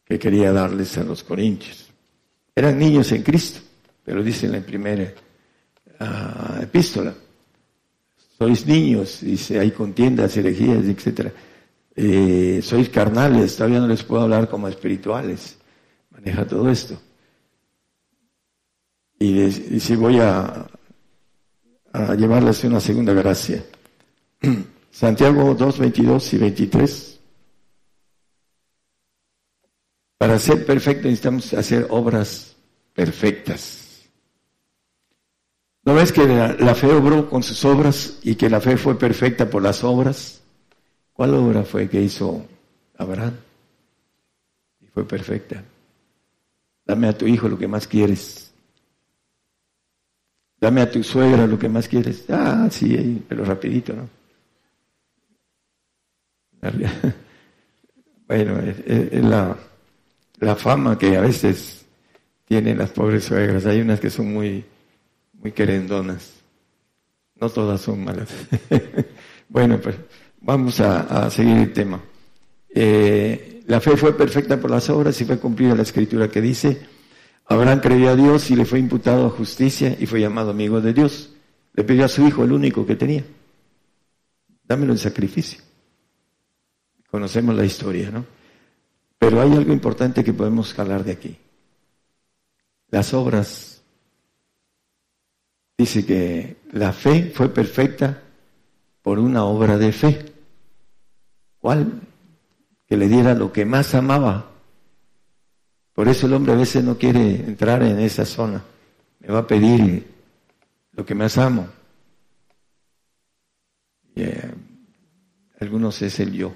que 0.05 0.19
quería 0.19 0.51
darles 0.53 0.97
a 0.99 1.05
los 1.05 1.23
corintios. 1.23 1.91
Eran 2.57 2.79
niños 2.79 3.13
en 3.13 3.23
Cristo, 3.23 3.61
pero 4.05 4.23
dice 4.23 4.47
en 4.47 4.53
la 4.53 4.61
primera 4.61 5.13
ah, 6.01 6.59
epístola, 6.63 7.15
sois 8.39 8.67
niños, 8.67 9.21
dice, 9.21 9.61
hay 9.61 9.71
contiendas, 9.71 10.35
herejías, 10.37 10.85
etc. 10.87 11.31
Eh, 11.95 12.61
sois 12.63 12.89
carnales, 12.89 13.55
todavía 13.57 13.81
no 13.81 13.87
les 13.87 14.03
puedo 14.03 14.23
hablar 14.23 14.49
como 14.49 14.67
espirituales. 14.67 15.59
Maneja 16.11 16.47
todo 16.47 16.71
esto. 16.71 16.99
Y 19.19 19.79
si 19.79 19.95
voy 19.97 20.19
a, 20.19 20.67
a 21.93 22.15
llevarles 22.15 22.65
una 22.65 22.81
segunda 22.81 23.13
gracia. 23.13 23.65
Santiago 24.91 25.55
2, 25.55 25.79
22 25.79 26.33
y 26.35 26.39
23. 26.39 27.21
Para 30.19 30.39
ser 30.39 30.67
perfecto 30.67 31.09
necesitamos 31.09 31.55
hacer 31.55 31.87
obras 31.91 32.55
perfectas. 32.95 34.09
¿No 35.83 35.95
ves 35.95 36.13
que 36.13 36.27
la, 36.27 36.75
fe 36.75 36.93
obró 36.93 37.29
con 37.29 37.43
sus 37.43 37.65
obras 37.65 38.19
y 38.23 38.35
que 38.35 38.51
la 38.51 38.61
fe 38.61 38.77
fue 38.77 38.99
perfecta 38.99 39.49
por 39.49 39.63
las 39.63 39.83
obras? 39.83 40.43
¿Cuál 41.15 41.35
obra 41.35 41.65
fue 41.65 41.89
que 41.89 42.03
hizo 42.03 42.45
Abraham? 42.99 43.35
Y 44.81 44.87
fue 44.89 45.09
perfecta. 45.09 45.65
Dame 46.85 47.09
a 47.09 47.17
tu 47.17 47.27
hijo 47.27 47.49
lo 47.49 47.57
que 47.57 47.67
más 47.67 47.87
quieres. 47.87 48.50
Dame 50.61 50.83
a 50.83 50.91
tu 50.91 51.03
suegra 51.03 51.47
lo 51.47 51.59
que 51.59 51.69
más 51.69 51.89
quieres. 51.89 52.25
Ah, 52.29 52.69
sí, 52.71 53.25
pero 53.29 53.45
rapidito, 53.45 53.95
¿no? 53.95 54.09
Bueno, 58.27 58.61
es 58.61 59.25
la 59.25 60.55
fama 60.55 60.97
que 60.97 61.17
a 61.17 61.21
veces 61.21 61.81
tienen 62.51 62.79
las 62.79 62.91
pobres 62.91 63.25
suegras. 63.25 63.65
Hay 63.67 63.81
unas 63.81 64.01
que 64.01 64.11
son 64.11 64.33
muy, 64.33 64.65
muy 65.41 65.53
querendonas. 65.53 66.33
No 67.37 67.49
todas 67.49 67.81
son 67.81 68.05
malas. 68.05 68.29
bueno, 69.49 69.81
pues 69.81 69.95
vamos 70.41 70.81
a, 70.81 71.31
seguir 71.31 71.59
el 71.59 71.73
tema. 71.73 72.01
Eh, 72.69 73.63
la 73.69 73.81
fe 73.81 73.97
fue 73.97 74.17
perfecta 74.17 74.61
por 74.61 74.71
las 74.71 74.91
obras 74.91 75.21
y 75.21 75.25
fue 75.25 75.39
cumplida 75.39 75.77
la 75.77 75.83
escritura 75.83 76.29
que 76.29 76.41
dice, 76.41 76.81
Abraham 77.51 77.81
creyó 77.81 78.11
a 78.11 78.17
Dios 78.17 78.49
y 78.53 78.55
le 78.55 78.65
fue 78.65 78.79
imputado 78.79 79.27
a 79.27 79.31
justicia 79.31 79.97
y 79.99 80.07
fue 80.07 80.21
llamado 80.21 80.51
amigo 80.51 80.81
de 80.81 80.93
Dios. 80.93 81.31
Le 81.75 81.83
pidió 81.83 82.05
a 82.05 82.09
su 82.09 82.25
hijo 82.25 82.45
el 82.45 82.53
único 82.53 82.87
que 82.87 82.95
tenía. 82.95 83.25
Dámelo 84.63 84.93
en 84.93 84.99
sacrificio. 84.99 85.61
Conocemos 87.11 87.57
la 87.57 87.65
historia, 87.65 88.13
¿no? 88.13 88.25
Pero 89.19 89.41
hay 89.41 89.53
algo 89.53 89.73
importante 89.73 90.23
que 90.23 90.33
podemos 90.33 90.73
jalar 90.73 91.03
de 91.03 91.11
aquí. 91.11 91.37
Las 92.89 93.13
obras. 93.15 93.83
Dice 95.77 96.07
que 96.07 96.59
la 96.71 96.93
fe 96.93 97.33
fue 97.35 97.49
perfecta 97.49 98.23
por 99.03 99.19
una 99.19 99.43
obra 99.43 99.77
de 99.77 99.91
fe. 99.91 100.33
¿Cuál? 101.59 102.01
Que 102.87 102.97
le 102.97 103.09
diera 103.09 103.35
lo 103.35 103.53
que 103.53 103.65
más 103.65 103.93
amaba. 103.97 104.50
Por 105.95 106.09
eso 106.09 106.27
el 106.27 106.35
hombre 106.35 106.53
a 106.53 106.57
veces 106.57 106.83
no 106.85 106.97
quiere 106.97 107.35
entrar 107.37 107.83
en 107.83 107.99
esa 108.01 108.25
zona. 108.25 108.65
Me 109.21 109.29
va 109.29 109.41
a 109.41 109.47
pedir 109.47 110.07
lo 110.93 111.05
que 111.05 111.15
más 111.15 111.37
amo. 111.39 111.69
Eh, 114.15 114.51
algunos 115.59 116.01
es 116.03 116.21
el 116.21 116.33
yo 116.33 116.55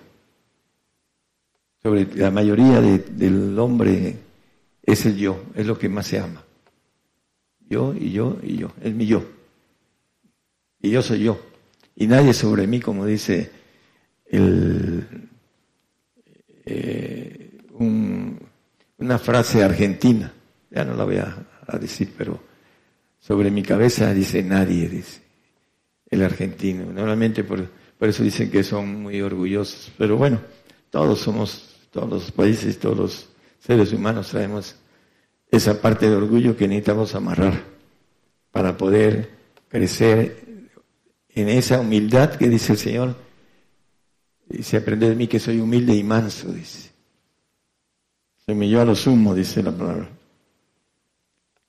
sobre 1.85 2.07
la 2.15 2.31
mayoría 2.31 2.81
del 2.81 3.59
hombre 3.59 4.17
es 4.83 5.05
el 5.05 5.19
yo, 5.19 5.45
es 5.55 5.67
lo 5.67 5.77
que 5.77 5.91
más 5.91 6.07
se 6.07 6.19
ama. 6.19 6.43
Yo 7.69 7.93
y 7.95 8.11
yo 8.11 8.39
y 8.43 8.57
yo, 8.57 8.73
es 8.83 8.95
mi 8.95 9.05
yo. 9.05 9.23
Y 10.81 10.91
yo 10.91 11.03
soy 11.03 11.25
yo. 11.25 11.39
Y 11.95 12.07
nadie 12.07 12.33
sobre 12.33 12.67
mí, 12.67 12.81
como 12.81 13.05
dice 13.05 13.51
el, 14.25 15.29
eh, 16.65 17.59
una 18.99 19.19
frase 19.19 19.63
argentina, 19.63 20.33
ya 20.71 20.85
no 20.85 20.95
la 20.95 21.05
voy 21.05 21.17
a, 21.17 21.47
decir, 21.81 22.13
pero 22.17 22.41
sobre 23.19 23.51
mi 23.51 23.63
cabeza, 23.63 24.13
dice 24.13 24.43
nadie, 24.43 24.89
dice 24.89 25.23
el 26.11 26.23
argentino. 26.23 26.93
Normalmente 26.93 27.43
por, 27.43 27.67
por 27.99 28.09
eso 28.09 28.23
dicen 28.23 28.51
que 28.51 28.63
son 28.63 29.03
muy 29.03 29.21
orgullosos. 29.21 29.93
Pero 29.97 30.17
bueno, 30.17 30.41
todos 30.91 31.21
somos, 31.21 31.77
todos 31.91 32.09
los 32.09 32.33
países, 32.33 32.79
todos 32.79 32.97
los 32.97 33.29
seres 33.59 33.93
humanos 33.93 34.29
traemos 34.29 34.77
esa 35.51 35.81
parte 35.81 36.09
de 36.09 36.17
orgullo 36.17 36.57
que 36.57 36.69
necesitamos 36.69 37.15
amarrar 37.15 37.63
para 38.51 38.77
poder 38.77 39.31
crecer 39.69 40.45
en 41.31 41.49
esa 41.49 41.81
humildad 41.81 42.35
que 42.35 42.49
dice 42.49 42.73
el 42.73 42.79
Señor. 42.79 43.17
Dice, 44.49 44.77
aprende 44.77 45.09
de 45.09 45.17
mí 45.17 45.27
que 45.27 45.41
soy 45.41 45.59
humilde 45.61 45.95
y 45.95 46.05
manso, 46.05 46.53
dice. 46.53 46.94
Se 48.47 48.53
humilló 48.53 48.83
a 48.83 48.85
lo 48.85 48.95
sumo, 48.95 49.35
dice 49.35 49.63
la 49.63 49.73
palabra. 49.73 50.09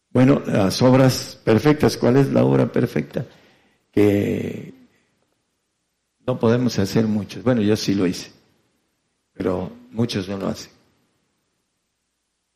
Bueno, 0.10 0.42
las 0.46 0.82
obras 0.82 1.40
perfectas, 1.44 1.98
¿cuál 1.98 2.18
es 2.18 2.32
la 2.32 2.44
obra 2.44 2.72
perfecta? 2.72 3.26
Que 3.92 4.74
no 6.26 6.40
podemos 6.40 6.78
hacer 6.80 7.06
muchos. 7.06 7.44
Bueno, 7.44 7.62
yo 7.62 7.76
sí 7.76 7.94
lo 7.94 8.08
hice, 8.08 8.32
pero 9.34 9.72
muchos 9.92 10.28
no 10.28 10.38
lo 10.38 10.48
hacen. 10.48 10.72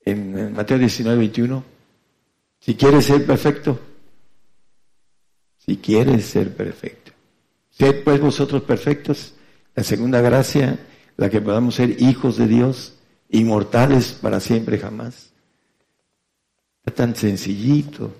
En 0.05 0.53
Mateo 0.53 0.77
19, 0.77 1.17
21, 1.17 1.63
si 2.59 2.75
quieres 2.75 3.05
ser 3.05 3.25
perfecto, 3.25 3.79
si 5.57 5.77
quieres 5.77 6.25
ser 6.25 6.55
perfecto, 6.55 7.11
sed 7.69 8.03
pues 8.03 8.19
vosotros 8.19 8.63
perfectos. 8.63 9.35
La 9.75 9.83
segunda 9.83 10.19
gracia, 10.19 10.79
la 11.15 11.29
que 11.29 11.39
podamos 11.41 11.75
ser 11.75 12.01
hijos 12.01 12.37
de 12.37 12.47
Dios, 12.47 12.98
inmortales 13.29 14.13
para 14.13 14.39
siempre 14.39 14.77
jamás. 14.77 15.29
Está 16.79 17.03
tan 17.03 17.15
sencillito. 17.15 18.13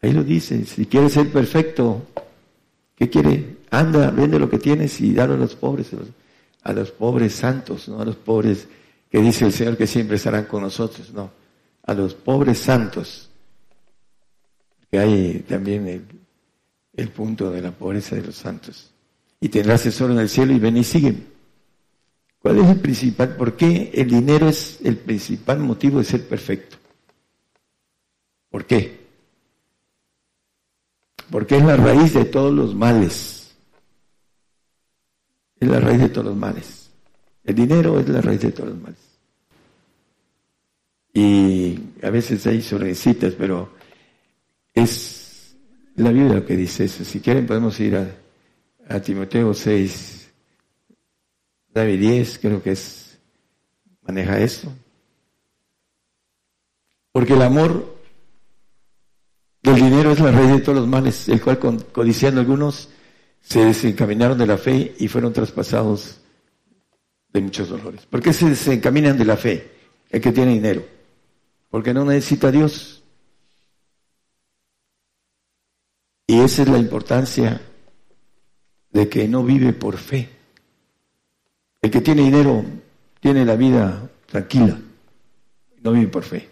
Ahí 0.00 0.12
lo 0.12 0.22
dice, 0.22 0.64
si 0.64 0.86
quieres 0.86 1.12
ser 1.12 1.30
perfecto, 1.32 2.06
¿qué 2.94 3.10
quiere? 3.10 3.58
Anda, 3.70 4.10
vende 4.10 4.38
lo 4.38 4.48
que 4.48 4.58
tienes 4.58 5.00
y 5.00 5.12
dalo 5.12 5.34
a 5.34 5.36
los 5.36 5.56
pobres, 5.56 5.90
a 6.62 6.72
los, 6.72 6.90
pobres 6.92 7.34
santos, 7.34 7.88
no 7.88 8.00
a 8.00 8.04
los 8.04 8.16
pobres 8.16 8.68
que 9.10 9.18
dice 9.18 9.46
el 9.46 9.52
Señor 9.52 9.76
que 9.76 9.86
siempre 9.86 10.16
estarán 10.16 10.44
con 10.44 10.62
nosotros, 10.62 11.12
no, 11.12 11.30
a 11.84 11.94
los 11.94 12.14
pobres 12.14 12.58
santos, 12.58 13.28
que 14.90 14.98
hay 14.98 15.44
también 15.48 16.06
el, 16.94 17.08
punto 17.08 17.50
de 17.50 17.62
la 17.62 17.72
pobreza 17.72 18.16
de 18.16 18.22
los 18.22 18.36
santos. 18.36 18.90
Y 19.40 19.48
tendrás 19.48 19.82
tesoro 19.82 20.12
en 20.12 20.20
el 20.20 20.28
cielo 20.28 20.52
y 20.52 20.58
ven 20.58 20.76
y 20.76 20.84
siguen. 20.84 21.37
¿Cuál 22.40 22.58
es 22.58 22.68
el 22.68 22.80
principal? 22.80 23.36
¿Por 23.36 23.56
qué 23.56 23.90
el 23.94 24.10
dinero 24.10 24.48
es 24.48 24.78
el 24.84 24.96
principal 24.96 25.58
motivo 25.58 25.98
de 25.98 26.04
ser 26.04 26.26
perfecto? 26.26 26.76
¿Por 28.50 28.64
qué? 28.64 29.06
Porque 31.30 31.56
es 31.56 31.64
la 31.64 31.76
raíz 31.76 32.14
de 32.14 32.24
todos 32.24 32.54
los 32.54 32.74
males. 32.74 33.54
Es 35.60 35.68
la 35.68 35.80
raíz 35.80 36.00
de 36.00 36.08
todos 36.08 36.28
los 36.28 36.36
males. 36.36 36.90
El 37.44 37.54
dinero 37.54 37.98
es 37.98 38.08
la 38.08 38.20
raíz 38.20 38.40
de 38.40 38.52
todos 38.52 38.70
los 38.70 38.80
males. 38.80 38.98
Y 41.12 41.78
a 42.02 42.10
veces 42.10 42.46
hay 42.46 42.62
citas, 42.62 43.34
pero 43.36 43.72
es 44.72 45.56
la 45.96 46.12
Biblia 46.12 46.36
lo 46.36 46.46
que 46.46 46.56
dice 46.56 46.84
eso. 46.84 47.04
Si 47.04 47.20
quieren 47.20 47.46
podemos 47.46 47.78
ir 47.80 47.96
a, 47.96 48.08
a 48.88 49.00
Timoteo 49.00 49.52
6, 49.52 50.17
David 51.78 52.00
10, 52.00 52.38
creo 52.40 52.60
que 52.60 52.72
es, 52.72 53.20
maneja 54.02 54.40
esto. 54.40 54.72
Porque 57.12 57.34
el 57.34 57.42
amor 57.42 57.96
del 59.62 59.76
dinero 59.76 60.10
es 60.10 60.18
la 60.18 60.32
raíz 60.32 60.50
de 60.50 60.60
todos 60.60 60.78
los 60.78 60.88
males, 60.88 61.28
el 61.28 61.40
cual 61.40 61.60
codiciando 61.92 62.40
algunos 62.40 62.88
se 63.40 63.64
desencaminaron 63.64 64.36
de 64.36 64.46
la 64.46 64.58
fe 64.58 64.96
y 64.98 65.06
fueron 65.06 65.32
traspasados 65.32 66.20
de 67.32 67.40
muchos 67.42 67.68
dolores. 67.68 68.06
¿Por 68.06 68.20
qué 68.20 68.32
se 68.32 68.48
desencaminan 68.48 69.16
de 69.16 69.24
la 69.24 69.36
fe? 69.36 69.70
El 70.10 70.20
que 70.20 70.32
tiene 70.32 70.54
dinero. 70.54 70.84
Porque 71.70 71.94
no 71.94 72.04
necesita 72.04 72.50
Dios. 72.50 73.04
Y 76.26 76.40
esa 76.40 76.62
es 76.62 76.68
la 76.68 76.78
importancia 76.78 77.60
de 78.90 79.08
que 79.08 79.28
no 79.28 79.44
vive 79.44 79.72
por 79.72 79.96
fe. 79.96 80.37
El 81.80 81.90
que 81.90 82.00
tiene 82.00 82.22
dinero 82.22 82.64
tiene 83.20 83.44
la 83.44 83.56
vida 83.56 84.10
tranquila, 84.26 84.78
no 85.82 85.92
vive 85.92 86.08
por 86.08 86.24
fe. 86.24 86.48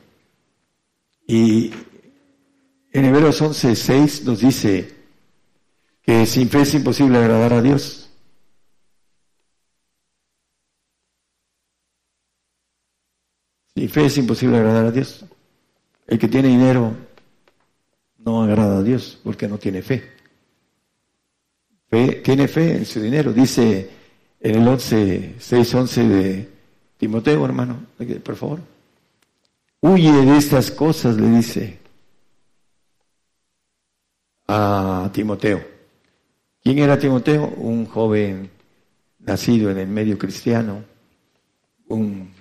Y 1.26 1.72
en 2.92 3.04
Hebreos 3.04 3.40
11, 3.40 3.74
6 3.74 4.24
nos 4.24 4.40
dice 4.40 4.94
que 6.02 6.24
sin 6.26 6.48
fe 6.48 6.62
es 6.62 6.74
imposible 6.74 7.18
agradar 7.18 7.52
a 7.54 7.62
Dios. 7.62 8.08
Sin 13.74 13.88
fe 13.90 14.06
es 14.06 14.16
imposible 14.16 14.56
agradar 14.56 14.86
a 14.86 14.92
Dios. 14.92 15.24
El 16.06 16.18
que 16.18 16.28
tiene 16.28 16.48
dinero 16.48 16.96
no 18.18 18.42
agrada 18.42 18.78
a 18.78 18.82
Dios 18.82 19.18
porque 19.22 19.48
no 19.48 19.58
tiene 19.58 19.82
fe. 19.82 20.12
fe 21.90 22.22
tiene 22.24 22.46
fe 22.46 22.76
en 22.76 22.86
su 22.86 23.00
dinero. 23.00 23.32
Dice 23.32 23.90
en 24.46 24.62
el 24.62 24.68
11, 24.68 25.34
6, 25.40 25.74
11 25.74 26.04
de 26.08 26.48
Timoteo, 26.98 27.44
hermano, 27.44 27.84
por 28.22 28.36
favor. 28.36 28.60
Huye 29.80 30.12
de 30.12 30.36
estas 30.36 30.70
cosas, 30.70 31.16
le 31.16 31.28
dice 31.30 31.80
a 34.46 35.10
Timoteo. 35.12 35.60
¿Quién 36.62 36.78
era 36.78 36.96
Timoteo? 36.96 37.48
Un 37.56 37.86
joven 37.86 38.48
nacido 39.18 39.68
en 39.68 39.78
el 39.78 39.88
medio 39.88 40.16
cristiano, 40.16 40.84
un 41.88 42.32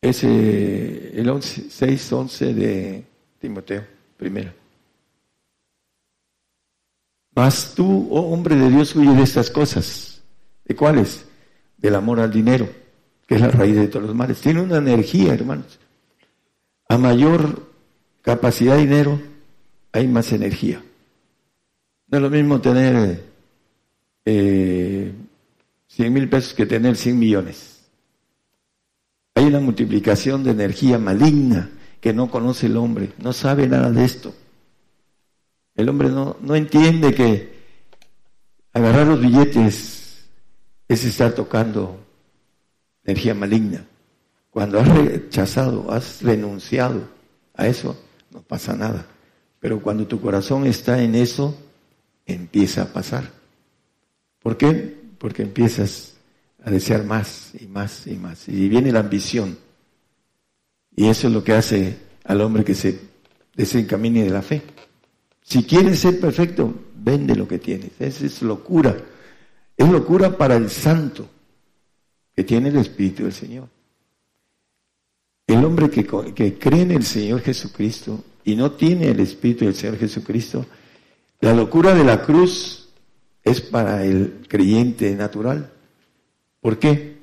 ese 0.00 1.18
el 1.18 1.28
11, 1.28 1.68
6, 1.68 2.12
11 2.12 2.54
de 2.54 3.04
Timoteo, 3.40 3.84
primero. 4.16 4.61
Mas 7.34 7.74
tú, 7.74 8.08
oh 8.10 8.32
hombre 8.32 8.56
de 8.56 8.70
Dios, 8.70 8.94
huye 8.94 9.14
de 9.14 9.22
estas 9.22 9.50
cosas. 9.50 10.22
¿De 10.64 10.76
cuáles? 10.76 11.24
Del 11.78 11.94
amor 11.94 12.20
al 12.20 12.30
dinero, 12.30 12.68
que 13.26 13.36
es 13.36 13.40
la 13.40 13.48
raíz 13.48 13.74
de 13.74 13.88
todos 13.88 14.06
los 14.06 14.14
males. 14.14 14.40
Tiene 14.40 14.60
una 14.60 14.78
energía, 14.78 15.34
hermanos. 15.34 15.78
A 16.88 16.98
mayor 16.98 17.70
capacidad 18.20 18.76
de 18.76 18.82
dinero, 18.82 19.20
hay 19.92 20.06
más 20.08 20.32
energía. 20.32 20.82
No 22.08 22.18
es 22.18 22.22
lo 22.22 22.30
mismo 22.30 22.60
tener 22.60 23.24
eh, 24.26 25.14
100 25.88 26.12
mil 26.12 26.28
pesos 26.28 26.52
que 26.54 26.66
tener 26.66 26.96
100 26.96 27.18
millones. 27.18 27.86
Hay 29.34 29.46
una 29.46 29.60
multiplicación 29.60 30.44
de 30.44 30.50
energía 30.50 30.98
maligna 30.98 31.70
que 32.00 32.12
no 32.12 32.30
conoce 32.30 32.66
el 32.66 32.76
hombre, 32.76 33.12
no 33.18 33.32
sabe 33.32 33.66
nada 33.66 33.90
de 33.90 34.04
esto. 34.04 34.34
El 35.74 35.88
hombre 35.88 36.08
no, 36.08 36.36
no 36.40 36.54
entiende 36.54 37.14
que 37.14 37.52
agarrar 38.72 39.06
los 39.06 39.20
billetes 39.20 40.26
es 40.88 41.04
estar 41.04 41.32
tocando 41.34 41.98
energía 43.04 43.34
maligna. 43.34 43.86
Cuando 44.50 44.80
has 44.80 44.88
rechazado, 44.88 45.90
has 45.90 46.22
renunciado 46.22 47.08
a 47.54 47.66
eso, 47.66 47.96
no 48.30 48.42
pasa 48.42 48.76
nada. 48.76 49.06
Pero 49.60 49.80
cuando 49.80 50.06
tu 50.06 50.20
corazón 50.20 50.66
está 50.66 51.02
en 51.02 51.14
eso, 51.14 51.56
empieza 52.26 52.82
a 52.82 52.92
pasar. 52.92 53.30
¿Por 54.40 54.56
qué? 54.56 55.00
Porque 55.18 55.42
empiezas 55.42 56.14
a 56.64 56.70
desear 56.70 57.04
más 57.04 57.52
y 57.58 57.66
más 57.66 58.06
y 58.06 58.16
más. 58.16 58.48
Y 58.48 58.68
viene 58.68 58.92
la 58.92 59.00
ambición. 59.00 59.56
Y 60.94 61.08
eso 61.08 61.28
es 61.28 61.32
lo 61.32 61.42
que 61.42 61.54
hace 61.54 61.96
al 62.24 62.40
hombre 62.40 62.64
que 62.64 62.74
se 62.74 63.00
desencamine 63.54 64.24
de 64.24 64.30
la 64.30 64.42
fe. 64.42 64.62
Si 65.42 65.64
quieres 65.64 65.98
ser 65.98 66.20
perfecto, 66.20 66.72
vende 66.96 67.34
lo 67.34 67.46
que 67.46 67.58
tienes. 67.58 67.90
Esa 67.98 68.26
es 68.26 68.42
locura. 68.42 68.96
Es 69.76 69.88
locura 69.88 70.36
para 70.36 70.56
el 70.56 70.70
santo 70.70 71.28
que 72.34 72.44
tiene 72.44 72.68
el 72.68 72.76
Espíritu 72.76 73.24
del 73.24 73.32
Señor. 73.32 73.68
El 75.46 75.64
hombre 75.64 75.90
que, 75.90 76.06
que 76.34 76.58
cree 76.58 76.82
en 76.82 76.92
el 76.92 77.04
Señor 77.04 77.40
Jesucristo 77.40 78.24
y 78.44 78.56
no 78.56 78.72
tiene 78.72 79.08
el 79.08 79.20
Espíritu 79.20 79.64
del 79.64 79.74
Señor 79.74 79.98
Jesucristo, 79.98 80.64
la 81.40 81.52
locura 81.52 81.94
de 81.94 82.04
la 82.04 82.22
cruz 82.22 82.88
es 83.42 83.60
para 83.60 84.04
el 84.04 84.44
creyente 84.48 85.14
natural. 85.16 85.70
¿Por 86.60 86.78
qué? 86.78 87.18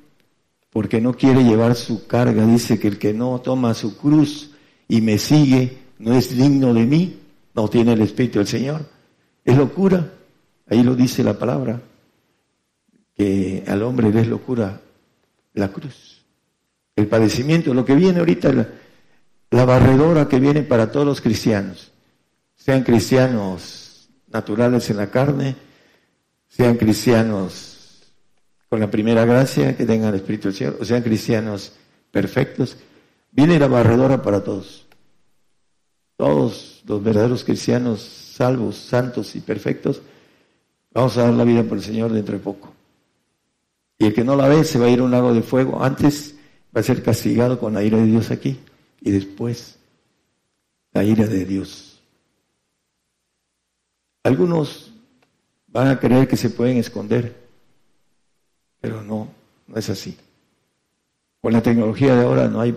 Porque 0.70 1.00
no 1.00 1.14
quiere 1.14 1.44
llevar 1.44 1.76
su 1.76 2.06
carga. 2.06 2.46
Dice 2.46 2.78
que 2.78 2.90
el 2.90 3.00
que 3.00 3.14
no 3.14 3.40
toma 3.40 3.74
su 3.74 3.98
cruz 3.98 4.52
y 4.88 5.02
me 5.02 5.18
sigue 5.18 5.78
no 5.98 6.14
es 6.14 6.36
digno 6.38 6.74
de 6.74 6.86
mí 6.86 7.20
no 7.54 7.68
tiene 7.68 7.94
el 7.94 8.02
Espíritu 8.02 8.40
del 8.40 8.48
Señor. 8.48 8.86
Es 9.44 9.58
locura. 9.58 10.14
Ahí 10.68 10.84
lo 10.84 10.96
dice 10.96 11.24
la 11.24 11.38
palabra, 11.38 11.82
que 13.16 13.64
al 13.68 13.82
hombre 13.84 14.12
le 14.12 14.22
es 14.22 14.28
locura 14.28 14.82
la 15.54 15.70
cruz. 15.70 16.24
el 16.96 17.08
padecimiento, 17.08 17.74
lo 17.74 17.86
que 17.86 17.96
viene 17.96 18.20
ahorita, 18.20 18.52
la, 18.52 18.68
la 19.52 19.66
barredora 19.66 20.28
que 20.28 20.40
viene 20.40 20.64
para 20.64 20.92
todos 20.92 21.06
los 21.06 21.22
cristianos, 21.22 21.92
sean 22.56 22.84
cristianos 22.84 24.10
naturales 24.28 24.90
en 24.90 24.98
la 24.98 25.10
carne, 25.10 25.56
sean 26.48 26.76
cristianos 26.76 28.14
con 28.70 28.80
la 28.80 28.92
primera 28.92 29.26
gracia 29.26 29.76
que 29.76 29.86
tengan 29.86 30.10
el 30.10 30.20
Espíritu 30.20 30.50
del 30.50 30.58
Señor, 30.58 30.78
o 30.80 30.86
sean 30.86 31.02
cristianos 31.02 31.74
perfectos, 32.12 32.78
viene 33.32 33.58
la 33.58 33.68
barredora 33.68 34.22
para 34.22 34.44
todos. 34.44 34.86
Todos 36.16 36.79
los 36.90 37.04
verdaderos 37.04 37.44
cristianos 37.44 38.02
salvos, 38.02 38.76
santos 38.76 39.36
y 39.36 39.42
perfectos, 39.42 40.02
vamos 40.92 41.16
a 41.18 41.24
dar 41.24 41.34
la 41.34 41.44
vida 41.44 41.64
por 41.64 41.78
el 41.78 41.84
Señor 41.84 42.12
dentro 42.12 42.34
de 42.34 42.44
poco. 42.44 42.74
Y 44.00 44.08
el 44.08 44.14
que 44.14 44.24
no 44.24 44.36
la 44.36 44.48
ve 44.48 44.64
se 44.64 44.80
va 44.80 44.88
a 44.88 44.90
ir 44.90 45.00
a 45.00 45.04
un 45.04 45.12
lago 45.12 45.34
de 45.34 45.44
fuego. 45.44 45.84
Antes 45.84 46.36
va 46.76 46.82
a 46.82 46.84
ser 46.84 47.04
castigado 47.04 47.60
con 47.60 47.74
la 47.74 47.84
ira 47.84 47.98
de 47.98 48.06
Dios 48.06 48.32
aquí 48.32 48.60
y 49.02 49.12
después 49.12 49.78
la 50.94 51.04
ira 51.04 51.28
de 51.28 51.46
Dios. 51.46 52.02
Algunos 54.24 54.92
van 55.68 55.90
a 55.90 56.00
creer 56.00 56.28
que 56.28 56.38
se 56.38 56.50
pueden 56.50 56.78
esconder, 56.78 57.50
pero 58.82 59.04
no, 59.04 59.28
no 59.68 59.78
es 59.78 59.90
así. 59.90 60.18
Con 61.40 61.54
la 61.54 61.62
tecnología 61.62 62.16
de 62.16 62.24
ahora 62.24 62.48
no 62.48 62.62
hay 62.62 62.76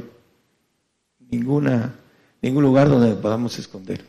ninguna, 1.30 1.94
ningún 2.43 2.64
lugar 2.64 2.89
donde 2.89 3.14
podamos 3.14 3.59
esconder. 3.59 4.05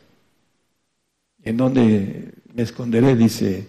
En 1.43 1.57
donde 1.57 2.33
me 2.53 2.63
esconderé, 2.63 3.15
dice, 3.15 3.67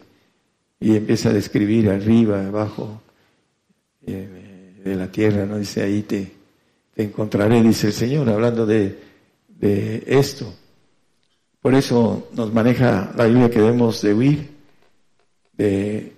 y 0.81 0.97
empieza 0.97 1.29
a 1.29 1.33
describir 1.33 1.91
arriba, 1.91 2.47
abajo 2.47 3.03
eh, 4.07 4.81
de 4.83 4.95
la 4.97 5.11
tierra, 5.11 5.47
¿no? 5.47 5.59
Dice, 5.59 5.83
ahí 5.83 6.03
te, 6.03 6.33
encontraré, 6.97 7.63
dice 7.63 7.89
el 7.89 7.93
Señor, 7.93 8.29
hablando 8.29 8.65
de, 8.65 8.99
de 9.49 10.05
esto. 10.07 10.55
Por 11.61 11.75
eso 11.75 12.29
nos 12.35 12.53
maneja 12.53 13.13
la 13.17 13.27
Biblia 13.27 13.51
que 13.51 13.61
debemos 13.61 14.03
de 14.03 14.15
huir 14.15 14.51
de 15.57 16.13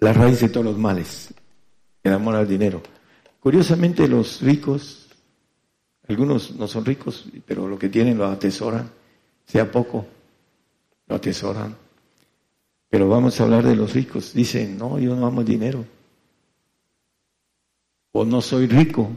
la 0.00 0.12
raíz 0.12 0.40
de 0.40 0.48
todos 0.48 0.66
los 0.66 0.78
males, 0.78 1.32
el 2.02 2.12
amor 2.12 2.34
al 2.34 2.48
dinero. 2.48 2.82
Curiosamente 3.40 4.08
los 4.08 4.40
ricos, 4.42 5.05
algunos 6.08 6.54
no 6.56 6.68
son 6.68 6.84
ricos, 6.84 7.26
pero 7.46 7.68
lo 7.68 7.78
que 7.78 7.88
tienen 7.88 8.18
lo 8.18 8.26
atesoran, 8.26 8.90
sea 9.44 9.70
poco, 9.70 10.06
lo 11.06 11.16
atesoran. 11.16 11.76
Pero 12.88 13.08
vamos 13.08 13.40
a 13.40 13.44
hablar 13.44 13.64
de 13.64 13.76
los 13.76 13.92
ricos. 13.94 14.32
Dicen, 14.32 14.78
no, 14.78 14.98
yo 14.98 15.16
no 15.16 15.26
amo 15.26 15.42
dinero. 15.42 15.84
O 18.12 18.24
no 18.24 18.40
soy 18.40 18.66
rico. 18.66 19.10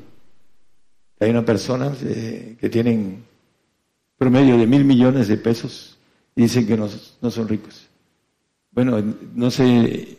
Hay 1.19 1.29
una 1.29 1.45
persona 1.45 1.93
eh, 2.03 2.57
que 2.59 2.69
tienen 2.69 3.23
promedio 4.17 4.57
de 4.57 4.67
mil 4.67 4.83
millones 4.83 5.27
de 5.27 5.37
pesos 5.37 5.97
y 6.35 6.43
dicen 6.43 6.65
que 6.65 6.77
no, 6.77 6.89
no 7.21 7.31
son 7.31 7.47
ricos. 7.47 7.87
Bueno, 8.71 9.01
no 9.35 9.51
sé 9.51 10.17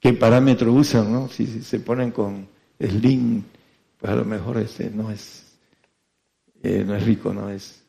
qué 0.00 0.12
parámetro 0.12 0.72
usan, 0.72 1.12
¿no? 1.12 1.28
Si 1.28 1.62
se 1.62 1.80
ponen 1.80 2.10
con 2.10 2.46
Slim, 2.80 3.42
pues 3.98 4.12
a 4.12 4.16
lo 4.16 4.24
mejor 4.24 4.58
este 4.58 4.90
no 4.90 5.10
es, 5.10 5.41
eh, 6.62 6.84
no 6.86 6.94
es 6.94 7.04
rico, 7.04 7.34
no 7.34 7.50
es, 7.50 7.82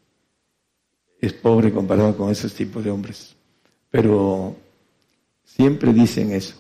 es 1.22 1.34
pobre 1.34 1.72
comparado 1.72 2.18
con 2.18 2.32
esos 2.32 2.54
tipos 2.54 2.84
de 2.84 2.92
hombres. 2.92 3.36
Pero 3.90 4.56
siempre 5.44 5.94
dicen 5.94 6.32
eso. 6.32 6.56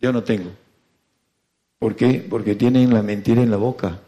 Yo 0.00 0.12
no 0.12 0.22
tengo. 0.22 0.50
¿Por 1.78 1.96
qué? 1.96 2.26
Porque 2.28 2.54
tienen 2.54 2.92
la 2.92 3.02
mentira 3.02 3.42
en 3.42 3.50
la 3.50 3.56
boca, 3.56 4.00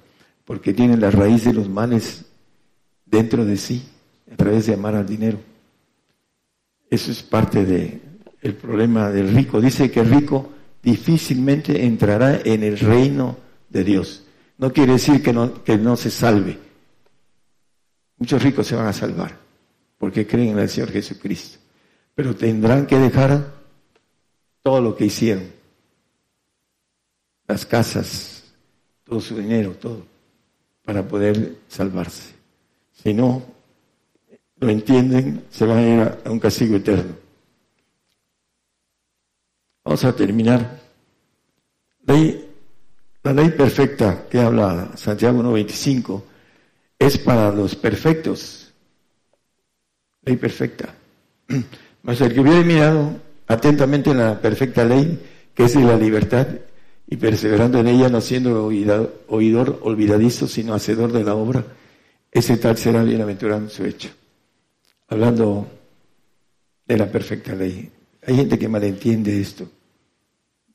porque 0.45 0.75
tienen 0.75 1.01
la 1.01 1.11
raíz 1.11 1.45
de 1.45 1.55
los 1.55 1.69
males 1.69 2.27
dentro 3.07 3.45
de 3.45 3.57
sí, 3.57 3.83
a 4.31 4.37
través 4.37 4.67
de 4.67 4.75
amar 4.75 4.95
al 4.95 5.07
dinero. 5.07 5.39
Eso 6.91 7.11
es 7.11 7.23
parte 7.23 7.65
de, 7.65 8.01
el 8.43 8.55
problema 8.55 9.11
del 9.11 9.35
rico. 9.35 9.61
Dice 9.61 9.91
que 9.91 10.01
el 10.01 10.11
rico 10.11 10.51
difícilmente 10.83 11.87
entrará 11.87 12.41
en 12.45 12.63
el 12.63 12.79
reino 12.79 13.39
de 13.71 13.85
Dios. 13.85 14.25
No 14.59 14.73
quiere 14.73 14.93
decir 14.93 15.23
que 15.23 15.33
no, 15.33 15.65
que 15.65 15.79
no 15.79 15.97
se 15.97 16.11
salve. 16.11 16.59
Muchos 18.23 18.41
ricos 18.41 18.69
se 18.69 18.77
van 18.77 18.87
a 18.87 18.93
salvar 18.93 19.37
porque 19.99 20.25
creen 20.25 20.51
en 20.51 20.61
el 20.61 20.69
Señor 20.69 20.93
Jesucristo. 20.93 21.59
Pero 22.15 22.37
tendrán 22.37 22.87
que 22.87 22.97
dejar 22.97 23.53
todo 24.63 24.81
lo 24.81 24.95
que 24.95 25.07
hicieron. 25.07 25.51
Las 27.49 27.67
casas, 27.67 28.45
todo 29.03 29.21
su 29.21 29.37
dinero, 29.37 29.73
todo, 29.73 30.07
para 30.85 31.03
poder 31.03 31.57
salvarse. 31.67 32.33
Si 32.93 33.13
no 33.13 33.43
lo 34.59 34.69
entienden, 34.69 35.45
se 35.51 35.67
van 35.67 35.79
a 35.79 35.83
ir 35.83 36.19
a 36.25 36.31
un 36.31 36.39
castigo 36.39 36.77
eterno. 36.77 37.17
Vamos 39.83 40.05
a 40.05 40.15
terminar. 40.15 40.79
la 42.07 43.33
ley 43.33 43.51
perfecta 43.51 44.29
que 44.31 44.39
habla 44.39 44.93
Santiago 44.97 45.43
1.25 45.43 46.23
es 47.07 47.19
para 47.19 47.51
los 47.51 47.75
perfectos. 47.75 48.73
Ley 50.25 50.37
perfecta. 50.37 50.95
Mas 52.03 52.21
el 52.21 52.33
que 52.33 52.41
hubiera 52.41 52.63
mirado 52.63 53.21
atentamente 53.47 54.11
en 54.11 54.19
la 54.19 54.41
perfecta 54.41 54.85
ley, 54.85 55.21
que 55.55 55.65
es 55.65 55.75
la 55.77 55.97
libertad, 55.97 56.47
y 57.07 57.17
perseverando 57.17 57.79
en 57.79 57.89
ella, 57.89 58.09
no 58.09 58.21
siendo 58.21 58.67
oidor 58.67 59.81
olvidadizo, 59.83 60.49
sino 60.49 60.75
hacedor 60.75 61.13
de 61.13 61.25
la 61.25 61.35
obra, 61.35 61.65
ese 62.31 62.57
tal 62.57 62.79
será 62.79 63.03
bienaventurado 63.03 63.63
en 63.63 63.71
su 63.71 63.85
hecho. 63.85 64.09
Hablando 65.09 65.69
de 66.87 66.97
la 66.97 67.11
perfecta 67.11 67.55
ley. 67.55 67.91
Hay 68.27 68.37
gente 68.37 68.59
que 68.59 68.69
malentiende 68.69 69.41
esto. 69.41 69.69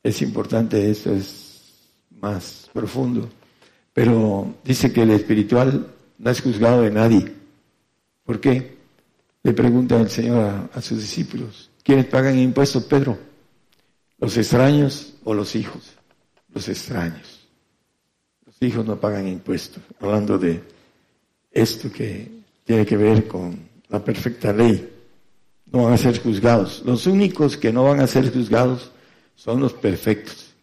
Es 0.04 0.22
importante, 0.22 0.92
esto 0.92 1.14
es 1.14 1.92
más 2.20 2.70
profundo. 2.72 3.30
Pero 3.94 4.56
dice 4.64 4.92
que 4.92 5.02
el 5.02 5.12
espiritual 5.12 5.88
no 6.18 6.30
es 6.30 6.42
juzgado 6.42 6.82
de 6.82 6.92
nadie. 6.92 7.34
¿Por 8.24 8.40
qué? 8.40 8.78
Le 9.44 9.54
pregunta 9.54 10.00
el 10.00 10.10
Señor 10.10 10.70
a, 10.74 10.82
sus 10.82 11.00
discípulos. 11.00 11.70
¿Quiénes 11.84 12.06
pagan 12.06 12.38
impuestos, 12.38 12.84
Pedro? 12.84 13.18
¿Los 14.20 14.36
extraños 14.38 15.14
o 15.24 15.34
los 15.34 15.56
hijos? 15.56 15.94
Los 16.54 16.68
extraños. 16.68 17.48
Los 18.46 18.56
hijos 18.62 18.86
no 18.86 19.00
pagan 19.00 19.28
impuestos. 19.28 19.82
Hablando 20.00 20.38
de 20.38 20.62
esto 21.52 21.92
que 21.92 22.30
tiene 22.64 22.86
que 22.86 22.98
ver 22.98 23.28
con 23.28 23.58
la 23.90 24.04
perfecta 24.04 24.52
ley 24.52 24.94
no 25.72 25.84
van 25.84 25.94
a 25.94 25.98
ser 25.98 26.20
juzgados. 26.22 26.84
Los 26.86 27.08
únicos 27.08 27.58
que 27.58 27.72
no 27.72 27.86
van 27.86 28.00
a 28.00 28.08
ser 28.08 28.32
juzgados 28.32 28.92
son 29.36 29.60
los 29.60 29.74
perfectos. 29.74 30.54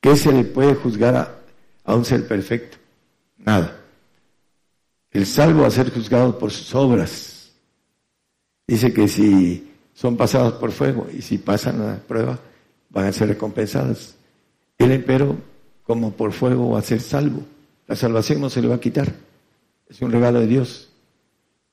¿Qué 0.00 0.16
se 0.16 0.32
le 0.32 0.44
puede 0.44 0.74
juzgar 0.74 1.42
a, 1.84 1.94
un 1.94 2.04
ser 2.04 2.26
perfecto? 2.26 2.78
Nada. 3.38 3.79
El 5.10 5.26
salvo 5.26 5.62
va 5.62 5.68
a 5.68 5.72
ser 5.72 5.90
juzgado 5.92 6.38
por 6.38 6.50
sus 6.50 6.74
obras. 6.74 7.50
Dice 8.66 8.92
que 8.92 9.08
si 9.08 9.68
son 9.94 10.16
pasados 10.16 10.54
por 10.54 10.70
fuego 10.70 11.08
y 11.12 11.22
si 11.22 11.38
pasan 11.38 11.84
la 11.84 11.96
prueba, 11.98 12.38
van 12.90 13.06
a 13.06 13.12
ser 13.12 13.28
recompensadas. 13.28 14.14
El 14.78 14.92
empero, 14.92 15.36
como 15.84 16.12
por 16.12 16.32
fuego, 16.32 16.70
va 16.70 16.78
a 16.78 16.82
ser 16.82 17.00
salvo. 17.00 17.42
La 17.86 17.96
salvación 17.96 18.40
no 18.40 18.48
se 18.48 18.62
le 18.62 18.68
va 18.68 18.76
a 18.76 18.80
quitar. 18.80 19.12
Es 19.88 20.00
un 20.00 20.12
regalo 20.12 20.40
de 20.40 20.46
Dios, 20.46 20.88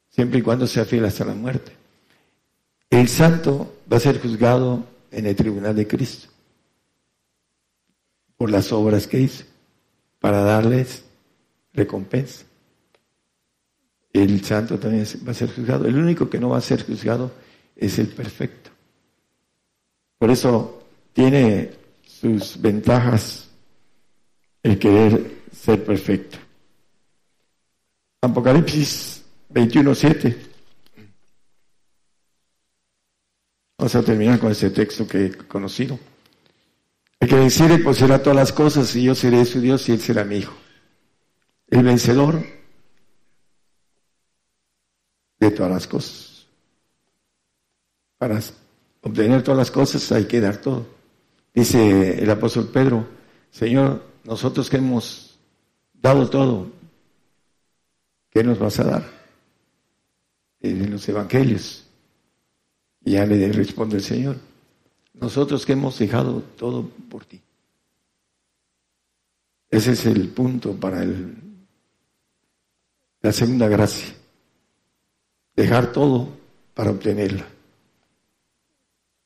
siempre 0.10 0.40
y 0.40 0.42
cuando 0.42 0.66
sea 0.66 0.86
fiel 0.86 1.06
hasta 1.06 1.24
la 1.24 1.36
muerte. 1.36 1.72
El 2.90 3.08
santo 3.08 3.76
va 3.92 3.98
a 3.98 4.00
ser 4.00 4.20
juzgado 4.20 4.84
en 5.12 5.28
el 5.28 5.36
tribunal 5.36 5.76
de 5.76 5.88
Cristo 5.88 6.30
por 8.38 8.52
las 8.52 8.72
obras 8.72 9.08
que 9.08 9.20
hizo, 9.20 9.44
para 10.20 10.42
darles 10.42 11.04
recompensa. 11.74 12.46
El 14.24 14.44
santo 14.44 14.80
también 14.80 15.06
va 15.28 15.32
a 15.32 15.36
ser 15.36 15.54
juzgado. 15.54 15.86
El 15.86 15.98
único 15.98 16.30
que 16.30 16.40
no 16.40 16.50
va 16.50 16.58
a 16.58 16.62
ser 16.62 16.86
juzgado 16.86 17.32
es 17.76 18.00
el 18.00 18.08
perfecto. 18.08 18.72
Por 20.18 20.32
eso 20.32 20.84
tiene 21.14 21.72
sus 22.06 22.60
ventajas 22.60 23.50
el 24.64 24.80
querer 24.80 25.44
ser 25.52 25.84
perfecto. 25.84 26.38
Apocalipsis 28.22 29.24
21.7 29.54 30.36
Vamos 33.78 33.96
a 33.96 34.04
terminar 34.04 34.40
con 34.40 34.52
ese 34.52 34.72
texto 34.72 35.08
que 35.08 35.26
he 35.26 35.32
conocido. 35.36 36.00
El 37.20 37.30
que 37.30 37.36
decide 37.36 37.78
poseerá 37.78 38.22
todas 38.22 38.36
las 38.36 38.52
cosas 38.52 38.96
y 38.96 39.04
yo 39.04 39.14
seré 39.14 39.46
su 39.46 39.62
Dios 39.62 39.88
y 39.88 39.92
él 39.92 40.00
será 40.00 40.24
mi 40.24 40.38
hijo. 40.38 40.56
El 41.68 41.84
vencedor 41.84 42.44
de 45.40 45.52
todas 45.52 45.72
las 45.72 45.88
cosas. 45.88 46.48
Para 48.18 48.42
obtener 49.02 49.44
todas 49.44 49.58
las 49.58 49.72
cosas 49.72 50.12
hay 50.12 50.26
que 50.26 50.42
dar 50.42 50.58
todo. 50.58 50.86
Dice 51.54 52.22
el 52.22 52.30
apóstol 52.30 52.70
Pedro, 52.70 53.08
Señor, 53.52 54.04
nosotros 54.24 54.70
que 54.70 54.78
hemos 54.78 55.40
dado 55.94 56.30
todo, 56.30 56.72
¿qué 58.30 58.44
nos 58.44 58.60
vas 58.60 58.80
a 58.80 58.84
dar? 58.84 59.04
En 60.60 60.92
los 60.92 61.08
evangelios. 61.08 61.86
Y 63.04 63.12
ya 63.12 63.26
le 63.26 63.52
responde 63.52 63.98
el 63.98 64.04
Señor, 64.04 64.38
nosotros 65.14 65.66
que 65.66 65.74
hemos 65.74 65.98
dejado 65.98 66.42
todo 66.58 66.90
por 67.10 67.26
ti. 67.26 67.42
Ese 69.70 69.92
es 69.94 70.06
el 70.06 70.30
punto 70.30 70.74
para 70.74 71.04
el, 71.04 71.36
la 73.22 73.32
segunda 73.32 73.68
gracia. 73.68 74.14
Dejar 75.58 75.92
todo 75.92 76.30
para 76.74 76.92
obtenerla. 76.92 77.46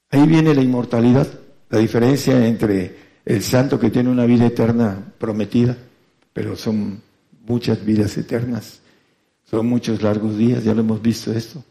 Ahí 0.09 0.25
viene 0.25 0.55
la 0.55 0.61
inmortalidad, 0.61 1.27
la 1.69 1.77
diferencia 1.77 2.47
entre 2.47 2.95
el 3.25 3.43
santo 3.43 3.79
que 3.79 3.91
tiene 3.91 4.09
una 4.09 4.25
vida 4.25 4.47
eterna 4.47 5.13
prometida, 5.19 5.77
pero 6.33 6.55
son 6.55 7.01
muchas 7.45 7.85
vidas 7.85 8.17
eternas, 8.17 8.79
son 9.43 9.67
muchos 9.67 10.01
largos 10.01 10.37
días, 10.37 10.63
ya 10.63 10.73
lo 10.73 10.81
hemos 10.81 11.01
visto 11.01 11.31
esto. 11.33 11.63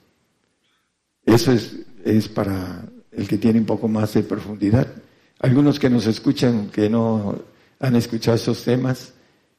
Eso 1.24 1.53
es, 1.53 1.77
es 2.05 2.28
para 2.28 2.85
el 3.12 3.27
que 3.27 3.39
tiene 3.39 3.61
un 3.61 3.66
poco 3.66 3.89
más 3.89 4.15
de 4.15 4.23
profundidad. 4.23 4.87
Algunos 5.41 5.78
que 5.78 5.91
nos 5.91 6.07
escuchan, 6.07 6.69
que 6.69 6.89
no 6.89 7.43
han 7.78 7.97
escuchado 7.97 8.37
esos 8.37 8.62
temas, 8.62 9.15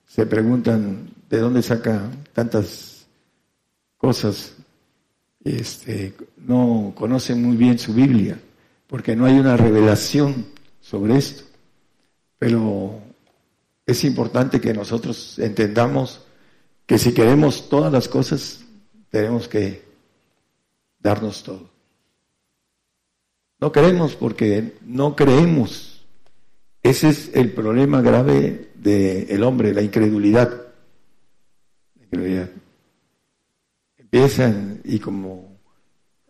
se 0.07 0.25
preguntan 0.25 1.09
de 1.29 1.39
dónde 1.39 1.63
saca 1.63 2.09
tantas 2.33 3.07
cosas. 3.97 4.53
Este, 5.43 6.13
no 6.37 6.93
conocen 6.95 7.43
muy 7.43 7.57
bien 7.57 7.79
su 7.79 7.93
Biblia, 7.93 8.39
porque 8.87 9.15
no 9.15 9.25
hay 9.25 9.39
una 9.39 9.57
revelación 9.57 10.45
sobre 10.79 11.17
esto. 11.17 11.43
Pero 12.37 12.99
es 13.85 14.03
importante 14.03 14.61
que 14.61 14.73
nosotros 14.73 15.39
entendamos 15.39 16.21
que 16.85 16.97
si 16.97 17.13
queremos 17.13 17.69
todas 17.69 17.91
las 17.91 18.07
cosas, 18.07 18.65
tenemos 19.09 19.47
que 19.47 19.83
darnos 20.99 21.43
todo. 21.43 21.69
No 23.59 23.71
queremos 23.71 24.15
porque 24.15 24.75
no 24.85 25.15
creemos 25.15 25.91
ese 26.83 27.09
es 27.09 27.31
el 27.35 27.51
problema 27.51 28.01
grave 28.01 28.69
del 28.75 29.43
hombre, 29.43 29.73
la 29.73 29.81
incredulidad. 29.81 30.49
la 31.95 32.03
incredulidad. 32.03 32.49
Empiezan 34.11 34.81
y 34.83 34.99
como 34.99 35.57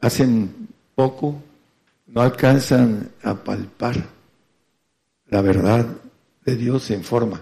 hacen 0.02 0.68
poco, 0.94 1.41
no 2.06 2.22
alcanzan 2.22 3.10
a 3.24 3.34
palpar 3.34 4.08
la 5.30 5.41
verdad 5.41 5.88
de 6.45 6.56
Dios 6.56 6.91
en 6.91 7.03
forma. 7.03 7.41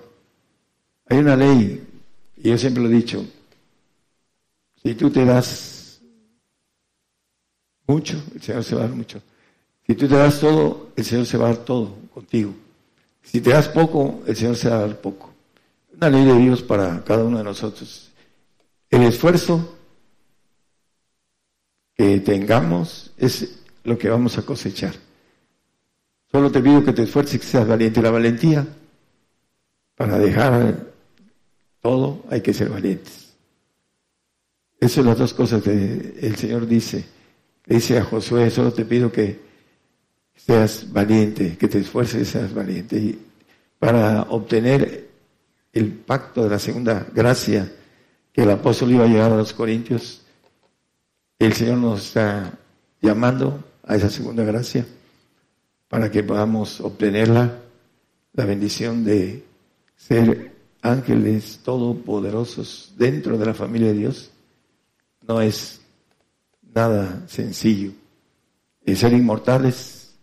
Hay 1.08 1.18
una 1.18 1.36
ley, 1.36 1.86
y 2.38 2.50
yo 2.50 2.58
siempre 2.58 2.82
lo 2.82 2.88
he 2.88 2.94
dicho, 2.94 3.26
si 4.82 4.96
tú 4.96 5.10
te 5.10 5.26
das 5.26 6.00
mucho, 7.86 8.24
el 8.34 8.42
Señor 8.42 8.64
se 8.64 8.76
va 8.76 8.84
a 8.84 8.88
dar 8.88 8.96
mucho. 8.96 9.22
Si 9.86 9.94
tú 9.96 10.08
te 10.08 10.16
das 10.16 10.40
todo, 10.40 10.92
el 10.96 11.04
Señor 11.04 11.26
se 11.26 11.38
va 11.38 11.50
a 11.50 11.54
dar 11.54 11.66
todo 11.66 11.98
contigo. 12.14 12.54
Si 13.24 13.42
te 13.42 13.50
das 13.50 13.68
poco, 13.68 14.22
el 14.26 14.38
Señor 14.38 14.56
se 14.56 14.70
va 14.70 14.78
a 14.78 14.88
dar 14.88 15.02
poco. 15.02 15.34
Una 15.98 16.10
ley 16.10 16.24
de 16.24 16.38
Dios 16.38 16.62
para 16.62 17.04
cada 17.04 17.26
uno 17.26 17.40
de 17.40 17.44
nosotros. 17.44 18.10
El 18.90 19.04
esfuerzo 19.04 19.79
que 22.00 22.22
tengamos 22.22 23.12
es 23.18 23.60
lo 23.84 23.98
que 23.98 24.08
vamos 24.08 24.38
a 24.38 24.44
cosechar. 24.44 24.94
Solo 26.32 26.50
te 26.50 26.62
pido 26.62 26.82
que 26.82 26.94
te 26.94 27.04
esfuerces 27.04 27.36
y 27.36 27.40
que 27.40 27.46
seas 27.46 27.68
valiente. 27.68 28.02
La 28.02 28.10
valentía, 28.10 28.66
para 29.98 30.18
dejar 30.18 30.94
todo, 31.82 32.24
hay 32.30 32.40
que 32.40 32.54
ser 32.54 32.70
valientes. 32.70 33.34
Esas 34.80 34.94
son 34.94 35.08
las 35.08 35.18
dos 35.18 35.34
cosas 35.34 35.62
que 35.62 36.16
el 36.22 36.38
Señor 36.38 36.68
dice. 36.68 37.04
dice 37.66 37.98
a 37.98 38.06
Josué, 38.06 38.50
solo 38.50 38.72
te 38.72 38.86
pido 38.86 39.12
que 39.12 39.38
seas 40.38 40.94
valiente, 40.94 41.58
que 41.58 41.68
te 41.68 41.80
esfuerces 41.80 42.22
y 42.22 42.32
seas 42.32 42.54
valiente. 42.54 42.96
Y 42.96 43.20
para 43.78 44.22
obtener 44.30 45.10
el 45.74 45.92
pacto 45.92 46.46
de 46.46 46.50
la 46.50 46.60
segunda 46.60 47.06
gracia 47.14 47.70
que 48.32 48.44
el 48.44 48.52
apóstol 48.52 48.92
iba 48.92 49.04
a 49.04 49.10
llevar 49.10 49.34
a 49.34 49.38
los 49.38 49.52
corintios, 49.52 50.22
el 51.40 51.54
Señor 51.54 51.78
nos 51.78 52.08
está 52.08 52.52
llamando 53.02 53.64
a 53.84 53.96
esa 53.96 54.10
segunda 54.10 54.44
gracia 54.44 54.86
para 55.88 56.12
que 56.12 56.22
podamos 56.22 56.82
obtenerla, 56.82 57.62
la 58.34 58.46
bendición 58.46 59.04
de 59.04 59.44
ser 59.96 60.54
ángeles 60.82 61.60
todopoderosos 61.64 62.94
dentro 62.98 63.38
de 63.38 63.46
la 63.46 63.54
familia 63.54 63.88
de 63.88 63.96
Dios. 63.96 64.32
No 65.28 65.42
es 65.42 65.82
nada 66.74 67.24
sencillo. 67.28 67.92
Ser 68.96 69.14
inmortales 69.14 70.16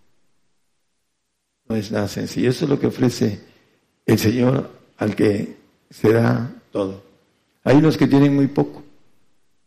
no 1.69 1.77
es 1.77 1.91
nada 1.91 2.09
sencillo. 2.09 2.51
Eso 2.51 2.65
es 2.65 2.71
lo 2.71 2.79
que 2.79 2.87
ofrece 2.87 3.41
el 4.05 4.19
Señor 4.19 4.71
al 4.99 5.15
que 5.15 5.57
se 5.91 6.13
da 6.13 6.53
todo. 6.71 7.03
Hay 7.65 7.77
unos 7.77 7.97
que 7.97 8.07
tienen 8.07 8.35
muy 8.35 8.47
poco, 8.47 8.83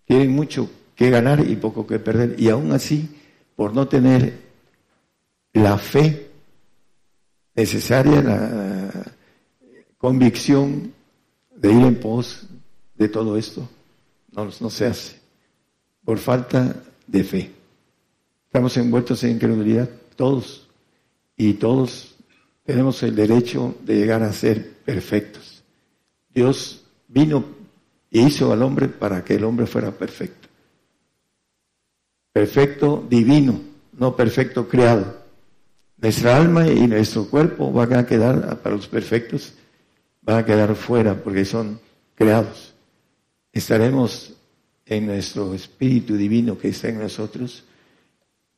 tienen 0.05 0.31
mucho 0.31 0.69
que 0.99 1.09
ganar 1.09 1.49
y 1.49 1.55
poco 1.55 1.87
que 1.87 1.97
perder. 1.97 2.35
Y 2.37 2.49
aún 2.49 2.73
así, 2.73 3.07
por 3.55 3.73
no 3.73 3.87
tener 3.87 4.33
la 5.53 5.77
fe 5.77 6.29
necesaria, 7.55 8.21
la 8.21 8.91
convicción 9.97 10.91
de 11.55 11.71
ir 11.71 11.85
en 11.85 11.95
pos 12.01 12.47
de 12.95 13.07
todo 13.07 13.37
esto, 13.37 13.65
no, 14.33 14.49
no 14.59 14.69
se 14.69 14.87
hace. 14.87 15.15
Por 16.03 16.17
falta 16.17 16.75
de 17.07 17.23
fe. 17.23 17.51
Estamos 18.47 18.75
envueltos 18.75 19.23
en 19.23 19.31
incredulidad, 19.31 19.89
todos 20.17 20.67
y 21.37 21.53
todos 21.53 22.13
tenemos 22.65 23.01
el 23.03 23.15
derecho 23.15 23.73
de 23.85 23.95
llegar 23.95 24.21
a 24.21 24.33
ser 24.33 24.69
perfectos. 24.83 25.63
Dios 26.27 26.83
vino 27.07 27.45
e 28.11 28.19
hizo 28.19 28.51
al 28.51 28.61
hombre 28.63 28.89
para 28.89 29.23
que 29.23 29.35
el 29.35 29.45
hombre 29.45 29.65
fuera 29.65 29.91
perfecto. 29.91 30.38
Perfecto 32.39 33.05
divino, 33.09 33.59
no 33.97 34.15
perfecto 34.15 34.65
creado. 34.69 35.25
Nuestra 35.97 36.37
alma 36.37 36.65
y 36.69 36.87
nuestro 36.87 37.29
cuerpo 37.29 37.69
van 37.73 37.93
a 37.95 38.05
quedar, 38.05 38.61
para 38.61 38.77
los 38.77 38.87
perfectos, 38.87 39.55
van 40.21 40.37
a 40.37 40.45
quedar 40.45 40.73
fuera 40.75 41.21
porque 41.21 41.43
son 41.43 41.81
creados. 42.15 42.73
Estaremos 43.51 44.35
en 44.85 45.07
nuestro 45.07 45.53
espíritu 45.53 46.15
divino 46.15 46.57
que 46.57 46.69
está 46.69 46.87
en 46.87 46.99
nosotros, 46.99 47.65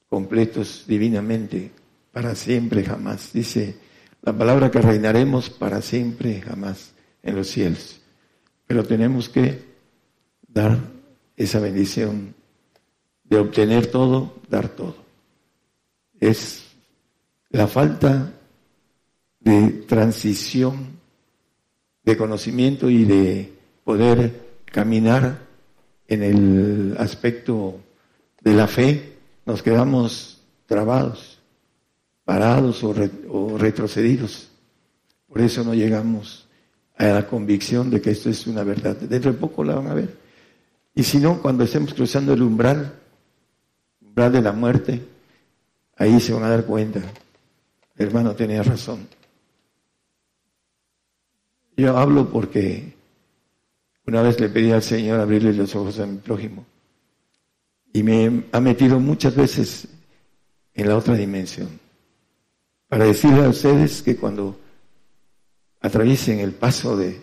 completos 0.07 0.83
divinamente, 0.87 1.71
para 2.11 2.35
siempre 2.35 2.83
jamás. 2.83 3.33
Dice 3.33 3.77
la 4.21 4.37
palabra 4.37 4.69
que 4.69 4.79
reinaremos 4.79 5.49
para 5.49 5.81
siempre 5.81 6.39
jamás 6.39 6.91
en 7.23 7.35
los 7.35 7.47
cielos. 7.47 7.99
Pero 8.67 8.83
tenemos 8.83 9.27
que 9.27 9.59
dar 10.47 10.77
esa 11.35 11.59
bendición 11.59 12.35
de 13.31 13.37
obtener 13.37 13.87
todo, 13.87 14.33
dar 14.49 14.67
todo. 14.67 14.97
Es 16.19 16.65
la 17.49 17.65
falta 17.65 18.33
de 19.39 19.69
transición 19.87 20.99
de 22.03 22.17
conocimiento 22.17 22.89
y 22.89 23.05
de 23.05 23.53
poder 23.85 24.59
caminar 24.65 25.47
en 26.09 26.23
el 26.23 26.95
aspecto 26.99 27.79
de 28.41 28.53
la 28.53 28.67
fe, 28.67 29.15
nos 29.45 29.63
quedamos 29.63 30.41
trabados 30.65 31.39
parados 32.25 32.83
o, 32.83 33.57
retrocedidos. 33.57 34.49
Por 35.27 35.39
eso 35.39 35.63
no 35.63 35.73
llegamos 35.73 36.49
a 36.97 37.05
la 37.05 37.27
convicción 37.27 37.89
de 37.89 38.01
que 38.01 38.11
esto 38.11 38.29
es 38.29 38.45
una 38.45 38.65
verdad. 38.65 38.97
Dentro 38.97 39.31
de 39.31 39.37
poco 39.37 39.63
la 39.63 39.75
van 39.75 39.87
a 39.87 39.93
ver. 39.93 40.17
Y 40.93 41.03
si 41.03 41.17
no, 41.17 41.41
cuando 41.41 41.63
estemos 41.63 41.93
cruzando 41.93 42.33
el 42.33 42.41
umbral, 42.41 43.00
umbral 44.11 44.31
de 44.33 44.41
la 44.41 44.51
muerte, 44.51 45.01
ahí 45.95 46.19
se 46.19 46.33
van 46.33 46.43
a 46.43 46.49
dar 46.49 46.65
cuenta. 46.65 47.01
hermano 47.97 48.35
tenía 48.35 48.61
razón. 48.61 49.07
Yo 51.77 51.97
hablo 51.97 52.29
porque 52.29 52.93
una 54.05 54.21
vez 54.21 54.39
le 54.39 54.49
pedí 54.49 54.71
al 54.71 54.83
Señor 54.83 55.19
abrirle 55.19 55.53
los 55.53 55.73
ojos 55.75 55.97
a 55.99 56.05
mi 56.05 56.17
prójimo 56.17 56.65
y 57.93 58.03
me 58.03 58.43
ha 58.51 58.59
metido 58.59 58.99
muchas 58.99 59.33
veces 59.33 59.87
en 60.73 60.89
la 60.89 60.97
otra 60.97 61.15
dimensión 61.15 61.79
para 62.89 63.05
decirle 63.05 63.45
a 63.45 63.49
ustedes 63.49 64.01
que 64.01 64.17
cuando 64.17 64.59
atraviesen 65.79 66.39
el 66.39 66.51
paso 66.51 66.97
de, 66.97 67.21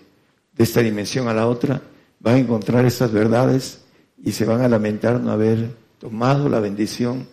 esta 0.56 0.80
dimensión 0.80 1.28
a 1.28 1.34
la 1.34 1.46
otra, 1.46 1.82
van 2.18 2.34
a 2.34 2.38
encontrar 2.38 2.84
estas 2.86 3.12
verdades 3.12 3.82
y 4.16 4.32
se 4.32 4.46
van 4.46 4.62
a 4.62 4.68
lamentar 4.68 5.20
no 5.20 5.30
haber 5.30 5.68
tomado 5.98 6.48
la 6.48 6.60
bendición 6.60 7.26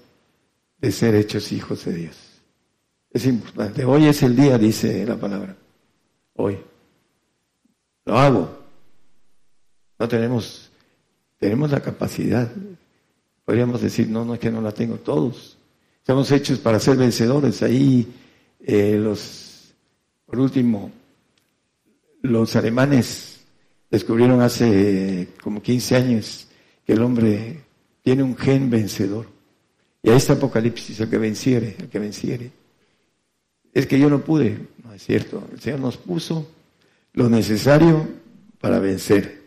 de 0.80 0.92
ser 0.92 1.16
hechos 1.16 1.52
hijos 1.52 1.86
de 1.86 1.94
Dios. 1.94 2.16
Es 3.12 3.26
importante. 3.26 3.86
Hoy 3.86 4.06
es 4.06 4.22
el 4.24 4.36
día, 4.36 4.58
dice 4.58 5.06
la 5.06 5.16
palabra. 5.16 5.56
Hoy. 6.36 6.58
lo 8.06 8.18
hago. 8.18 8.66
No 9.98 10.08
tenemos, 10.08 10.70
tenemos 11.40 11.72
la 11.72 11.80
capacidad. 11.80 12.52
Podríamos 13.46 13.82
decir, 13.82 14.10
no, 14.10 14.26
no 14.26 14.34
es 14.34 14.40
que 14.40 14.52
no 14.52 14.62
la 14.62 14.72
tengo 14.72 14.96
todos. 14.98 15.58
Estamos 16.00 16.30
hechos 16.32 16.60
para 16.60 16.80
ser 16.80 16.98
vencedores. 16.98 17.64
Ahí 17.64 18.14
eh, 18.60 18.98
los, 19.02 19.74
por 20.26 20.40
último, 20.40 20.92
los 22.22 22.56
alemanes 22.56 23.46
descubrieron 23.90 24.42
hace 24.42 25.30
como 25.42 25.62
15 25.62 25.96
años 25.96 26.48
que 26.86 26.94
el 26.94 27.02
hombre 27.02 27.65
tiene 28.06 28.22
un 28.22 28.38
gen 28.38 28.70
vencedor. 28.70 29.26
Y 30.04 30.12
a 30.12 30.16
este 30.16 30.34
Apocalipsis, 30.34 31.00
el 31.00 31.10
que 31.10 31.18
venciere, 31.18 31.76
el 31.80 31.90
que 31.90 31.98
venciere. 31.98 32.52
Es 33.74 33.88
que 33.88 33.98
yo 33.98 34.12
no 34.12 34.24
pude, 34.24 34.60
no 34.84 34.94
es 34.94 35.04
cierto. 35.04 35.44
El 35.52 35.60
Señor 35.60 35.80
nos 35.80 35.98
puso 35.98 36.48
lo 37.14 37.30
necesario 37.30 38.08
para 38.62 38.78
vencer. 38.78 39.42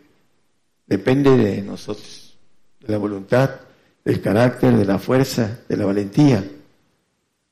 Depende 0.85 1.37
de 1.37 1.61
nosotros, 1.61 2.37
de 2.81 2.91
la 2.91 2.97
voluntad, 2.97 3.61
del 4.03 4.19
carácter, 4.19 4.75
de 4.75 4.83
la 4.83 4.99
fuerza, 4.99 5.61
de 5.69 5.77
la 5.77 5.85
valentía. 5.85 6.43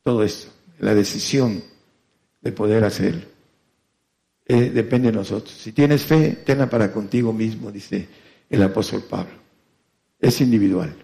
Todo 0.03 0.23
eso, 0.23 0.49
la 0.79 0.93
decisión 0.93 1.63
de 2.41 2.51
poder 2.51 2.83
hacerlo. 2.83 3.23
Eh, 4.45 4.71
depende 4.71 5.09
de 5.09 5.17
nosotros. 5.17 5.55
Si 5.55 5.71
tienes 5.71 6.03
fe, 6.03 6.39
tenla 6.45 6.69
para 6.69 6.91
contigo 6.91 7.31
mismo, 7.31 7.71
dice 7.71 8.09
el 8.49 8.61
apóstol 8.61 9.05
Pablo. 9.09 9.46
Es 10.19 10.41
individual. 10.41 10.95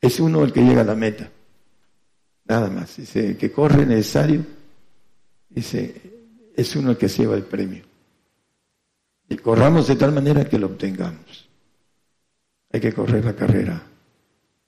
Es 0.00 0.20
uno 0.20 0.44
el 0.44 0.52
que 0.52 0.62
llega 0.62 0.82
a 0.82 0.84
la 0.84 0.94
meta. 0.94 1.30
Nada 2.44 2.68
más. 2.68 2.96
Dice, 2.96 3.36
que 3.36 3.50
corre 3.50 3.86
necesario. 3.86 4.44
Dice, 5.48 5.94
es 6.54 6.76
uno 6.76 6.90
el 6.90 6.96
que 6.96 7.08
se 7.08 7.22
lleva 7.22 7.36
el 7.36 7.44
premio. 7.44 7.82
Y 9.28 9.36
corramos 9.36 9.88
de 9.88 9.96
tal 9.96 10.12
manera 10.12 10.48
que 10.48 10.58
lo 10.58 10.66
obtengamos. 10.66 11.48
Hay 12.72 12.80
que 12.80 12.92
correr 12.92 13.24
la 13.24 13.34
carrera 13.34 13.82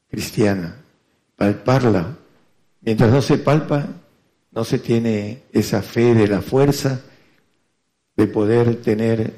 cristiana, 0.08 0.76
palparla. 1.36 2.16
Mientras 2.80 3.10
no 3.10 3.20
se 3.20 3.38
palpa, 3.38 3.86
no 4.52 4.64
se 4.64 4.78
tiene 4.78 5.42
esa 5.52 5.82
fe 5.82 6.14
de 6.14 6.28
la 6.28 6.40
fuerza 6.40 7.02
de 8.16 8.26
poder 8.26 8.80
tener 8.80 9.34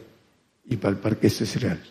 y 0.64 0.76
palpar 0.76 1.16
que 1.16 1.26
esto 1.26 1.44
es 1.44 1.60
real. 1.60 1.82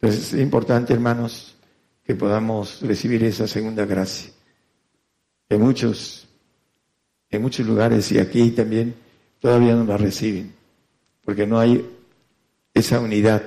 Entonces 0.00 0.32
es 0.32 0.40
importante, 0.40 0.92
hermanos, 0.92 1.56
que 2.04 2.14
podamos 2.14 2.80
recibir 2.82 3.24
esa 3.24 3.48
segunda 3.48 3.84
gracia. 3.84 4.30
En 5.48 5.60
muchos, 5.60 6.28
en 7.30 7.42
muchos 7.42 7.66
lugares 7.66 8.10
y 8.12 8.18
aquí 8.18 8.50
también 8.50 8.94
todavía 9.40 9.74
no 9.74 9.84
la 9.84 9.96
reciben, 9.96 10.52
porque 11.24 11.46
no 11.46 11.58
hay 11.58 11.88
esa 12.74 13.00
unidad 13.00 13.42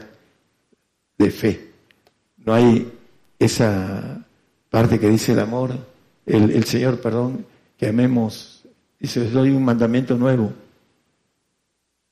de 1.17 1.31
fe, 1.31 1.71
no 2.37 2.53
hay 2.53 2.91
esa 3.37 4.25
parte 4.69 4.99
que 4.99 5.09
dice 5.09 5.33
el 5.33 5.39
amor, 5.39 5.71
el, 6.25 6.63
Señor, 6.65 7.01
perdón, 7.01 7.45
que 7.77 7.87
amemos, 7.87 8.63
dice, 8.99 9.21
les 9.21 9.31
doy 9.31 9.49
un 9.49 9.63
mandamiento 9.63 10.17
nuevo, 10.17 10.53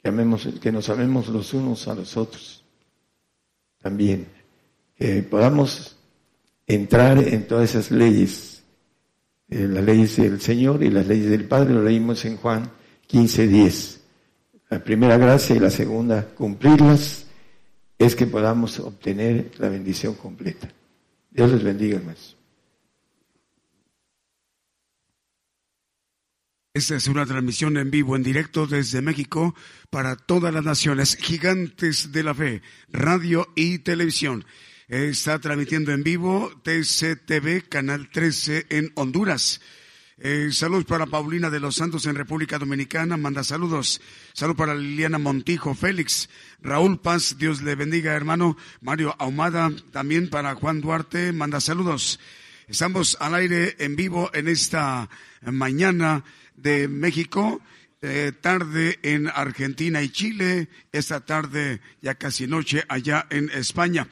que, 0.02 0.10
amemos, 0.10 0.48
que 0.62 0.72
nos 0.72 0.90
amemos 0.90 1.28
los 1.28 1.54
unos 1.54 1.88
a 1.88 1.96
los 1.96 2.18
otros. 2.18 2.57
También, 3.88 4.28
que 4.98 5.24
podamos 5.24 5.96
entrar 6.68 7.20
en 7.20 7.48
todas 7.48 7.70
esas 7.70 7.90
leyes, 7.90 8.62
eh, 9.50 9.66
las 9.66 9.82
leyes 9.82 10.18
del 10.18 10.42
Señor 10.42 10.84
y 10.84 10.90
las 10.90 11.08
leyes 11.08 11.30
del 11.30 11.46
Padre, 11.46 11.74
lo 11.74 11.84
leímos 11.84 12.26
en 12.26 12.36
Juan 12.36 12.70
15, 13.08 13.48
10. 13.48 14.02
La 14.72 14.84
primera 14.84 15.16
gracia 15.18 15.56
y 15.56 15.60
la 15.60 15.70
segunda, 15.70 16.28
cumplirlas, 16.36 17.28
es 17.98 18.14
que 18.14 18.28
podamos 18.28 18.78
obtener 18.82 19.52
la 19.58 19.70
bendición 19.70 20.16
completa. 20.16 20.68
Dios 21.32 21.50
les 21.50 21.64
bendiga, 21.64 21.96
hermanos. 21.96 22.37
Esta 26.78 26.96
es 26.96 27.08
una 27.08 27.26
transmisión 27.26 27.76
en 27.78 27.90
vivo, 27.90 28.16
en 28.16 28.22
directo 28.22 28.68
desde 28.68 29.02
México 29.02 29.56
para 29.90 30.16
todas 30.16 30.54
las 30.54 30.64
naciones, 30.64 31.18
gigantes 31.20 32.12
de 32.12 32.22
la 32.22 32.36
fe, 32.36 32.62
radio 32.90 33.52
y 33.56 33.80
televisión. 33.80 34.46
Está 34.88 35.40
transmitiendo 35.40 35.92
en 35.92 36.04
vivo 36.04 36.52
TCTV, 36.64 37.68
Canal 37.68 38.12
13 38.12 38.68
en 38.70 38.92
Honduras. 38.94 39.60
Eh, 40.20 40.50
saludos 40.52 40.86
para 40.86 41.08
Paulina 41.08 41.50
de 41.50 41.60
los 41.60 41.78
Santos 41.78 42.06
en 42.06 42.14
República 42.14 42.60
Dominicana, 42.60 43.18
manda 43.18 43.44
saludos. 43.44 44.00
Salud 44.34 44.56
para 44.56 44.76
Liliana 44.76 45.18
Montijo, 45.18 45.74
Félix, 45.74 46.30
Raúl 46.62 47.02
Paz, 47.02 47.40
Dios 47.40 47.64
le 47.64 47.74
bendiga, 47.74 48.14
hermano. 48.14 48.56
Mario 48.82 49.16
Ahumada, 49.18 49.72
también 49.92 50.30
para 50.30 50.54
Juan 50.54 50.82
Duarte, 50.82 51.32
manda 51.32 51.60
saludos. 51.60 52.20
Estamos 52.68 53.18
al 53.20 53.34
aire 53.34 53.78
en 53.80 53.96
vivo 53.96 54.30
en 54.34 54.48
esta 54.48 55.10
mañana 55.42 56.24
de 56.58 56.88
México, 56.88 57.62
eh, 58.02 58.32
tarde 58.42 59.00
en 59.02 59.28
Argentina 59.28 60.04
y 60.04 60.10
Chile, 60.10 60.70
esta 60.92 61.26
tarde 61.26 61.82
ya 62.02 62.16
casi 62.16 62.46
noche 62.46 62.84
allá 62.90 63.26
en 63.30 63.50
España. 63.50 64.08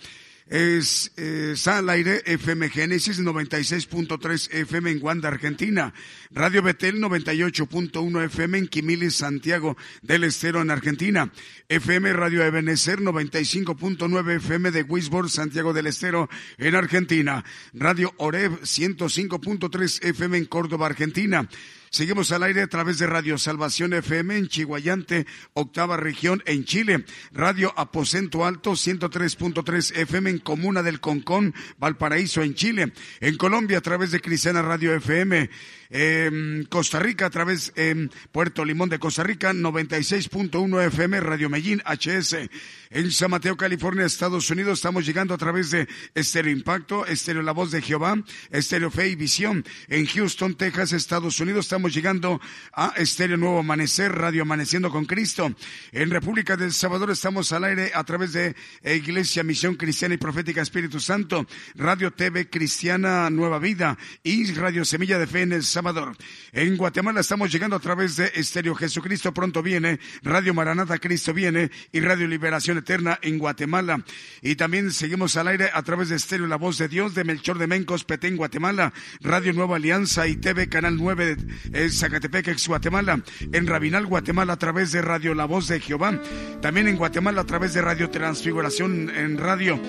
Es, 0.48 1.12
eh, 1.18 1.56
al 1.66 1.90
aire 1.90 2.22
FM 2.24 2.70
Génesis 2.70 3.20
96.3 3.20 4.54
FM 4.54 4.92
en 4.92 5.00
Guanda, 5.00 5.28
Argentina. 5.28 5.92
Radio 6.30 6.62
Betel 6.62 7.02
98.1 7.02 8.24
FM 8.26 8.60
en 8.60 8.68
Quimilis, 8.68 9.16
Santiago 9.16 9.76
del 10.04 10.24
Estero 10.24 10.62
en 10.62 10.70
Argentina. 10.70 11.32
FM 11.68 12.14
Radio 12.14 12.44
Ebenecer 12.44 13.00
95.9 13.00 14.36
FM 14.36 14.70
de 14.70 14.84
Wisborne, 14.84 15.32
Santiago 15.32 15.74
del 15.74 15.88
Estero 15.88 16.30
en 16.60 16.76
Argentina. 16.76 17.44
Radio 17.74 18.14
Oreb 18.18 18.62
105.3 18.62 20.06
FM 20.06 20.38
en 20.38 20.46
Córdoba, 20.46 20.86
Argentina. 20.86 21.50
Seguimos 21.96 22.34
al 22.34 22.44
aire 22.44 22.62
a 22.62 22.68
través 22.68 23.00
de 23.00 23.08
Radio 23.08 23.38
Salvación 23.38 23.94
FM 23.94 24.36
en 24.38 24.50
Chihuayante, 24.50 25.26
octava 25.54 25.96
región 25.96 26.44
en 26.46 26.66
Chile. 26.66 27.06
Radio 27.32 27.74
Aposento 27.78 28.44
Alto 28.44 28.74
103.3 28.74 29.96
FM 30.00 30.30
en 30.30 30.40
Comuna 30.40 30.84
del 30.84 31.00
Concón, 31.00 31.56
Valparaíso 31.78 32.42
en 32.42 32.54
Chile. 32.54 32.92
En 33.22 33.38
Colombia 33.38 33.78
a 33.78 33.82
través 33.82 34.12
de 34.12 34.20
Cristiana 34.20 34.62
Radio 34.62 34.94
FM. 34.94 35.50
En 35.90 36.66
Costa 36.66 37.00
Rica 37.00 37.28
a 37.28 37.30
través 37.30 37.72
en 37.78 38.12
Puerto 38.34 38.66
Limón 38.66 38.90
de 38.90 39.00
Costa 39.00 39.24
Rica 39.24 39.54
96.1 39.54 40.88
FM 40.88 41.22
Radio 41.22 41.50
Medellín 41.50 41.82
HS. 41.86 42.50
En 42.90 43.12
San 43.12 43.32
Mateo, 43.32 43.56
California, 43.56 44.06
Estados 44.06 44.50
Unidos 44.50 44.80
estamos 44.80 45.06
llegando 45.06 45.34
a 45.34 45.38
través 45.38 45.72
de 45.72 45.88
Estéreo 46.14 46.52
Impacto, 46.52 47.06
Estéreo 47.06 47.42
La 47.42 47.52
Voz 47.52 47.72
de 47.72 47.82
Jehová, 47.82 48.22
Estéreo 48.52 48.90
Fe 48.90 49.10
y 49.10 49.16
Visión. 49.16 49.66
En 49.88 50.06
Houston, 50.06 50.56
Texas, 50.56 50.92
Estados 50.92 51.40
Unidos 51.40 51.66
estamos 51.66 51.85
llegando 51.94 52.42
a 52.74 52.94
Estéreo 52.96 53.38
Nuevo 53.38 53.60
Amanecer, 53.60 54.12
Radio 54.12 54.44
Amaneciendo 54.44 54.90
con 54.90 55.06
Cristo. 55.06 55.54
En 55.92 56.10
República 56.10 56.56
del 56.56 56.74
Salvador 56.74 57.12
estamos 57.12 57.52
al 57.52 57.64
aire 57.64 57.92
a 57.94 58.04
través 58.04 58.34
de 58.34 58.56
Iglesia 58.84 59.44
Misión 59.44 59.76
Cristiana 59.76 60.16
y 60.16 60.18
Profética 60.18 60.62
Espíritu 60.62 61.00
Santo, 61.00 61.46
Radio 61.76 62.12
TV 62.12 62.50
Cristiana 62.50 63.30
Nueva 63.30 63.60
Vida 63.60 63.98
y 64.24 64.54
Radio 64.54 64.86
Semilla 64.86 65.20
de 65.20 65.28
Fe 65.28 65.42
en 65.42 65.54
El 65.54 65.64
Salvador. 65.64 66.16
En 66.52 66.78
Guatemala 66.78 67.22
estamos 67.22 67.52
llegando 67.52 67.76
a 67.76 67.80
través 67.80 68.16
de 68.16 68.32
Estéreo 68.36 68.76
Jesucristo 68.76 69.34
Pronto 69.34 69.62
Viene, 69.62 70.00
Radio 70.24 70.54
Maranata 70.54 70.98
Cristo 71.00 71.34
Viene 71.34 71.72
y 71.92 72.00
Radio 72.00 72.28
Liberación 72.28 72.78
Eterna 72.78 73.20
en 73.22 73.38
Guatemala. 73.38 74.04
Y 74.42 74.56
también 74.56 74.92
seguimos 74.92 75.36
al 75.38 75.48
aire 75.48 75.70
a 75.74 75.84
través 75.84 76.10
de 76.10 76.16
Estéreo 76.16 76.48
La 76.48 76.58
Voz 76.58 76.78
de 76.78 76.88
Dios 76.88 77.16
de 77.16 77.24
Melchor 77.24 77.58
de 77.58 77.68
Mencos, 77.68 78.04
Petén, 78.04 78.38
Guatemala, 78.38 78.94
Radio 79.22 79.54
Nueva 79.54 79.78
Alianza 79.78 80.28
y 80.28 80.36
TV 80.36 80.70
Canal 80.70 80.98
9 80.98 81.38
de 81.76 81.90
Zacatepec, 81.90 82.48
ex 82.48 82.68
Guatemala, 82.68 83.20
en 83.52 83.68
Rabinal, 83.68 84.06
Guatemala 84.06 84.54
a 84.54 84.58
través 84.58 84.92
de 84.94 85.02
Radio 85.02 85.34
La 85.34 85.46
Voz 85.46 85.68
de 85.68 85.82
Jehová, 85.82 86.20
también 86.62 86.88
en 86.88 86.96
Guatemala 86.96 87.42
a 87.42 87.46
través 87.46 87.74
de 87.74 87.82
Radio 87.82 88.10
Transfiguración 88.10 89.10
en 89.10 89.38
radio 89.38 89.80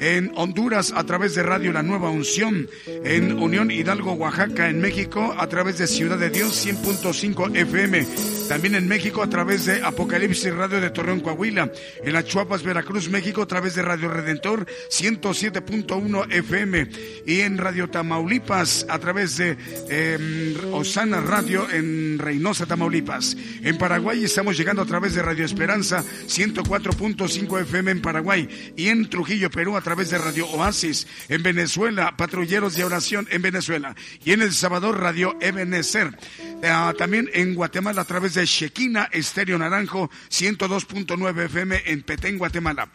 en 0.00 0.32
Honduras 0.36 0.92
a 0.94 1.04
través 1.04 1.34
de 1.34 1.42
Radio 1.42 1.72
La 1.72 1.82
Nueva 1.82 2.10
Unción, 2.10 2.68
en 2.86 3.38
Unión 3.38 3.70
Hidalgo, 3.70 4.12
Oaxaca, 4.12 4.68
en 4.68 4.80
México 4.80 5.34
a 5.38 5.46
través 5.46 5.78
de 5.78 5.86
Ciudad 5.86 6.18
de 6.18 6.30
Dios 6.30 6.66
100.5 6.66 7.56
FM, 7.56 8.06
también 8.48 8.74
en 8.74 8.88
México 8.88 9.22
a 9.22 9.28
través 9.28 9.66
de 9.66 9.82
Apocalipsis 9.82 10.54
Radio 10.54 10.80
de 10.80 10.90
Torreón, 10.90 11.20
Coahuila, 11.20 11.70
en 12.02 12.12
las 12.12 12.24
Chuapas, 12.26 12.62
Veracruz, 12.62 13.08
México 13.08 13.42
a 13.42 13.46
través 13.46 13.74
de 13.74 13.82
Radio 13.82 14.08
Redentor 14.08 14.66
107.1 14.90 16.32
FM 16.32 16.88
y 17.26 17.40
en 17.40 17.58
Radio 17.58 17.88
Tamaulipas 17.88 18.86
a 18.88 18.98
través 18.98 19.36
de 19.36 19.56
eh, 19.88 20.56
Osana 20.72 21.20
Radio 21.20 21.68
en 21.70 22.18
Reynosa, 22.18 22.66
Tamaulipas. 22.66 23.36
En 23.62 23.78
Paraguay 23.78 24.24
estamos 24.24 24.56
llegando 24.56 24.82
a 24.82 24.86
través 24.86 25.14
de 25.14 25.22
Radio 25.22 25.44
Esperanza 25.44 26.04
104.5 26.26 27.60
FM 27.62 27.90
en 27.90 28.02
Paraguay 28.02 28.74
y 28.76 28.88
en 28.88 29.08
Trujillo, 29.08 29.50
Perú 29.50 29.76
a 29.76 29.85
través 29.86 30.10
de 30.10 30.18
Radio 30.18 30.48
Oasis 30.48 31.06
en 31.28 31.44
Venezuela, 31.44 32.16
Patrulleros 32.16 32.74
de 32.74 32.82
Oración 32.82 33.28
en 33.30 33.40
Venezuela 33.40 33.94
y 34.24 34.32
en 34.32 34.42
El 34.42 34.52
Salvador 34.52 34.98
Radio 34.98 35.36
Ebenezer. 35.40 36.18
Ah, 36.64 36.92
también 36.98 37.30
en 37.32 37.54
Guatemala 37.54 38.02
a 38.02 38.04
través 38.04 38.34
de 38.34 38.44
Shekina 38.44 39.08
Estéreo 39.12 39.56
Naranjo 39.56 40.10
102.9 40.28 41.44
FM 41.44 41.82
en 41.86 42.02
Petén, 42.02 42.36
Guatemala. 42.36 42.90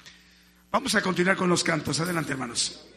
Vamos 0.70 0.94
a 0.94 1.02
continuar 1.02 1.38
con 1.38 1.48
los 1.48 1.64
cantos. 1.64 1.98
Adelante, 2.02 2.34
hermanos. 2.34 2.91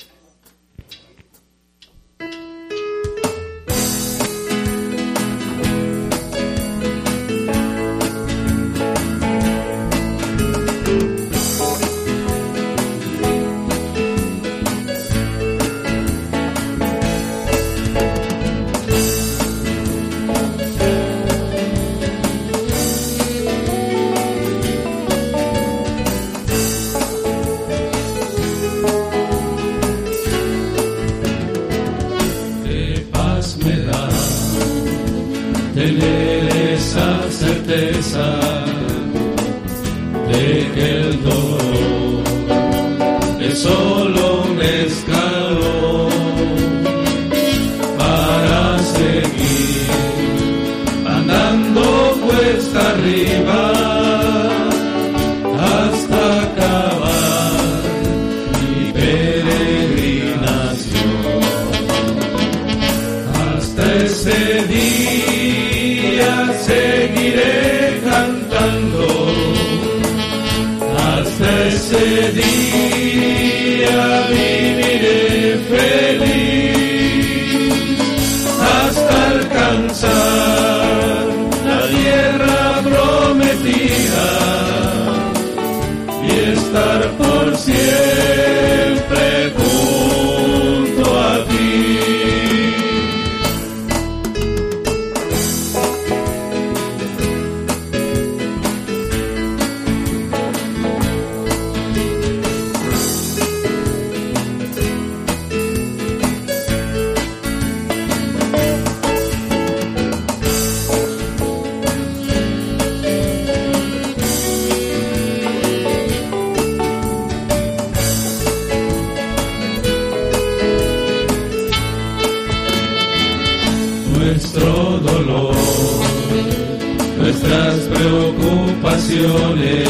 preocupaciones, 128.36 129.88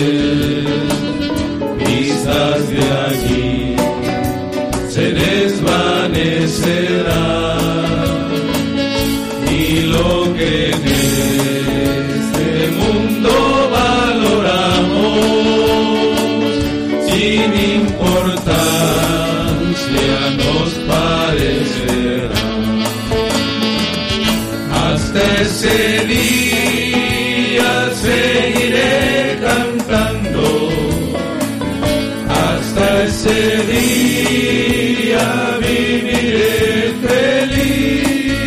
vistas 1.79 2.71
de 2.71 2.83
allí, 3.07 3.77
se 4.89 5.13
desvanecerá 5.13 6.45
y 9.51 9.81
lo 9.83 10.35
que 10.35 10.71
en 10.71 10.83
este 12.21 12.49
mundo 12.81 13.33
valoramos 13.71 15.25
sin 17.09 17.51
importancia 17.81 18.55
nos 20.39 20.71
parecerá 20.91 22.43
hasta 24.73 25.21
ese 25.43 25.77
día. 26.07 26.54
día 33.73 35.27
feliz 37.07 38.39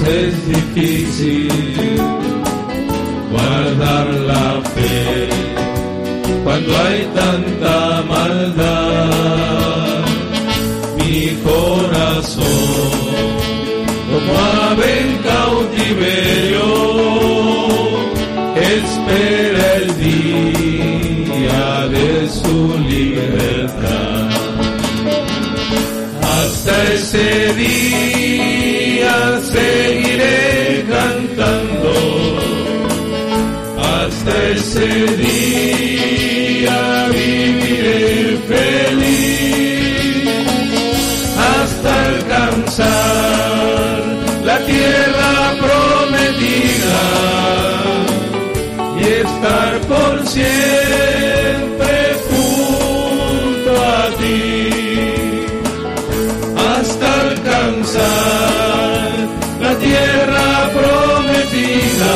es 0.09 0.47
difícil 0.47 1.47
guardar 3.31 4.07
la 4.07 4.61
fe 4.73 5.29
cuando 6.43 6.77
hay 6.77 7.07
tanta 7.13 8.03
maldad. 8.07 10.03
Mi 10.97 11.37
corazón, 11.43 12.43
como 14.11 14.31
ave 14.69 14.89
en 15.01 15.11
cautiverio, 15.31 16.67
espera 18.55 19.65
el 19.81 19.87
día 20.07 21.67
de 21.95 22.09
su 22.29 22.55
libertad. 22.87 24.29
Hasta 26.21 26.73
ese 26.93 27.53
día 27.53 28.29
se 29.41 29.88
pasar 42.79 44.03
la 44.43 44.57
tierra 44.59 45.55
prometida 45.63 47.01
y 48.97 49.03
estar 49.25 49.79
por 49.81 50.27
siempre 50.27 51.93
junto 52.29 53.71
a 53.85 54.03
ti 54.19 54.69
hasta 56.73 57.07
alcanzar 57.21 59.11
la 59.61 59.73
tierra 59.75 60.69
prometida 60.79 62.15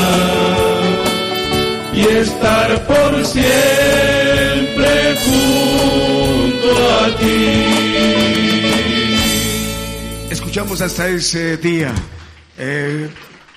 y 1.94 2.02
estar 2.18 2.69
por 2.85 3.26
siempre 3.26 4.94
junto 5.26 6.69
a 7.02 7.18
ti. 7.19 7.93
Escuchamos 10.53 10.81
hasta 10.81 11.09
ese 11.09 11.57
día. 11.57 11.95
Eh, 12.59 13.09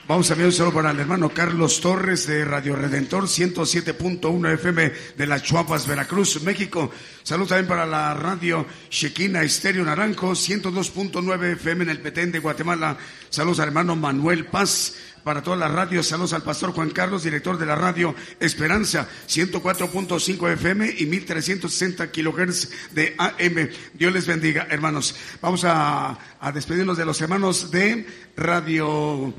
Vamos 0.09 0.31
a 0.31 0.35
enviar 0.35 0.47
un 0.47 0.53
saludo 0.53 0.75
para 0.75 0.93
el 0.93 1.01
hermano 1.01 1.31
Carlos 1.31 1.81
Torres 1.81 2.29
de 2.29 2.45
Radio 2.45 2.77
Redentor 2.77 3.25
107.1 3.25 4.55
FM 4.55 4.93
de 5.17 5.27
las 5.27 5.43
Chuapas, 5.43 5.85
Veracruz, 5.89 6.41
México. 6.43 6.93
Saludos 7.25 7.49
también 7.49 7.67
para 7.67 7.85
la 7.87 8.15
radio 8.15 8.65
Shequina 8.89 9.43
Estéreo 9.43 9.85
Naranjo 9.85 10.31
102.9 10.31 11.55
FM 11.55 11.83
en 11.83 11.91
el 11.91 12.01
Petén 12.01 12.31
de 12.31 12.39
Guatemala. 12.39 12.97
Saludos 13.29 13.59
al 13.59 13.67
hermano 13.67 13.97
Manuel 13.97 14.47
Paz 14.47 14.95
para 15.27 15.43
todas 15.43 15.59
las 15.59 15.73
radios. 15.73 16.07
Saludos 16.07 16.35
al 16.35 16.45
pastor 16.45 16.71
Juan 16.71 16.91
Carlos, 16.91 17.25
director 17.25 17.59
de 17.59 17.67
la 17.67 17.75
radio 17.75 18.15
Esperanza, 18.39 19.09
104.5 19.27 20.53
FM 20.53 20.95
y 20.99 21.07
1360 21.07 22.13
kilohertz 22.13 22.71
de 22.93 23.17
AM. 23.19 23.69
Dios 23.95 24.13
les 24.13 24.25
bendiga, 24.25 24.69
hermanos. 24.71 25.17
Vamos 25.43 25.65
a, 25.65 26.17
a 26.39 26.53
despedirnos 26.53 26.97
de 26.97 27.07
los 27.07 27.21
hermanos 27.21 27.73
de 27.73 28.07
Radio 28.37 29.35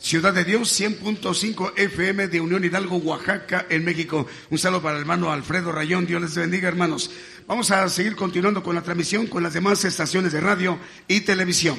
Ciudad 0.00 0.34
de 0.34 0.44
Dios, 0.44 0.80
100.5 0.80 1.72
FM 1.76 2.26
de 2.26 2.40
Unión 2.40 2.64
Hidalgo, 2.64 2.96
Oaxaca, 2.96 3.64
en 3.70 3.84
México. 3.84 4.26
Un 4.50 4.58
saludo 4.58 4.82
para 4.82 4.96
el 4.96 5.02
hermano 5.02 5.30
Alfredo 5.30 5.70
Rayón. 5.70 6.04
Dios 6.04 6.20
les 6.20 6.34
bendiga, 6.34 6.66
hermanos. 6.66 7.12
Vamos 7.46 7.70
a 7.70 7.88
seguir 7.88 8.16
continuando 8.16 8.64
con 8.64 8.74
la 8.74 8.82
transmisión 8.82 9.28
con 9.28 9.44
las 9.44 9.54
demás 9.54 9.84
estaciones 9.84 10.32
de 10.32 10.40
radio 10.40 10.80
y 11.06 11.20
televisión. 11.20 11.78